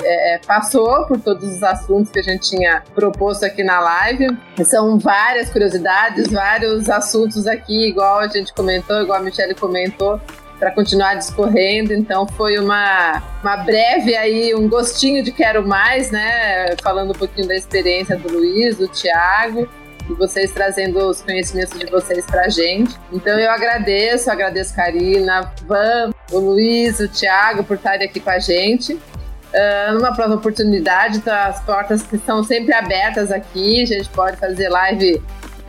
é, 0.03 0.35
é, 0.35 0.39
passou 0.39 1.05
por 1.05 1.21
todos 1.21 1.57
os 1.57 1.63
assuntos 1.63 2.11
que 2.11 2.21
a 2.21 2.23
gente 2.23 2.49
tinha 2.49 2.83
proposto 2.95 3.45
aqui 3.45 3.63
na 3.63 3.81
live. 3.81 4.29
São 4.65 4.99
várias 4.99 5.51
curiosidades, 5.51 6.29
vários 6.29 6.89
assuntos 6.89 7.47
aqui, 7.47 7.89
igual 7.89 8.21
a 8.21 8.29
gente 8.29 8.55
comentou, 8.55 9.03
igual 9.03 9.19
a 9.19 9.23
Michelle 9.23 9.55
comentou 9.55 10.19
para 10.61 10.71
continuar 10.71 11.15
discorrendo. 11.15 11.95
Então 11.95 12.29
foi 12.29 12.59
uma, 12.59 13.23
uma 13.43 13.57
breve 13.57 14.15
aí, 14.15 14.55
um 14.55 14.69
gostinho 14.69 15.25
de 15.25 15.33
quero 15.33 15.67
mais, 15.67 16.11
né? 16.11 16.77
Falando 16.83 17.11
um 17.11 17.19
pouquinho 17.19 17.49
da 17.49 17.57
experiência 17.57 18.17
do 18.17 18.31
Luiz, 18.31 18.77
do 18.77 18.87
Tiago 18.87 19.67
e 20.09 20.13
vocês 20.15 20.53
trazendo 20.53 20.99
os 21.09 21.23
conhecimentos 21.23 21.79
de 21.79 21.87
vocês 21.87 22.27
pra 22.27 22.49
gente. 22.49 22.95
Então 23.11 23.39
eu 23.39 23.51
agradeço, 23.51 24.31
agradeço 24.31 24.77
Karina, 24.77 25.51
Van, 25.67 26.11
o 26.31 26.39
Luiz, 26.39 27.01
o 27.01 27.09
Thiago 27.09 27.65
por 27.65 27.77
estarem 27.77 28.07
aqui 28.07 28.21
com 28.21 28.31
a 28.31 28.39
gente. 28.39 28.93
Uh, 28.93 29.95
numa 29.95 30.15
próxima 30.15 30.37
oportunidade, 30.37 31.21
tá, 31.21 31.47
as 31.47 31.61
portas 31.63 32.07
estão 32.13 32.45
sempre 32.45 32.73
abertas 32.73 33.33
aqui, 33.33 33.83
a 33.83 33.87
gente 33.87 34.09
pode 34.11 34.37
fazer 34.37 34.69
live 34.69 35.21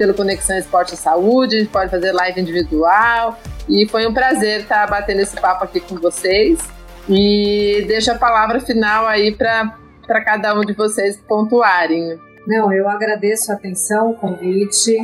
pelo 0.01 0.15
Conexão 0.15 0.57
Esporte 0.57 0.95
e 0.95 0.97
Saúde, 0.97 1.57
a 1.57 1.59
gente 1.59 1.69
pode 1.69 1.91
fazer 1.91 2.11
live 2.11 2.41
individual. 2.41 3.39
E 3.69 3.87
foi 3.87 4.07
um 4.07 4.11
prazer 4.11 4.61
estar 4.61 4.87
batendo 4.87 5.19
esse 5.21 5.39
papo 5.39 5.63
aqui 5.63 5.79
com 5.79 5.95
vocês. 5.97 6.59
E 7.07 7.85
deixo 7.87 8.11
a 8.11 8.15
palavra 8.15 8.59
final 8.59 9.05
aí 9.05 9.31
para 9.31 10.25
cada 10.25 10.59
um 10.59 10.61
de 10.61 10.73
vocês 10.73 11.17
pontuarem. 11.27 12.19
Não, 12.47 12.73
eu 12.73 12.89
agradeço 12.89 13.51
a 13.51 13.55
atenção, 13.55 14.09
o 14.09 14.15
convite. 14.15 14.97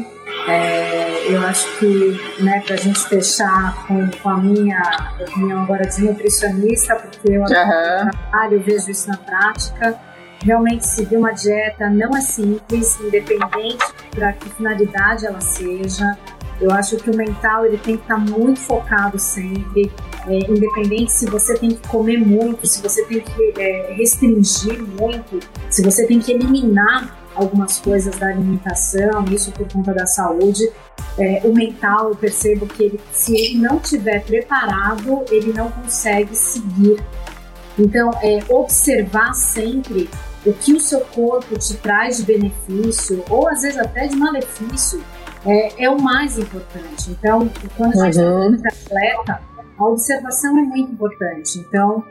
É, 0.50 1.32
eu 1.32 1.46
acho 1.46 1.78
que, 1.78 2.20
né, 2.42 2.64
para 2.66 2.74
a 2.74 2.78
gente 2.78 3.00
fechar 3.08 3.86
com, 3.86 4.10
com, 4.10 4.30
a 4.30 4.38
minha 4.38 4.82
opinião 5.22 5.62
agora 5.62 5.86
de 5.86 6.02
nutricionista, 6.02 6.96
porque 6.96 7.34
eu, 7.34 7.42
uhum. 7.42 7.46
trabalho, 7.46 8.54
eu 8.54 8.62
vejo 8.62 8.90
isso 8.90 9.08
na 9.08 9.18
prática. 9.18 10.07
Realmente 10.44 10.86
seguir 10.86 11.18
uma 11.18 11.32
dieta 11.32 11.90
não 11.90 12.16
é 12.16 12.22
simples, 12.22 13.00
independente 13.00 13.86
para 14.12 14.34
que 14.34 14.50
finalidade 14.50 15.26
ela 15.26 15.42
seja. 15.42 16.18
Eu 16.60 16.72
acho 16.72 16.98
que 16.98 17.10
o 17.10 17.16
mental 17.16 17.66
ele 17.66 17.78
tem 17.78 17.98
que 17.98 18.04
estar 18.04 18.16
tá 18.16 18.20
muito 18.20 18.60
focado 18.60 19.20
sempre, 19.20 19.92
é, 20.28 20.40
independente 20.52 21.12
se 21.12 21.26
você 21.28 21.56
tem 21.58 21.70
que 21.70 21.88
comer 21.88 22.18
muito, 22.18 22.66
se 22.66 22.82
você 22.82 23.04
tem 23.06 23.22
que 23.22 23.54
é, 23.62 23.94
restringir 23.94 24.82
muito, 24.82 25.40
se 25.70 25.84
você 25.84 26.08
tem 26.08 26.20
que 26.20 26.32
eliminar 26.32 27.16
algumas 27.36 27.80
coisas 27.80 28.16
da 28.18 28.28
alimentação, 28.28 29.24
isso 29.26 29.52
por 29.52 29.72
conta 29.72 29.94
da 29.94 30.08
saúde. 30.08 30.68
É, 31.20 31.42
o 31.44 31.54
mental, 31.54 32.10
eu 32.10 32.16
percebo 32.16 32.66
que 32.66 32.84
ele, 32.84 33.00
se 33.12 33.36
ele 33.36 33.60
não 33.60 33.80
tiver 33.80 34.24
preparado, 34.24 35.24
ele 35.30 35.54
não 35.54 35.70
consegue 35.72 36.36
seguir. 36.36 37.04
Então, 37.78 38.12
é, 38.24 38.40
observar 38.50 39.34
sempre 39.34 40.10
o 40.46 40.54
que 40.54 40.74
o 40.74 40.80
seu 40.80 41.02
corpo 41.02 41.58
te 41.58 41.76
traz 41.78 42.18
de 42.18 42.24
benefício, 42.24 43.24
ou 43.30 43.48
às 43.48 43.62
vezes 43.62 43.78
até 43.78 44.08
de 44.08 44.16
malefício, 44.16 45.04
é, 45.46 45.86
é 45.86 45.90
o 45.90 46.02
mais 46.02 46.38
importante. 46.38 47.12
Então, 47.12 47.50
quando 47.76 48.02
a 48.02 48.12
gente 48.12 48.24
uhum. 48.24 48.56
está 48.56 48.70
atleta, 48.70 49.42
a 49.78 49.86
observação 49.86 50.58
é 50.58 50.62
muito 50.62 50.92
importante. 50.92 51.60
Então, 51.60 52.04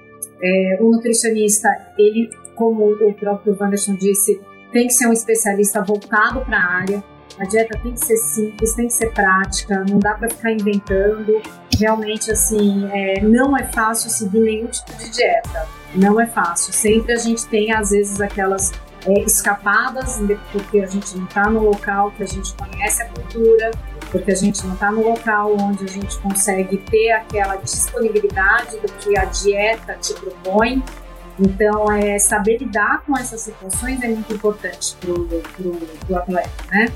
é, 0.43 0.79
o 0.81 0.91
nutricionista, 0.91 1.69
ele, 1.99 2.31
como 2.55 2.93
o 2.93 3.15
próprio 3.15 3.57
Wanderson 3.59 3.95
disse, 3.95 4.41
tem 4.73 4.87
que 4.87 4.93
ser 4.93 5.07
um 5.07 5.13
especialista 5.13 5.83
voltado 5.83 6.41
para 6.43 6.59
a 6.59 6.75
área. 6.81 7.05
A 7.39 7.45
dieta 7.45 7.79
tem 7.83 7.93
que 7.93 8.05
ser 8.05 8.17
simples, 8.17 8.75
tem 8.75 8.87
que 8.87 8.95
ser 8.95 9.13
prática, 9.13 9.85
não 9.89 9.99
dá 9.99 10.15
para 10.15 10.31
ficar 10.31 10.53
inventando. 10.53 11.41
Realmente, 11.79 12.31
assim, 12.31 12.89
é, 12.93 13.21
não 13.21 13.57
é 13.57 13.65
fácil 13.65 14.09
seguir 14.09 14.41
nenhum 14.41 14.67
tipo 14.67 14.97
de 14.97 15.11
dieta. 15.11 15.67
Não 15.97 16.21
é 16.21 16.27
fácil. 16.27 16.73
Sempre 16.73 17.15
a 17.15 17.17
gente 17.17 17.47
tem, 17.47 17.73
às 17.73 17.91
vezes, 17.91 18.21
aquelas 18.21 18.73
é, 19.07 19.21
escapadas, 19.21 20.21
porque 20.53 20.81
a 20.81 20.87
gente 20.87 21.17
não 21.17 21.25
está 21.25 21.49
no 21.49 21.65
local 21.65 22.11
que 22.11 22.23
a 22.23 22.27
gente 22.27 22.53
conhece 22.55 23.03
a 23.03 23.09
cultura, 23.09 23.71
porque 24.11 24.31
a 24.31 24.35
gente 24.35 24.65
não 24.67 24.75
está 24.75 24.91
no 24.93 25.09
local 25.09 25.57
onde 25.59 25.85
a 25.85 25.89
gente 25.89 26.19
consegue 26.19 26.77
ter 26.77 27.13
aquela 27.13 27.57
disponibilidade 27.57 28.79
do 28.79 28.93
que 28.93 29.17
a 29.17 29.25
dieta 29.25 29.95
te 29.95 30.13
propõe. 30.15 30.83
Então, 31.39 31.91
é, 31.93 32.19
saber 32.19 32.59
lidar 32.59 33.03
com 33.07 33.17
essas 33.17 33.43
situações 33.43 34.03
é 34.03 34.09
muito 34.09 34.33
importante 34.33 34.97
para 35.01 35.11
o 35.13 36.17
atleta, 36.17 36.51
né? 36.71 36.87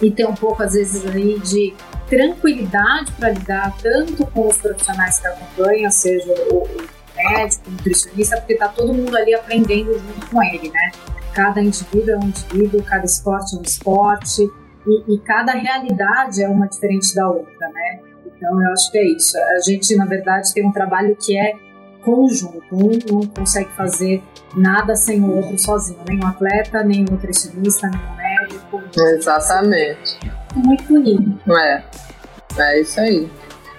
E 0.00 0.10
ter 0.10 0.26
um 0.26 0.34
pouco, 0.34 0.62
às 0.62 0.74
vezes, 0.74 1.06
ali 1.06 1.38
de 1.40 1.74
tranquilidade 2.06 3.12
para 3.12 3.30
lidar 3.30 3.74
tanto 3.82 4.26
com 4.26 4.48
os 4.48 4.58
profissionais 4.58 5.18
que 5.18 5.26
acompanham, 5.26 5.90
seja 5.90 6.34
o, 6.50 6.68
médico, 7.16 7.70
nutricionista, 7.70 8.36
porque 8.36 8.52
está 8.54 8.68
todo 8.68 8.92
mundo 8.92 9.16
ali 9.16 9.34
aprendendo 9.34 9.92
junto 9.92 10.26
com 10.30 10.42
ele, 10.42 10.70
né? 10.70 10.90
Cada 11.34 11.60
indivíduo 11.60 12.10
é 12.10 12.18
um 12.18 12.24
indivíduo, 12.24 12.82
cada 12.82 13.04
esporte 13.04 13.56
é 13.56 13.58
um 13.58 13.62
esporte, 13.62 14.50
e, 14.86 15.14
e 15.14 15.18
cada 15.20 15.52
realidade 15.52 16.42
é 16.42 16.48
uma 16.48 16.66
diferente 16.66 17.14
da 17.14 17.28
outra, 17.28 17.68
né? 17.68 18.00
Então, 18.24 18.62
eu 18.62 18.72
acho 18.72 18.90
que 18.90 18.98
é 18.98 19.04
isso. 19.04 19.36
A 19.38 19.60
gente, 19.60 19.96
na 19.96 20.04
verdade, 20.04 20.52
tem 20.52 20.66
um 20.66 20.72
trabalho 20.72 21.16
que 21.16 21.38
é 21.38 21.54
conjunto. 22.02 22.62
Um 22.72 22.98
não 23.10 23.26
consegue 23.26 23.70
fazer 23.72 24.22
nada 24.54 24.94
sem 24.94 25.20
o 25.20 25.36
outro 25.36 25.58
sozinho, 25.58 25.98
nem 26.08 26.20
o 26.20 26.26
atleta, 26.26 26.84
nem 26.84 27.04
o 27.04 27.10
nutricionista, 27.10 27.88
nem 27.88 28.00
o 28.00 28.16
médico. 28.16 28.82
Exatamente. 28.96 30.18
Muito 30.54 30.84
bonito. 30.84 31.52
É, 31.52 31.82
é 32.58 32.80
isso 32.80 33.00
aí. 33.00 33.28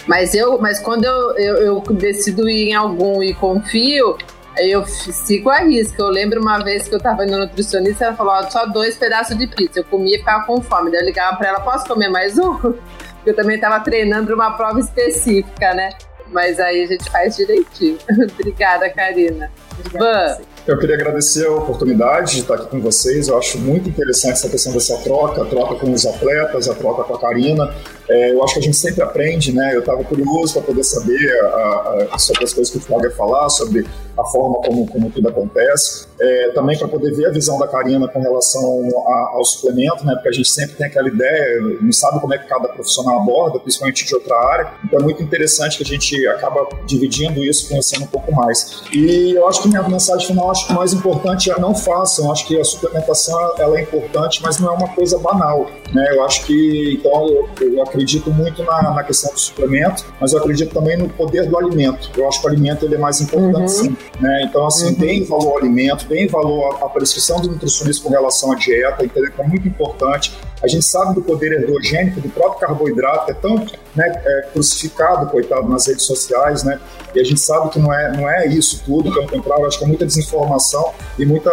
Mas 0.08 0.34
eu, 0.34 0.58
mas 0.60 0.80
quando 0.80 1.06
eu, 1.06 1.38
eu, 1.38 1.56
eu 1.58 1.82
decido 1.94 2.50
ir 2.50 2.70
em 2.70 2.74
algum 2.74 3.22
e 3.22 3.34
confio, 3.34 4.18
eu 4.58 4.86
sigo 4.86 5.50
a 5.50 5.60
risca. 5.60 6.02
Eu 6.02 6.08
lembro 6.08 6.42
uma 6.42 6.60
vez 6.60 6.88
que 6.88 6.96
eu 6.96 7.00
tava 7.00 7.26
indo 7.26 7.34
no 7.34 7.40
nutricionista, 7.40 8.06
ela 8.06 8.16
falou: 8.16 8.50
só 8.50 8.66
dois 8.66 8.98
pedaços 8.98 9.38
de 9.38 9.48
pizza. 9.48 9.80
Eu 9.80 9.86
comia 9.86 10.16
e 10.16 10.20
ficava 10.20 10.46
com 10.46 10.62
fome. 10.62 10.92
Daí 10.92 11.02
eu 11.02 11.06
ligava 11.06 11.38
pra 11.38 11.50
ela: 11.50 11.60
posso 11.60 11.86
comer 11.86 12.10
mais 12.10 12.38
um? 12.38 12.56
Porque 13.18 13.32
eu 13.32 13.36
também 13.36 13.60
tava 13.60 13.80
treinando 13.82 14.28
pra 14.28 14.36
uma 14.36 14.52
prova 14.52 14.80
específica, 14.80 15.74
né? 15.74 15.90
mas 16.32 16.60
aí 16.60 16.84
a 16.84 16.88
gente 16.88 17.10
faz 17.10 17.36
direitinho. 17.36 17.98
Obrigada, 18.34 18.90
Karina. 18.90 19.52
Obrigada. 19.80 20.42
Eu 20.66 20.78
queria 20.78 20.96
agradecer 20.96 21.46
a 21.46 21.52
oportunidade 21.52 22.34
de 22.34 22.42
estar 22.42 22.56
aqui 22.56 22.68
com 22.68 22.82
vocês. 22.82 23.28
Eu 23.28 23.38
acho 23.38 23.58
muito 23.58 23.90
interessante 23.90 24.34
essa 24.34 24.50
questão 24.50 24.74
dessa 24.74 24.98
troca, 24.98 25.44
a 25.44 25.46
troca 25.46 25.76
com 25.76 25.92
os 25.92 26.06
atletas, 26.06 26.68
a 26.68 26.76
troca 26.76 27.04
com 27.04 27.16
a 27.16 27.20
Karina. 27.20 27.74
É, 28.10 28.32
eu 28.32 28.44
acho 28.44 28.54
que 28.54 28.60
a 28.60 28.64
gente 28.64 28.78
sempre 28.78 29.04
aprende, 29.04 29.52
né? 29.52 29.76
Eu 29.76 29.82
estava 29.82 30.04
curioso 30.04 30.54
para 30.54 30.64
poder 30.64 30.84
saber 30.84 31.40
a, 31.44 32.08
a, 32.12 32.18
sobre 32.18 32.44
as 32.44 32.54
coisas 32.54 32.72
que 32.72 32.78
o 32.78 32.82
Flávio 32.82 33.10
ia 33.10 33.16
falar, 33.16 33.50
sobre 33.50 33.86
a 34.18 34.24
forma 34.26 34.60
como, 34.62 34.88
como 34.88 35.12
tudo 35.12 35.28
acontece. 35.28 36.08
É, 36.20 36.50
também 36.50 36.78
para 36.78 36.88
poder 36.88 37.14
ver 37.14 37.28
a 37.28 37.32
visão 37.32 37.60
da 37.60 37.68
Karina 37.68 38.08
com 38.08 38.20
relação 38.20 38.82
a, 39.08 39.32
ao 39.36 39.46
suplemento, 39.46 40.06
né? 40.06 40.14
Porque 40.14 40.30
a 40.30 40.32
gente 40.32 40.50
sempre 40.50 40.76
tem 40.76 40.88
aquela 40.88 41.08
ideia, 41.08 41.62
não 41.82 41.92
sabe 41.92 42.20
como 42.20 42.34
é 42.34 42.38
que 42.38 42.48
cada 42.48 42.68
profissional 42.70 43.22
aborda, 43.22 43.60
principalmente 43.60 44.06
de 44.06 44.16
outra 44.16 44.36
área. 44.48 44.74
Então 44.86 45.00
é 45.00 45.04
muito 45.04 45.22
interessante 45.22 45.78
que 45.78 45.84
a 45.84 45.86
gente 45.86 46.28
acaba 46.28 46.68
dividindo 46.86 47.44
isso, 47.44 47.68
conhecendo 47.68 48.04
um 48.04 48.08
pouco 48.08 48.34
mais. 48.34 48.84
E 48.92 49.34
eu 49.36 49.48
acho 49.48 49.62
que 49.62 49.68
minha 49.68 49.84
mensagem 49.84 50.28
final, 50.28 50.50
acho 50.50 50.66
que 50.66 50.74
o 50.74 50.76
mais 50.76 50.94
importante 50.94 51.52
é 51.52 51.60
não 51.60 51.76
façam. 51.76 52.32
Acho 52.32 52.48
que 52.48 52.60
a 52.60 52.64
suplementação 52.64 53.38
ela 53.60 53.78
é 53.78 53.82
importante, 53.82 54.42
mas 54.42 54.60
não 54.60 54.70
é 54.70 54.78
uma 54.78 54.90
coisa 54.96 55.20
banal, 55.20 55.68
né? 55.94 56.08
Eu 56.12 56.24
acho 56.24 56.46
que 56.46 57.00
então 57.00 57.28
eu, 57.28 57.48
eu 57.62 57.84
acredito 57.84 57.97
muito 58.32 58.64
na, 58.64 58.94
na 58.94 59.04
questão 59.04 59.32
do 59.32 59.40
suplemento, 59.40 60.06
mas 60.20 60.34
eu 60.34 60.40
acredito 60.40 60.74
também 60.74 60.98
no 60.98 61.10
poder 61.10 61.48
do 61.48 61.58
alimento. 61.58 62.10
Eu 62.18 62.28
acho 62.28 62.40
que 62.40 62.48
o 62.48 62.50
alimento 62.50 62.86
ele 62.86 62.96
é 62.96 62.98
mais 62.98 63.22
importante, 63.22 63.60
uhum. 63.60 63.68
sim. 63.68 63.98
Né? 64.20 64.44
Então, 64.44 64.66
assim, 64.66 64.88
uhum. 64.88 64.94
deem 64.94 65.24
valor 65.24 65.52
ao 65.52 65.58
alimento, 65.58 66.06
deem 66.08 66.28
valor 66.28 66.78
à 66.82 66.90
prescrição 66.90 67.40
do 67.40 67.50
nutricionista 67.50 68.04
com 68.04 68.10
relação 68.10 68.52
à 68.52 68.56
dieta, 68.56 69.06
entendeu? 69.06 69.32
que 69.32 69.42
é 69.42 69.48
muito 69.48 69.68
importante. 69.68 70.34
A 70.62 70.68
gente 70.68 70.86
sabe 70.86 71.16
do 71.16 71.22
poder 71.22 71.62
endogênico 71.62 72.20
do 72.20 72.30
próprio 72.30 72.68
carboidrato, 72.68 73.26
que 73.26 73.32
é 73.32 73.36
tão 73.36 73.56
né, 73.96 74.22
é, 74.26 74.50
crucificado, 74.54 75.30
coitado, 75.30 75.68
nas 75.70 75.88
redes 75.88 76.04
sociais, 76.04 76.64
né? 76.64 76.80
E 77.14 77.20
a 77.20 77.24
gente 77.24 77.40
sabe 77.40 77.70
que 77.70 77.80
não 77.80 77.94
é, 77.94 78.12
não 78.16 78.30
é 78.30 78.48
isso 78.48 78.82
tudo, 78.86 79.14
pelo 79.14 79.28
contrário, 79.28 79.66
acho 79.66 79.78
que 79.78 79.86
é 79.86 79.88
muita 79.88 80.06
desinformação 80.06 80.92
e 81.18 81.26
muita 81.26 81.52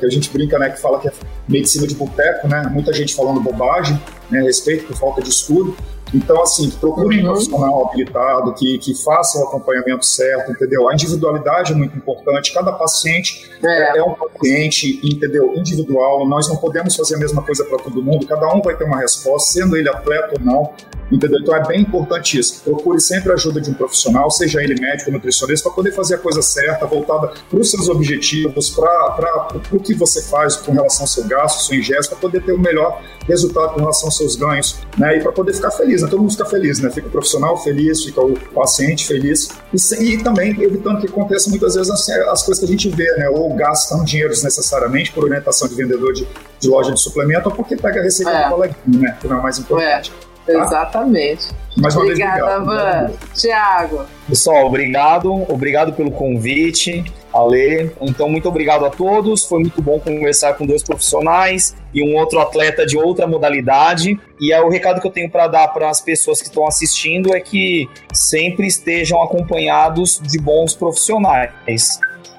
que 0.00 0.06
a 0.06 0.08
gente 0.08 0.30
brinca, 0.30 0.58
né, 0.58 0.70
que 0.70 0.80
fala 0.80 0.98
que 0.98 1.08
é 1.08 1.12
medicina 1.50 1.86
de 1.86 1.94
boteco, 1.94 2.48
né? 2.48 2.70
Muita 2.72 2.92
gente 2.92 3.14
falando 3.14 3.40
bobagem 3.40 4.00
né, 4.30 4.40
a 4.40 4.42
respeito 4.42 4.86
por 4.86 4.96
falta 4.96 5.20
de 5.20 5.28
estudo. 5.28 5.76
Então, 6.12 6.42
assim, 6.42 6.70
procure 6.70 7.16
um 7.16 7.20
uhum. 7.20 7.32
profissional 7.32 7.86
habilitado 7.86 8.52
que, 8.54 8.78
que 8.78 8.94
faça 8.94 9.38
o 9.38 9.44
acompanhamento 9.44 10.04
certo, 10.04 10.50
entendeu? 10.50 10.88
A 10.88 10.94
individualidade 10.94 11.72
é 11.72 11.76
muito 11.76 11.96
importante. 11.96 12.52
Cada 12.52 12.72
paciente 12.72 13.48
é, 13.62 13.98
é 13.98 14.02
um 14.02 14.14
paciente, 14.14 15.00
entendeu? 15.04 15.54
Individual. 15.54 16.28
Nós 16.28 16.48
não 16.48 16.56
podemos 16.56 16.96
fazer 16.96 17.14
a 17.14 17.18
mesma 17.18 17.42
coisa 17.42 17.64
para 17.64 17.78
todo 17.78 18.02
mundo. 18.02 18.26
Cada 18.26 18.52
um 18.52 18.60
vai 18.60 18.76
ter 18.76 18.84
uma 18.84 18.98
resposta, 18.98 19.52
sendo 19.52 19.76
ele 19.76 19.88
atleta 19.88 20.34
ou 20.38 20.44
não. 20.44 20.72
Entendeu? 21.10 21.40
Então 21.40 21.56
é 21.56 21.66
bem 21.66 21.80
importante 21.80 22.38
isso. 22.38 22.62
Procure 22.62 23.00
sempre 23.00 23.30
a 23.32 23.34
ajuda 23.34 23.60
de 23.60 23.70
um 23.70 23.74
profissional, 23.74 24.30
seja 24.30 24.62
ele 24.62 24.80
médico, 24.80 25.10
nutricionista, 25.10 25.68
para 25.68 25.74
poder 25.74 25.92
fazer 25.92 26.14
a 26.14 26.18
coisa 26.18 26.40
certa, 26.40 26.86
voltada 26.86 27.32
para 27.48 27.58
os 27.58 27.70
seus 27.70 27.88
objetivos, 27.88 28.70
para 28.70 29.48
o 29.72 29.80
que 29.80 29.94
você 29.94 30.22
faz 30.22 30.56
com 30.56 30.72
relação 30.72 31.02
ao 31.02 31.08
seu 31.08 31.24
gasto, 31.24 31.62
sua 31.62 31.76
ingesta, 31.76 32.14
para 32.14 32.20
poder 32.20 32.42
ter 32.42 32.52
o 32.52 32.58
melhor 32.58 33.02
resultado 33.26 33.74
com 33.74 33.80
relação 33.80 34.08
aos 34.08 34.16
seus 34.16 34.36
ganhos, 34.36 34.78
né? 34.96 35.18
E 35.18 35.20
para 35.20 35.32
poder 35.32 35.52
ficar 35.52 35.70
feliz, 35.70 36.02
né? 36.02 36.08
Todo 36.08 36.20
mundo 36.20 36.32
fica 36.32 36.44
feliz, 36.44 36.80
né? 36.80 36.90
Fica 36.90 37.08
o 37.08 37.10
profissional 37.10 37.56
feliz, 37.62 38.04
fica 38.04 38.20
o 38.20 38.38
paciente 38.54 39.06
feliz 39.06 39.48
e, 39.72 40.04
e 40.04 40.22
também 40.22 40.50
evitando 40.62 41.00
que 41.00 41.06
aconteça 41.06 41.50
muitas 41.50 41.74
vezes 41.74 41.90
as, 41.90 42.08
as, 42.08 42.42
coisas 42.42 42.58
que 42.58 42.64
a 42.64 42.68
gente 42.68 42.88
vê, 42.90 43.10
né? 43.16 43.28
Ou 43.28 43.54
gastam 43.54 44.04
dinheiro 44.04 44.30
desnecessariamente 44.30 45.12
por 45.12 45.24
orientação 45.24 45.68
de 45.68 45.74
vendedor 45.74 46.12
de, 46.12 46.26
de 46.58 46.68
loja 46.68 46.92
de 46.92 47.00
suplemento 47.00 47.48
ou 47.48 47.54
porque 47.54 47.76
pega 47.76 48.00
a 48.00 48.02
receita 48.02 48.30
é. 48.30 48.44
do 48.44 48.50
coleguinha, 48.50 48.78
né? 48.86 49.18
Que 49.20 49.28
não 49.28 49.38
é 49.38 49.42
mais 49.42 49.58
importante. 49.58 50.12
É. 50.26 50.29
Tá? 50.52 50.64
Exatamente. 50.64 51.48
Mais 51.76 51.94
uma 51.94 52.04
Obrigada, 52.04 52.58
vez, 52.58 52.66
Van. 52.66 53.10
Tiago. 53.34 54.04
Pessoal, 54.28 54.66
obrigado. 54.66 55.32
Obrigado 55.48 55.92
pelo 55.92 56.10
convite, 56.10 57.04
Ale. 57.32 57.90
Então, 58.00 58.28
muito 58.28 58.48
obrigado 58.48 58.84
a 58.84 58.90
todos. 58.90 59.44
Foi 59.44 59.60
muito 59.60 59.80
bom 59.80 60.00
conversar 60.00 60.54
com 60.54 60.66
dois 60.66 60.82
profissionais 60.82 61.76
e 61.94 62.02
um 62.02 62.16
outro 62.16 62.40
atleta 62.40 62.84
de 62.84 62.98
outra 62.98 63.26
modalidade. 63.26 64.18
E 64.40 64.52
é 64.52 64.60
o 64.60 64.68
recado 64.68 65.00
que 65.00 65.06
eu 65.06 65.12
tenho 65.12 65.30
para 65.30 65.46
dar 65.46 65.68
para 65.68 65.88
as 65.88 66.00
pessoas 66.00 66.40
que 66.40 66.48
estão 66.48 66.66
assistindo 66.66 67.34
é 67.34 67.40
que 67.40 67.88
sempre 68.12 68.66
estejam 68.66 69.22
acompanhados 69.22 70.20
de 70.22 70.38
bons 70.38 70.74
profissionais. 70.74 71.50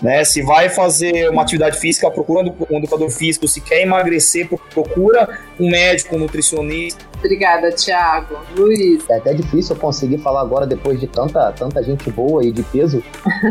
Né? 0.01 0.24
Se 0.24 0.41
vai 0.41 0.68
fazer 0.68 1.30
uma 1.30 1.43
atividade 1.43 1.80
física, 1.80 2.09
procura 2.09 2.51
um 2.70 2.78
educador 2.78 3.09
físico. 3.09 3.47
Se 3.47 3.62
quer 3.62 3.82
emagrecer, 3.82 4.49
procura 4.74 5.39
um 5.59 5.70
médico, 5.70 6.16
um 6.16 6.20
nutricionista. 6.20 7.11
Obrigada, 7.24 7.72
Thiago. 7.72 8.36
Luiz. 8.58 9.08
É 9.10 9.18
até 9.18 9.34
difícil 9.34 9.76
eu 9.76 9.80
conseguir 9.80 10.18
falar 10.18 10.42
agora 10.42 10.66
depois 10.66 11.00
de 11.00 11.08
tanta, 11.08 11.52
tanta 11.52 11.84
gente 11.84 12.10
boa 12.10 12.44
e 12.44 12.52
de 12.52 12.64
peso 12.64 13.04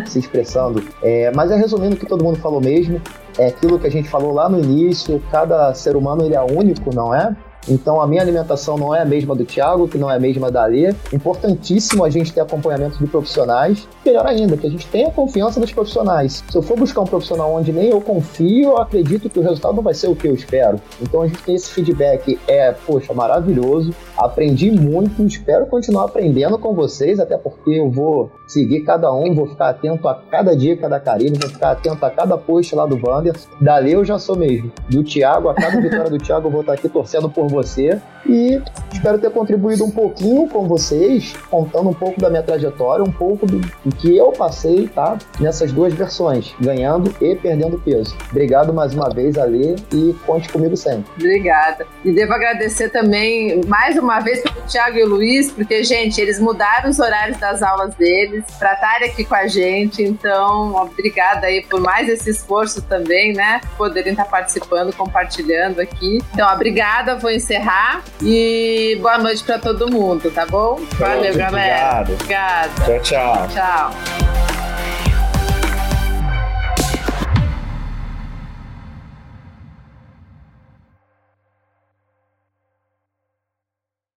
se 0.06 0.18
expressando. 0.18 0.82
É, 1.02 1.32
mas 1.34 1.50
é 1.50 1.56
resumindo 1.56 1.94
o 1.94 1.98
que 1.98 2.04
todo 2.04 2.22
mundo 2.22 2.38
falou 2.38 2.60
mesmo. 2.60 3.00
É 3.38 3.46
aquilo 3.46 3.78
que 3.78 3.86
a 3.86 3.90
gente 3.90 4.08
falou 4.08 4.32
lá 4.32 4.48
no 4.48 4.58
início. 4.58 5.22
Cada 5.30 5.72
ser 5.72 5.96
humano 5.96 6.24
ele 6.24 6.34
é 6.34 6.42
único, 6.42 6.94
não 6.94 7.14
é? 7.14 7.34
Então 7.68 8.00
a 8.00 8.06
minha 8.06 8.22
alimentação 8.22 8.76
não 8.76 8.94
é 8.94 9.02
a 9.02 9.04
mesma 9.04 9.34
do 9.34 9.44
Thiago, 9.44 9.88
que 9.88 9.98
não 9.98 10.10
é 10.10 10.16
a 10.16 10.20
mesma 10.20 10.50
da 10.50 10.64
Alê. 10.64 10.94
Importantíssimo 11.12 12.04
a 12.04 12.10
gente 12.10 12.32
ter 12.32 12.40
acompanhamento 12.40 12.98
de 12.98 13.06
profissionais. 13.06 13.88
Melhor 14.04 14.26
ainda, 14.26 14.56
que 14.56 14.66
a 14.66 14.70
gente 14.70 14.86
tenha 14.86 15.10
confiança 15.10 15.60
dos 15.60 15.72
profissionais. 15.72 16.44
Se 16.48 16.56
eu 16.56 16.62
for 16.62 16.76
buscar 16.76 17.02
um 17.02 17.06
profissional 17.06 17.52
onde 17.52 17.72
nem 17.72 17.90
eu 17.90 18.00
confio, 18.00 18.70
eu 18.70 18.78
acredito 18.78 19.28
que 19.28 19.38
o 19.38 19.42
resultado 19.42 19.74
não 19.74 19.82
vai 19.82 19.94
ser 19.94 20.08
o 20.08 20.16
que 20.16 20.26
eu 20.26 20.34
espero. 20.34 20.80
Então 21.00 21.22
a 21.22 21.26
gente 21.26 21.42
tem 21.42 21.54
esse 21.54 21.70
feedback, 21.70 22.38
é, 22.46 22.72
poxa, 22.72 23.12
maravilhoso. 23.12 23.94
Aprendi 24.16 24.70
muito, 24.70 25.22
espero 25.22 25.66
continuar 25.66 26.04
aprendendo 26.04 26.58
com 26.58 26.74
vocês, 26.74 27.20
até 27.20 27.36
porque 27.36 27.70
eu 27.70 27.90
vou 27.90 28.30
seguir 28.50 28.80
cada 28.80 29.12
um, 29.12 29.32
vou 29.34 29.46
ficar 29.46 29.70
atento 29.70 30.08
a 30.08 30.14
cada 30.14 30.56
dica 30.56 30.88
da 30.88 30.98
Karine, 30.98 31.38
vou 31.38 31.48
ficar 31.48 31.72
atento 31.72 32.04
a 32.04 32.10
cada 32.10 32.36
post 32.36 32.74
lá 32.74 32.84
do 32.84 33.00
Wander. 33.00 33.34
Da 33.60 33.78
Lê 33.78 33.94
eu 33.94 34.04
já 34.04 34.18
sou 34.18 34.36
mesmo. 34.36 34.72
Do 34.88 35.04
Thiago, 35.04 35.48
a 35.48 35.54
cada 35.54 35.80
vitória 35.80 36.10
do 36.10 36.18
Thiago 36.18 36.48
eu 36.48 36.50
vou 36.50 36.60
estar 36.60 36.72
aqui 36.72 36.88
torcendo 36.88 37.30
por 37.30 37.48
você 37.48 38.00
e 38.26 38.60
espero 38.92 39.18
ter 39.18 39.30
contribuído 39.30 39.84
um 39.84 39.90
pouquinho 39.90 40.48
com 40.48 40.66
vocês, 40.66 41.34
contando 41.50 41.88
um 41.88 41.94
pouco 41.94 42.20
da 42.20 42.28
minha 42.28 42.42
trajetória, 42.42 43.04
um 43.04 43.12
pouco 43.12 43.46
do, 43.46 43.58
do 43.58 43.96
que 43.96 44.16
eu 44.16 44.32
passei, 44.32 44.88
tá? 44.88 45.16
Nessas 45.38 45.72
duas 45.72 45.94
versões, 45.94 46.54
ganhando 46.60 47.14
e 47.20 47.34
perdendo 47.36 47.78
peso. 47.78 48.16
Obrigado 48.30 48.74
mais 48.74 48.92
uma 48.94 49.08
vez, 49.10 49.38
Ale, 49.38 49.76
e 49.92 50.14
conte 50.26 50.48
comigo 50.48 50.76
sempre. 50.76 51.10
Obrigada. 51.16 51.86
E 52.04 52.12
devo 52.12 52.32
agradecer 52.32 52.90
também 52.90 53.60
mais 53.66 53.96
uma 53.96 54.20
vez 54.20 54.42
pelo 54.42 54.66
Thiago 54.66 54.98
e 54.98 55.04
o 55.04 55.08
Luiz, 55.08 55.50
porque, 55.52 55.82
gente, 55.84 56.20
eles 56.20 56.38
mudaram 56.40 56.90
os 56.90 56.98
horários 56.98 57.38
das 57.38 57.62
aulas 57.62 57.94
deles 57.94 58.39
para 58.58 58.74
estarem 58.74 59.10
aqui 59.10 59.24
com 59.24 59.34
a 59.34 59.46
gente. 59.46 60.02
Então, 60.02 60.74
obrigada 60.74 61.46
aí 61.46 61.62
por 61.62 61.80
mais 61.80 62.08
esse 62.08 62.30
esforço 62.30 62.82
também, 62.82 63.32
né? 63.32 63.60
Poderem 63.76 64.12
estar 64.12 64.24
participando, 64.24 64.94
compartilhando 64.94 65.80
aqui. 65.80 66.18
Então, 66.32 66.52
obrigada. 66.52 67.16
Vou 67.16 67.30
encerrar 67.30 68.02
e 68.22 68.98
boa 69.00 69.18
noite 69.18 69.42
para 69.44 69.58
todo 69.58 69.90
mundo, 69.90 70.30
tá 70.30 70.46
bom? 70.46 70.80
Valeu, 70.98 71.36
galera. 71.36 72.00
Obrigado. 72.00 72.12
Obrigada. 72.14 72.84
Tchau, 72.84 73.00
tchau. 73.00 73.48
Tchau. 73.48 75.09